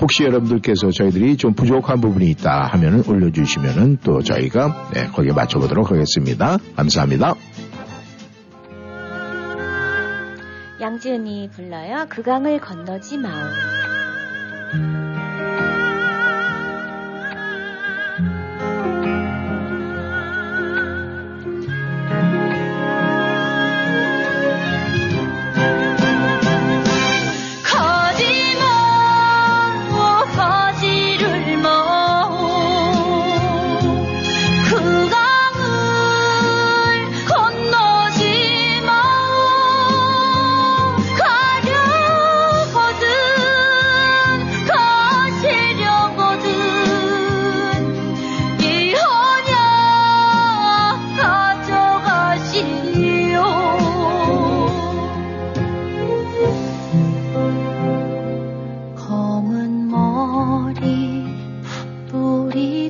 혹시 0.00 0.24
여러분들께서 0.24 0.90
저희들이 0.90 1.36
좀 1.36 1.54
부족한 1.54 2.00
부분이 2.00 2.28
있다 2.30 2.68
하면은 2.72 3.02
올려주시면은 3.08 3.98
또 4.02 4.22
저희가 4.22 4.90
네, 4.92 5.06
거기에 5.06 5.32
맞춰보도록 5.32 5.90
하겠습니다. 5.90 6.58
감사합니다. 6.76 7.34
양지은이 10.80 11.50
불러요. 11.54 12.06
그 12.08 12.22
강을 12.22 12.60
건너지 12.60 13.16
마오. 13.16 13.32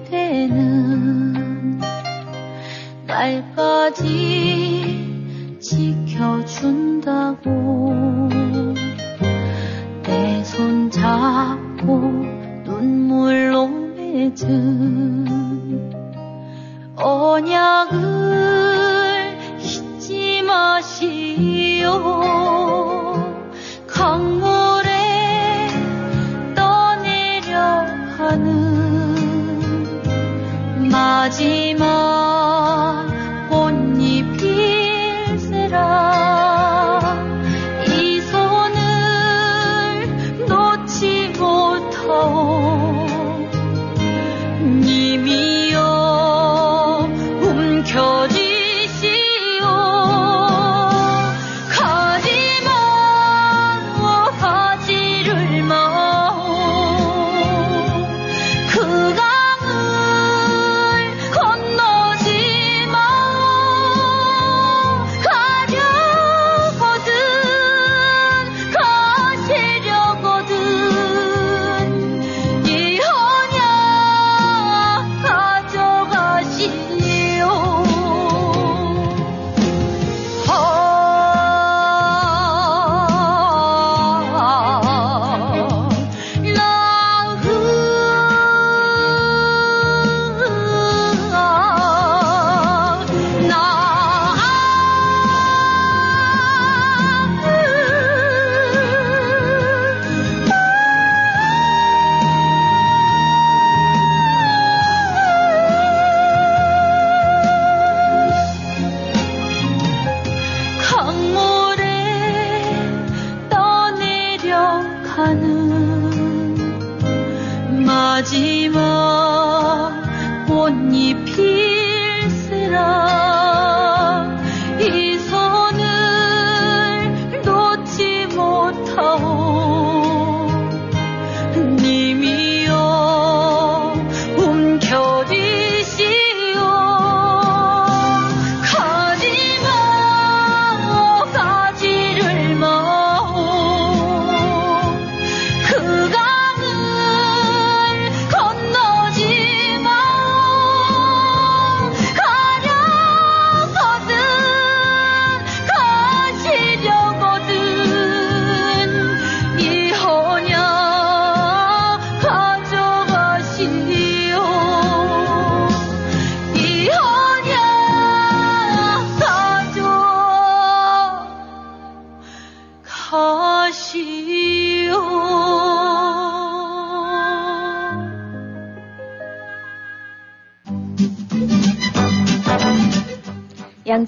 되는 0.03 1.79
날까지 3.07 4.03
지켜준다고. 5.61 7.45
내 10.03 10.43
손 10.45 10.91
잡고 10.91 11.99
눈물로 12.65 13.67
맺은 13.67 15.27
언약을 16.97 17.99
잊지 19.61 20.43
마시오 20.43 21.91
마지 31.25 31.64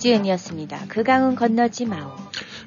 양지은이었습니다. 0.06 0.84
그 0.88 1.02
강은 1.02 1.34
건너지 1.34 1.84
마오. 1.84 2.12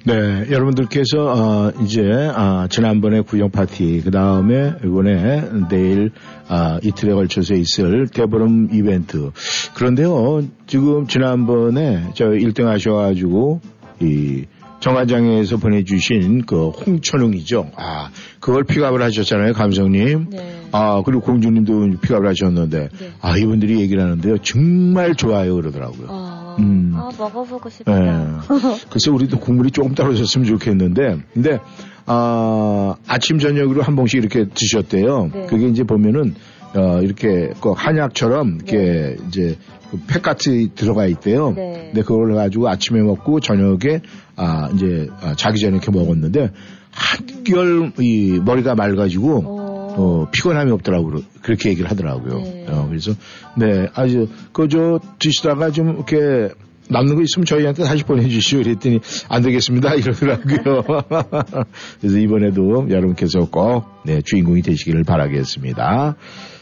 네, 0.06 0.14
여러분들께서 0.50 1.26
어, 1.28 1.72
이제 1.84 2.02
아, 2.34 2.68
지난번에 2.70 3.22
구경 3.22 3.50
파티 3.50 4.02
그 4.04 4.12
다음에 4.12 4.74
이번에 4.84 5.44
내일 5.70 6.12
아, 6.48 6.80
이틀에 6.84 7.14
걸쳐서 7.14 7.56
있을 7.56 8.08
대보름 8.08 8.70
이벤트 8.74 9.32
그런데요 9.74 10.44
지금 10.68 11.08
지난번에 11.08 12.12
저 12.14 12.26
1등 12.30 12.66
하셔가지고 12.66 13.62
이 14.02 14.46
정관장에서 14.80 15.58
보내주신 15.58 16.46
그 16.46 16.70
홍천웅이죠. 16.70 17.72
아 17.76 18.10
그걸 18.40 18.64
픽업을 18.64 19.02
하셨잖아요, 19.02 19.54
감성님. 19.54 20.30
네. 20.30 20.62
아 20.72 21.02
그리고 21.06 21.22
공주님도 21.22 22.00
픽업을 22.02 22.28
하셨는데 22.28 22.90
네. 22.98 23.12
아 23.22 23.38
이분들이 23.38 23.82
얘기를 23.82 24.02
하는데요 24.02 24.38
정말 24.38 25.16
좋아요 25.16 25.56
그러더라고요. 25.56 26.08
어, 26.08 26.29
음. 26.60 26.94
아, 26.96 27.10
먹어보고 27.18 27.70
싶다. 27.70 28.00
네. 28.00 28.26
글쎄 28.90 29.12
우리도 29.12 29.40
국물이 29.40 29.72
조금 29.72 29.96
떨어졌으면 29.96 30.48
좋겠는데 30.48 31.18
근데 31.34 31.60
아, 32.06 32.96
아침 33.08 33.40
저녁으로 33.40 33.82
한 33.82 33.96
봉씩 33.96 34.20
이렇게 34.20 34.48
드셨대요. 34.54 35.30
네. 35.34 35.46
그게 35.48 35.68
이제 35.68 35.84
보면은 35.84 36.36
어, 36.76 37.02
이렇게 37.02 37.52
그 37.62 37.72
한약처럼 37.76 38.56
이렇게 38.58 39.18
이제 39.28 39.58
그 39.90 40.00
팩같이 40.08 40.72
들어가 40.76 41.08
있대요. 41.08 41.54
네. 41.56 41.90
근데 41.92 42.02
그걸 42.02 42.36
가지고 42.36 42.70
아침에 42.70 43.02
먹고 43.02 43.40
저녁에 43.40 44.02
아 44.36 44.70
이제 44.74 45.08
아, 45.22 45.34
자기 45.36 45.60
전에 45.60 45.78
이렇게 45.78 45.92
먹었는데 45.92 46.52
한결 46.92 47.92
이 48.00 48.40
머리가 48.44 48.76
맑아지고 48.76 49.44
어, 49.46 49.59
어, 50.00 50.30
피곤함이 50.32 50.72
없더라고 50.72 51.08
그러- 51.08 51.22
그렇게 51.42 51.70
얘기를 51.70 51.90
하더라고요. 51.92 52.40
네. 52.42 52.66
어, 52.70 52.88
그래서 52.88 53.12
네 53.58 53.88
아주 53.94 54.30
그저 54.54 55.00
드시다가 55.20 55.72
좀 55.72 55.90
이렇게 55.96 56.54
남는 56.90 57.16
거 57.18 57.22
있으면 57.22 57.46
저희한테 57.46 57.84
다시 57.84 58.04
보내주시오 58.04 58.64
그랬더니 58.64 59.00
안 59.28 59.42
되겠습니다 59.44 59.94
이러더라고요. 60.00 60.84
그래서 62.00 62.18
이번에도 62.18 62.88
여러분께서 62.90 63.42
꼭 63.52 63.84
네, 64.06 64.22
주인공이 64.22 64.62
되시기를 64.62 65.04
바라겠습니다. 65.04 66.16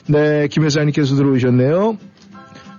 네, 0.08 0.48
김 0.50 0.64
회사님께서 0.64 1.16
들어오셨네요. 1.16 1.98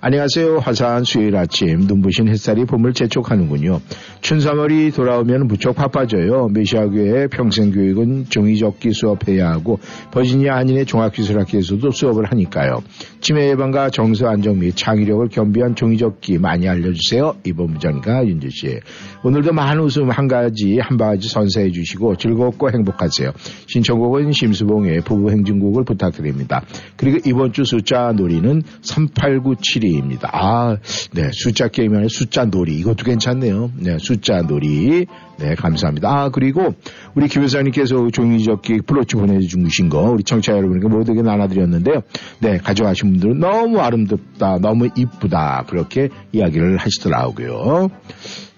안녕하세요. 0.01 0.59
화사한 0.59 1.03
수요일 1.03 1.35
아침 1.35 1.81
눈부신 1.81 2.29
햇살이 2.29 2.63
봄을 2.63 2.93
재촉하는군요. 2.93 3.81
춘삼월이 4.21 4.91
돌아오면 4.91 5.47
무척 5.47 5.75
바빠져요. 5.75 6.47
메시아교회 6.53 7.27
평생교육은 7.27 8.27
종이접기 8.29 8.93
수업해야 8.93 9.49
하고 9.49 9.77
버지니아 10.11 10.55
한인의 10.55 10.85
종합기술학교에서도 10.85 11.91
수업을 11.91 12.31
하니까요. 12.31 12.81
치매 13.19 13.49
예방과 13.49 13.89
정서 13.89 14.27
안정 14.27 14.59
및 14.59 14.73
창의력을 14.73 15.27
겸비한 15.27 15.75
종이접기 15.75 16.37
많이 16.37 16.69
알려주세요. 16.69 17.35
이번 17.43 17.71
무전가 17.71 18.25
윤주 18.25 18.51
씨. 18.51 18.79
오늘도 19.23 19.51
많은 19.53 19.83
웃음 19.83 20.09
한 20.09 20.27
가지 20.27 20.79
한 20.79 20.97
바가지 20.97 21.27
선사해 21.27 21.71
주시고 21.71 22.15
즐겁고 22.15 22.71
행복하세요. 22.71 23.31
신청곡은 23.67 24.31
심수봉의 24.31 25.01
부부 25.01 25.31
행진곡을 25.31 25.83
부탁드립니다. 25.83 26.63
그리고 26.95 27.17
이번 27.25 27.51
주 27.51 27.65
숫자 27.65 28.13
놀이는 28.13 28.63
3897입니다. 28.81 30.29
아, 30.31 30.77
네, 31.13 31.29
숫자 31.33 31.67
게임 31.67 31.95
안에 31.95 32.07
숫자 32.09 32.45
놀이 32.45 32.79
이것도 32.79 33.03
괜찮네요. 33.03 33.71
네, 33.77 33.97
숫자 33.99 34.41
놀이. 34.41 35.05
네, 35.39 35.55
감사합니다. 35.55 36.09
아, 36.09 36.29
그리고 36.29 36.73
우리 37.15 37.27
김 37.29 37.43
회사님께서 37.43 38.09
종이접기 38.11 38.81
플로치 38.85 39.15
보내주신 39.15 39.89
거 39.89 40.01
우리 40.01 40.23
청취자 40.23 40.51
여러분에게 40.53 40.87
모두에게 40.87 41.21
나눠드렸는데요. 41.21 42.01
네, 42.39 42.57
가져가신 42.57 43.11
분들은 43.11 43.39
너무 43.39 43.79
아름답다, 43.79 44.59
너무 44.59 44.89
이쁘다 44.97 45.65
그렇게 45.69 46.09
이야기를 46.33 46.77
하시더라고요. 46.77 47.89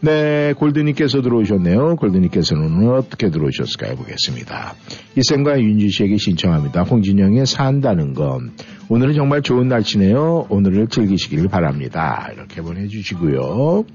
네, 0.04 0.54
골드님께서 0.54 1.22
들어오셨네요. 1.22 1.96
골드님께서는 1.98 2.90
어떻게 2.90 3.30
들어오셨을까요? 3.30 3.96
보겠습니다. 3.96 4.74
이쌤과 5.16 5.60
윤지 5.60 5.90
씨에게 5.90 6.18
신청합니다. 6.18 6.82
홍진영의 6.82 7.46
산다는 7.46 8.16
건. 8.16 8.52
오늘은 8.90 9.14
정말 9.14 9.44
좋은 9.44 9.68
날씨네요. 9.68 10.48
오늘을 10.50 10.88
즐기시길 10.88 11.50
바랍니다. 11.50 12.30
이렇게 12.34 12.64
보내주시고요. 12.64 13.86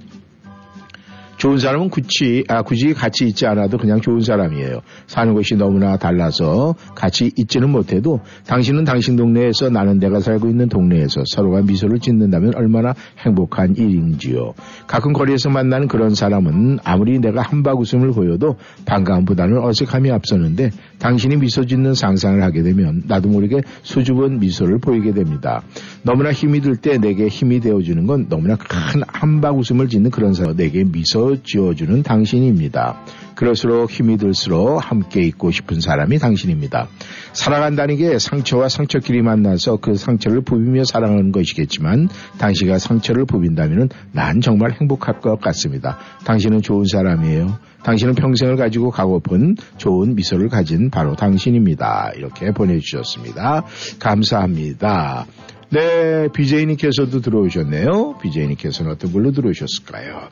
좋은 1.36 1.58
사람은 1.58 1.90
굳이, 1.90 2.44
아, 2.48 2.62
굳이 2.62 2.94
같이 2.94 3.26
있지 3.26 3.46
않아도 3.46 3.76
그냥 3.76 4.00
좋은 4.00 4.20
사람이에요. 4.20 4.80
사는 5.06 5.34
곳이 5.34 5.54
너무나 5.56 5.96
달라서 5.98 6.74
같이 6.94 7.30
있지는 7.36 7.70
못해도 7.70 8.20
당신은 8.46 8.84
당신 8.84 9.16
동네에서 9.16 9.68
나는 9.68 9.98
내가 9.98 10.20
살고 10.20 10.48
있는 10.48 10.68
동네에서 10.68 11.24
서로가 11.26 11.62
미소를 11.62 11.98
짓는다면 11.98 12.54
얼마나 12.56 12.94
행복한 13.18 13.76
일인지요. 13.76 14.54
가끔 14.86 15.12
거리에서 15.12 15.50
만나는 15.50 15.88
그런 15.88 16.14
사람은 16.14 16.78
아무리 16.84 17.18
내가 17.18 17.42
한박 17.42 17.80
웃음을 17.80 18.12
보여도 18.12 18.56
반가움보다는 18.86 19.58
어색함이 19.62 20.10
앞서는데 20.10 20.70
당신이 20.98 21.36
미소 21.36 21.66
짓는 21.66 21.94
상상을 21.94 22.42
하게 22.42 22.62
되면 22.62 23.02
나도 23.06 23.28
모르게 23.28 23.60
수줍은 23.82 24.40
미소를 24.40 24.78
보이게 24.78 25.12
됩니다. 25.12 25.62
너무나 26.02 26.32
힘이 26.32 26.60
들 26.60 26.76
때 26.76 26.98
내게 26.98 27.28
힘이 27.28 27.60
되어주는 27.60 28.06
건 28.06 28.26
너무나 28.28 28.56
큰 28.56 29.02
한박 29.06 29.58
웃음을 29.58 29.88
짓는 29.88 30.10
그런 30.10 30.34
사람, 30.34 30.56
내게 30.56 30.84
미소 30.84 31.26
지어주는 31.43 32.03
당신입니다. 32.03 33.05
그럴수록 33.35 33.90
힘이 33.90 34.16
들수록 34.16 34.78
함께 34.78 35.23
있고 35.23 35.51
싶은 35.51 35.81
사람이 35.81 36.19
당신입니다. 36.19 36.89
살아간다는 37.35 37.97
게 37.97 38.19
상처와 38.19 38.69
상처끼리 38.69 39.20
만나서 39.20 39.77
그 39.77 39.94
상처를 39.94 40.40
부비며 40.40 40.85
살아가는 40.85 41.32
것이겠지만 41.32 42.09
당신과 42.39 42.78
상처를 42.78 43.27
부빈다면 43.27 43.90
난 44.12 44.40
정말 44.40 44.73
행복할 44.81 45.20
것 45.20 45.39
같습니다. 45.40 45.98
당신은 46.24 46.62
좋은 46.62 46.86
사람이에요. 46.86 47.59
당신은 47.82 48.15
평생을 48.15 48.57
가지고 48.57 48.90
가고픈 48.90 49.55
좋은 49.77 50.16
미소를 50.16 50.48
가진 50.48 50.90
바로 50.90 51.15
당신입니다. 51.15 52.12
이렇게 52.16 52.51
보내주셨습니다. 52.53 53.65
감사합니다. 54.01 55.27
네, 55.70 56.28
BJ님께서도 56.32 57.20
들어오셨네요. 57.20 58.19
BJ님께서는 58.23 58.93
어떤 58.93 59.12
걸로 59.12 59.32
들어오셨을까요? 59.32 60.28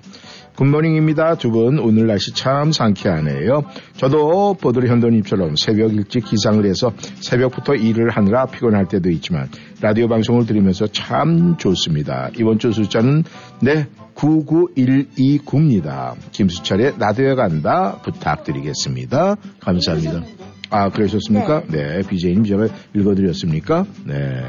Good 0.56 0.74
morning입니다. 0.74 1.36
두 1.36 1.50
분 1.50 1.78
오늘 1.78 2.06
날씨 2.06 2.32
참 2.34 2.72
상쾌하네요. 2.72 3.62
저도 3.96 4.54
보드리 4.54 4.88
현도님처럼 4.88 5.56
새벽 5.56 5.94
일찍 5.94 6.24
기상을 6.24 6.64
해서 6.66 6.92
새벽부터 7.20 7.74
일을 7.76 8.10
하느라 8.10 8.46
피곤할 8.46 8.88
때도 8.88 9.10
있지만 9.10 9.48
라디오 9.80 10.08
방송을 10.08 10.46
들으면서 10.46 10.86
참 10.88 11.56
좋습니다. 11.58 12.30
이번 12.38 12.58
주 12.58 12.72
숫자는 12.72 13.24
네 13.60 13.86
99129입니다. 14.14 16.14
김수철의 16.32 16.94
나도야 16.98 17.34
간다 17.34 18.00
부탁드리겠습니다. 18.02 19.36
감사합니다. 19.60 20.22
아, 20.70 20.88
그러셨습니까? 20.88 21.64
네. 21.68 22.00
BJ님 22.02 22.44
제가 22.44 22.68
읽어드렸습니까? 22.94 23.84
네. 24.06 24.42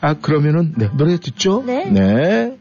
아, 0.00 0.14
그러면은, 0.14 0.74
네, 0.76 0.88
노래 0.96 1.16
듣죠? 1.16 1.62
네. 1.64 1.88
네. 1.90 2.56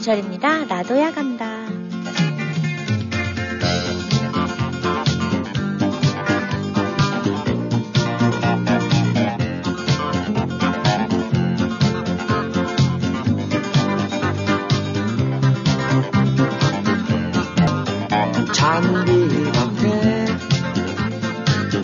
김현철입니다. 0.00 0.64
라도야 0.64 1.12
간다. 1.12 1.66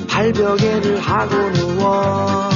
발벽에를 0.09 0.99
하고 0.99 1.53
누워 1.53 2.49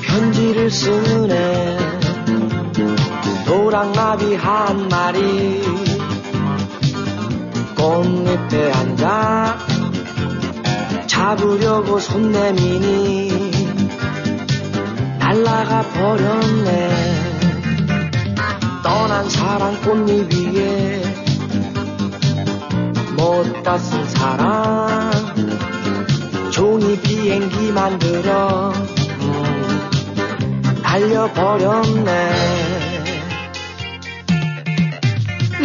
편지를 0.00 0.70
쓰네 0.70 1.81
노랑나비 3.72 4.34
한 4.34 4.86
마리? 4.88 5.62
꽃잎에 7.74 8.70
앉아 8.70 9.56
잡으려고 11.06 11.98
손 11.98 12.32
내미니? 12.32 13.30
날라가 15.18 15.80
버렸네. 15.88 16.90
떠난 18.82 19.30
사랑 19.30 19.80
꽃잎 19.80 20.54
위에 20.54 21.02
못다 23.16 23.78
쓴 23.78 24.06
사랑 24.06 25.10
종이 26.50 27.00
비행기 27.00 27.72
만들어 27.72 28.70
음, 29.20 30.82
달려버렸네 30.82 32.91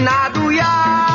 나도야 0.07 1.06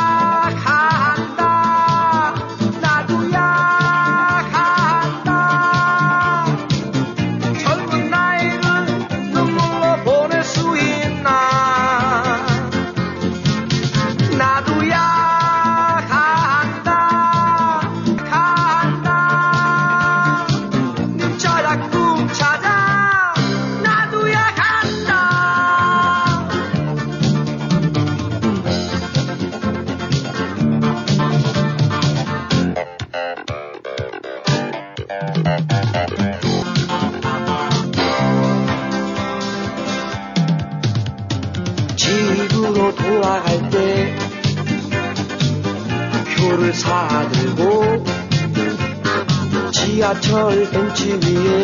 지하철 50.33 51.62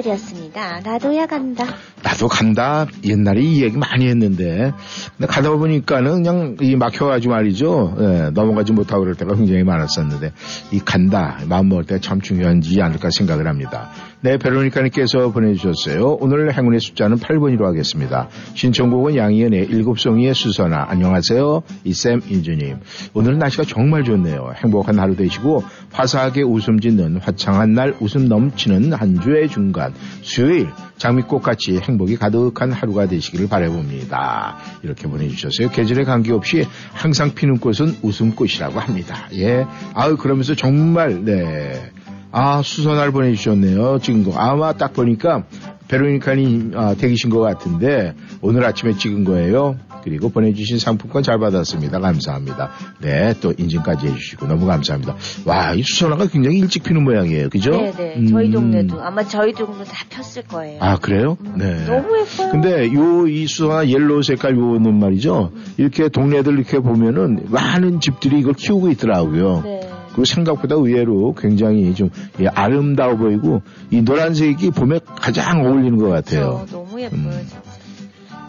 김수철이었습니다. 0.00 0.80
나도야 0.80 1.26
간다. 1.26 1.64
나도 2.02 2.28
간다. 2.28 2.86
옛날에 3.04 3.40
이 3.40 3.62
얘기 3.62 3.76
많이 3.76 4.08
했는데, 4.08 4.72
근데 5.16 5.26
가다 5.26 5.50
보니까는 5.50 6.22
그냥 6.22 6.56
이 6.60 6.76
막혀가지고 6.76 7.32
말이죠. 7.32 7.96
예, 8.00 8.30
넘어가지 8.32 8.72
못하고 8.72 9.02
그럴 9.02 9.14
때가 9.14 9.34
굉장히 9.34 9.62
많았었는데, 9.64 10.32
이 10.72 10.80
간다. 10.80 11.38
마음 11.48 11.68
먹을 11.68 11.84
때 11.84 11.98
참 12.00 12.20
중요한지 12.20 12.80
않을까 12.80 13.10
생각을 13.10 13.46
합니다. 13.46 13.90
네, 14.22 14.36
베로니카님께서 14.36 15.32
보내주셨어요. 15.32 16.18
오늘 16.20 16.52
행운의 16.52 16.80
숫자는 16.80 17.16
8번으로 17.16 17.62
하겠습니다. 17.62 18.28
신청곡은 18.52 19.16
양희은의 19.16 19.68
일곱송이의 19.70 20.34
수선아. 20.34 20.88
안녕하세요. 20.90 21.62
이쌤 21.84 22.20
인주님. 22.28 22.80
오늘은 23.14 23.38
날씨가 23.38 23.64
정말 23.64 24.04
좋네요. 24.04 24.52
행복한 24.62 24.98
하루 24.98 25.16
되시고, 25.16 25.64
화사하게 25.92 26.42
웃음 26.42 26.80
짓는 26.80 27.16
화창한 27.16 27.72
날 27.72 27.96
웃음 27.98 28.28
넘치는 28.28 28.92
한 28.92 29.18
주의 29.22 29.48
중간, 29.48 29.94
수요일, 30.20 30.68
장미꽃같이 30.98 31.78
행복이 31.78 32.16
가득한 32.16 32.72
하루가 32.72 33.06
되시기를 33.06 33.48
바라봅니다. 33.48 34.58
이렇게 34.82 35.08
보내주셨어요. 35.08 35.70
계절에 35.70 36.04
관계없이 36.04 36.66
항상 36.92 37.34
피는 37.34 37.56
꽃은 37.56 37.96
웃음꽃이라고 38.02 38.80
합니다. 38.80 39.28
예. 39.32 39.64
아유, 39.94 40.18
그러면서 40.18 40.54
정말, 40.54 41.24
네. 41.24 41.90
아, 42.32 42.62
수선화를 42.62 43.12
보내주셨네요. 43.12 43.98
찍은 44.00 44.24
거. 44.24 44.32
아마 44.38 44.72
딱 44.72 44.92
보니까 44.92 45.44
베로니카님 45.88 46.72
아, 46.76 46.94
댁이신 46.94 47.30
것 47.30 47.40
같은데 47.40 48.14
오늘 48.40 48.64
아침에 48.64 48.92
찍은 48.92 49.24
거예요. 49.24 49.76
그리고 50.02 50.30
보내주신 50.30 50.78
상품권 50.78 51.22
잘 51.22 51.38
받았습니다. 51.38 52.00
감사합니다. 52.00 52.70
네, 53.02 53.34
또 53.42 53.52
인증까지 53.58 54.06
해주시고 54.06 54.46
너무 54.46 54.64
감사합니다. 54.64 55.14
와, 55.44 55.74
이 55.74 55.82
수선화가 55.82 56.28
굉장히 56.28 56.58
일찍 56.58 56.84
피는 56.84 57.04
모양이에요. 57.04 57.50
그죠? 57.50 57.72
네네. 57.72 58.24
저희 58.30 58.46
음. 58.46 58.52
동네도 58.52 59.02
아마 59.02 59.22
저희 59.24 59.52
동네 59.52 59.84
다 59.84 59.92
폈을 60.08 60.44
거예요. 60.48 60.78
아, 60.80 60.96
그래요? 60.96 61.36
네. 61.54 61.64
음, 61.66 61.84
너무 61.86 62.18
예뻐요. 62.18 62.50
근데 62.50 62.92
요 62.94 63.26
이 63.28 63.46
수선화 63.46 63.88
yellow 63.88 64.22
색깔 64.22 64.56
요는 64.56 64.98
말이죠. 64.98 65.52
이렇게 65.76 66.08
동네들 66.08 66.54
이렇게 66.54 66.78
보면은 66.78 67.44
많은 67.50 68.00
집들이 68.00 68.38
이걸 68.40 68.54
키우고 68.54 68.88
있더라고요. 68.92 69.60
네. 69.64 69.89
그리고 70.10 70.24
생각보다 70.24 70.74
의외로 70.76 71.34
굉장히 71.34 71.94
좀 71.94 72.10
예, 72.40 72.46
아름다워 72.46 73.16
보이고 73.16 73.62
이 73.90 74.02
노란색이 74.02 74.70
봄에 74.70 75.00
가장 75.16 75.64
어울리는 75.64 75.96
것 75.96 76.08
같아요. 76.08 76.66
저 76.68 76.76
너무 76.76 77.00
예뻐요. 77.00 77.20
음. 77.20 77.40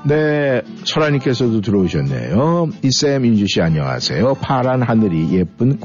네, 0.03 0.63
설아님께서도 0.83 1.61
들어오셨네요. 1.61 2.69
이쌤 2.81 3.25
인주 3.25 3.45
씨 3.47 3.61
안녕하세요. 3.61 4.35
파란 4.41 4.81
하늘이 4.81 5.31
예쁜 5.33 5.77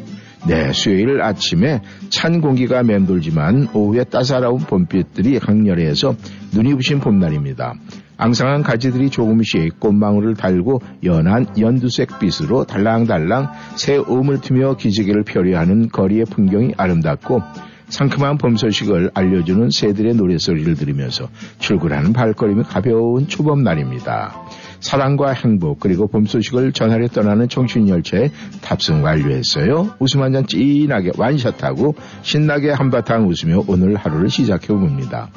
네, 0.47 0.73
수요일 0.73 1.21
아침에 1.21 1.83
찬 2.09 2.41
공기가 2.41 2.83
맴돌지만 2.83 3.69
오후에 3.75 4.05
따사로운 4.05 4.61
봄빛들이 4.61 5.39
강렬해서 5.41 6.15
눈이 6.55 6.75
부신 6.77 7.01
봄날입니다. 7.01 7.75
앙상한 8.17 8.63
가지들이 8.63 9.11
조금씩 9.11 9.79
꽃망울을 9.81 10.35
달고 10.35 10.81
연한 11.05 11.47
연두색 11.59 12.19
빛으로 12.19 12.65
달랑달랑 12.65 13.53
새 13.77 13.99
음을 13.99 14.41
트며 14.41 14.77
기지개를 14.77 15.25
펴려하는 15.25 15.89
거리의 15.89 16.25
풍경이 16.25 16.75
아름답고 16.77 17.43
상큼한 17.89 18.39
봄 18.39 18.57
소식을 18.57 19.13
알려주는 19.15 19.71
새들의 19.71 20.15
노래소리를 20.15 20.75
들으면서 20.75 21.29
출근하는 21.59 22.13
발걸음이 22.13 22.65
가벼운 22.65 23.29
초봄날입니다. 23.29 24.35
사랑과 24.81 25.33
행복 25.33 25.81
그리고 25.81 26.09
봄 26.09 26.27
소식을 26.27 26.73
전하려 26.73 27.09
떠나는 27.09 27.49
청춘 27.49 27.89
열차에 27.89 28.31
탑승 28.61 29.05
완료했어요. 29.05 29.95
웃음 30.01 30.23
한잔 30.23 30.47
찐하게 30.47 31.13
완샷하고 31.17 31.95
신나게 32.23 32.71
한바탕 32.71 33.29
웃으며 33.29 33.63
오늘 33.69 33.95
하루를 33.95 34.31
시작해 34.31 34.69
봅니다. 34.69 35.31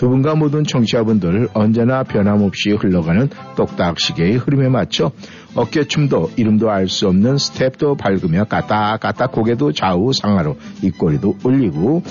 두 0.00 0.08
분과 0.08 0.34
모든 0.34 0.64
청취자분들 0.64 1.48
언제나 1.52 2.02
변함없이 2.04 2.70
흘러가는 2.70 3.28
똑딱시계의 3.54 4.38
흐름에 4.38 4.70
맞춰 4.70 5.12
어깨춤도 5.54 6.32
이름도 6.36 6.70
알 6.70 6.88
수 6.88 7.06
없는 7.08 7.38
스텝도 7.38 7.96
밟으며 7.96 8.44
까딱까딱 8.44 9.30
고개도 9.32 9.72
좌우 9.72 10.12
상하로 10.12 10.56
입꼬리도 10.82 11.36
올리고 11.44 12.02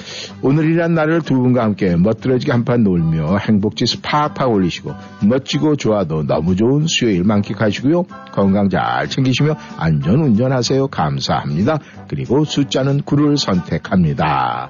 오늘이란 0.42 0.94
날을 0.94 1.22
두 1.22 1.36
분과 1.36 1.64
함께 1.64 1.96
멋들어지게 1.96 2.52
한판 2.52 2.84
놀며 2.84 3.38
행복지수 3.38 4.02
팍팍 4.02 4.50
올리시고 4.50 4.94
멋지고 5.26 5.76
좋아도 5.76 6.24
너무 6.24 6.56
좋은 6.56 6.86
수요일 6.88 7.24
만끽하시고요. 7.24 8.04
건강 8.32 8.70
잘 8.70 9.10
챙기시며 9.10 9.56
안전 9.78 10.22
운전 10.22 10.52
하세요. 10.52 10.88
감사합니다. 10.88 11.80
그리고 12.08 12.46
숫자는 12.46 13.02
9를 13.02 13.38
선택합니다. 13.38 14.70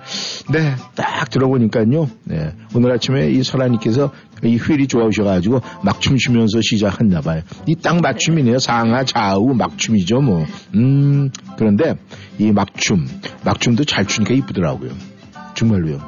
네, 0.52 0.76
딱 0.96 1.30
들어보니까요. 1.30 2.10
네, 2.24 2.54
오늘 2.74 2.92
아침에 2.92 3.30
이 3.30 3.44
설아님께서 3.44 4.12
이 4.44 4.58
휠이 4.58 4.88
좋아오셔가지고 4.88 5.62
막 5.84 6.00
춤 6.00 6.18
추면서 6.18 6.60
시작했나 6.62 7.22
봐요. 7.22 7.42
이 7.68 7.76
딱 7.76 8.00
맞춤이네요. 8.02 8.60
상하 8.60 9.04
좌우 9.04 9.54
막춤이죠 9.54 10.22
뭐. 10.22 10.46
음 10.76 11.30
그런데 11.58 11.96
이 12.38 12.52
막춤 12.52 13.08
막춤도 13.44 13.84
잘 13.86 14.06
추니까 14.06 14.34
이쁘더라고요. 14.34 14.92
정말로요. 15.56 16.00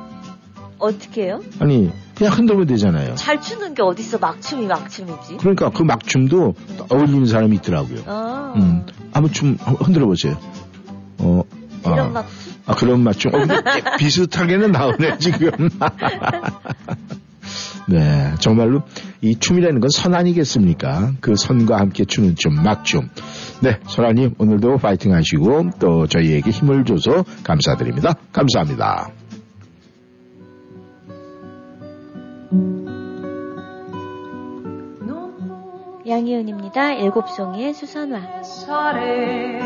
어떻게 0.80 1.24
해요? 1.26 1.42
아니 1.60 1.92
그냥 2.16 2.34
흔들면 2.34 2.68
되잖아요. 2.68 3.16
잘 3.16 3.42
추는 3.42 3.74
게 3.76 3.82
어딨어 3.84 4.18
막춤이 4.20 4.66
막춤이지. 4.68 5.38
그러니까 5.38 5.70
그 5.70 5.84
막춤도 5.84 6.56
어울리는 6.90 7.26
사람이 7.26 7.56
있더라고요. 7.58 8.00
아, 8.08 8.54
음 8.56 8.86
한번 9.12 9.32
춤 9.34 9.56
흔들어 9.60 10.06
보세요. 10.08 10.38
어. 11.20 11.44
아, 11.84 11.94
이런 11.94 12.14
막춤? 12.14 12.54
아, 12.68 12.76
그런 12.76 13.00
맞춤. 13.02 13.34
어, 13.34 13.40
비슷하게는 13.98 14.72
나오네, 14.72 15.18
지금. 15.18 15.50
네, 17.92 18.34
정말로 18.40 18.84
이 19.22 19.36
춤이라는 19.38 19.82
건 19.82 19.90
선 19.92 20.16
아니겠습니까? 20.16 21.12
그 21.20 21.36
선과 21.36 21.78
함께 21.78 22.06
추는 22.06 22.36
춤, 22.38 22.56
막춤. 22.64 23.10
네, 23.62 23.80
설아님 23.86 24.36
오늘도 24.38 24.78
파이팅 24.78 25.14
하시고 25.14 25.72
또 25.80 26.08
저희에게 26.08 26.50
힘을 26.52 26.86
줘서 26.86 27.26
감사드립니다. 27.44 28.14
감사합니다. 28.32 29.10
양희은입니다. 36.08 36.94
일곱 36.94 37.30
송이의 37.30 37.74
수선화. 37.74 38.44
살에 38.44 39.60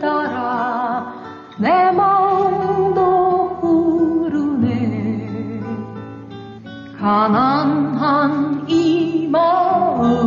따라 0.00 1.12
내 1.58 1.92
마음도 1.92 3.58
흐르네. 4.30 5.60
가난한 6.98 8.64
이 8.68 9.28
마음을 9.30 10.24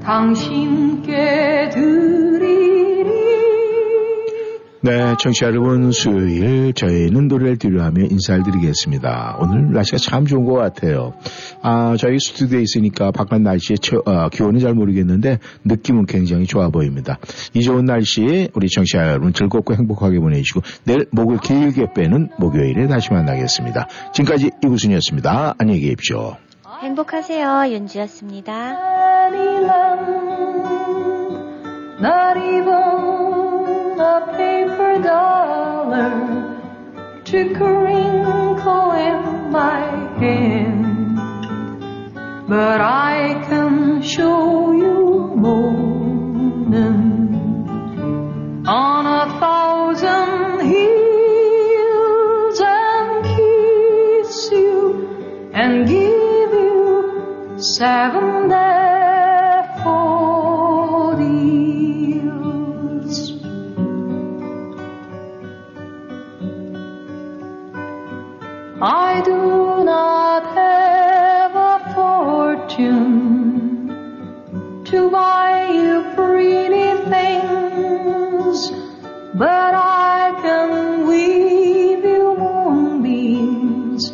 당신께 0.00 1.70
드리리 1.70 2.77
네, 4.80 5.14
청취자 5.18 5.46
여러분, 5.46 5.90
수요일 5.90 6.72
저희는 6.72 7.26
노래를 7.26 7.58
들으하며 7.58 8.04
인사를 8.10 8.44
드리겠습니다. 8.44 9.38
오늘 9.40 9.72
날씨가 9.72 9.98
참 9.98 10.24
좋은 10.24 10.44
것 10.44 10.52
같아요. 10.54 11.14
아, 11.62 11.96
저희 11.98 12.16
스튜디오에 12.20 12.62
있으니까 12.62 13.10
바깥 13.10 13.40
날씨의 13.42 13.78
처- 13.80 14.00
어, 14.06 14.28
기온은 14.28 14.60
잘 14.60 14.74
모르겠는데 14.74 15.40
느낌은 15.64 16.06
굉장히 16.06 16.46
좋아 16.46 16.68
보입니다. 16.68 17.18
이 17.54 17.62
좋은 17.62 17.86
날씨 17.86 18.50
우리 18.54 18.68
청취자 18.68 19.08
여러분 19.08 19.32
즐겁고 19.32 19.74
행복하게 19.74 20.20
보내시고 20.20 20.60
내일 20.84 21.06
목을 21.10 21.38
길게 21.38 21.92
빼는 21.94 22.28
목요일에 22.38 22.86
다시 22.86 23.12
만나겠습니다. 23.12 23.88
지금까지 24.14 24.52
이구순이었습니다. 24.64 25.56
안녕히 25.58 25.80
계십시오. 25.80 26.36
행복하세요. 26.82 27.64
윤주였습니다. 27.72 28.78
Dollar 35.02 36.48
wrinkle 37.32 38.92
in 38.92 39.50
my 39.50 39.80
hand. 40.18 41.16
But 42.48 42.80
I 42.80 43.44
can 43.48 44.02
show 44.02 44.72
you 44.72 45.32
morning 45.36 46.96
on 48.66 49.06
a 49.06 49.26
thousand 49.40 50.60
hills 50.72 52.60
and 52.60 53.24
kiss 53.24 54.50
you 54.52 55.50
and 55.52 55.86
give 55.86 56.52
you 56.52 57.56
seven 57.58 58.48
daffodils. 58.48 59.07
I 68.80 69.22
do 69.24 69.82
not 69.82 70.54
have 70.54 71.56
a 71.56 71.92
fortune 71.96 72.84
to 74.84 75.10
buy 75.10 75.68
you 75.68 76.04
pretty 76.14 76.94
things, 77.10 78.70
but 79.34 79.74
I 79.74 80.32
can 80.42 81.08
weave 81.08 82.04
you 82.04 82.36
moonbeams 82.38 84.12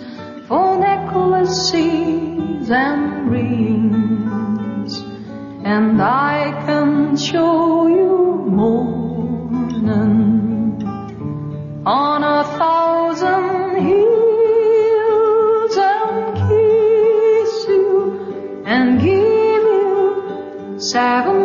for 0.49 0.79
necklaces 0.79 2.71
and 2.71 3.31
rings, 3.31 4.99
and 5.63 6.01
I 6.01 6.53
can 6.65 7.19
show 7.19 7.87
you 7.87 8.47
morning 8.49 9.85
on 11.85 12.25
a 12.25 12.45
thousand 12.57 13.64
seven. 20.85 21.45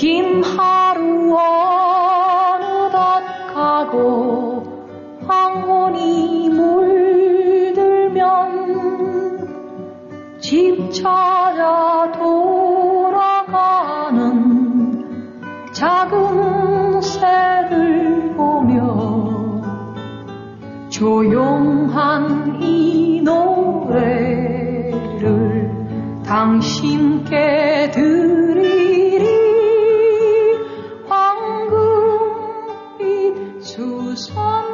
긴 0.00 0.42
하루 0.42 1.36
어느덧 1.36 3.22
가고 3.52 4.62
황혼이 5.28 6.48
물들면 6.48 8.08
집 10.40 10.90
찾아 10.90 12.10
돌아가는 12.12 13.20
작은 15.74 17.02
새 17.02 17.59
조용한 21.00 22.62
이 22.62 23.22
노래를 23.22 24.02
당신께 26.26 27.90
드리리. 27.90 29.24
황금빛 31.08 32.44
수선 33.64 34.69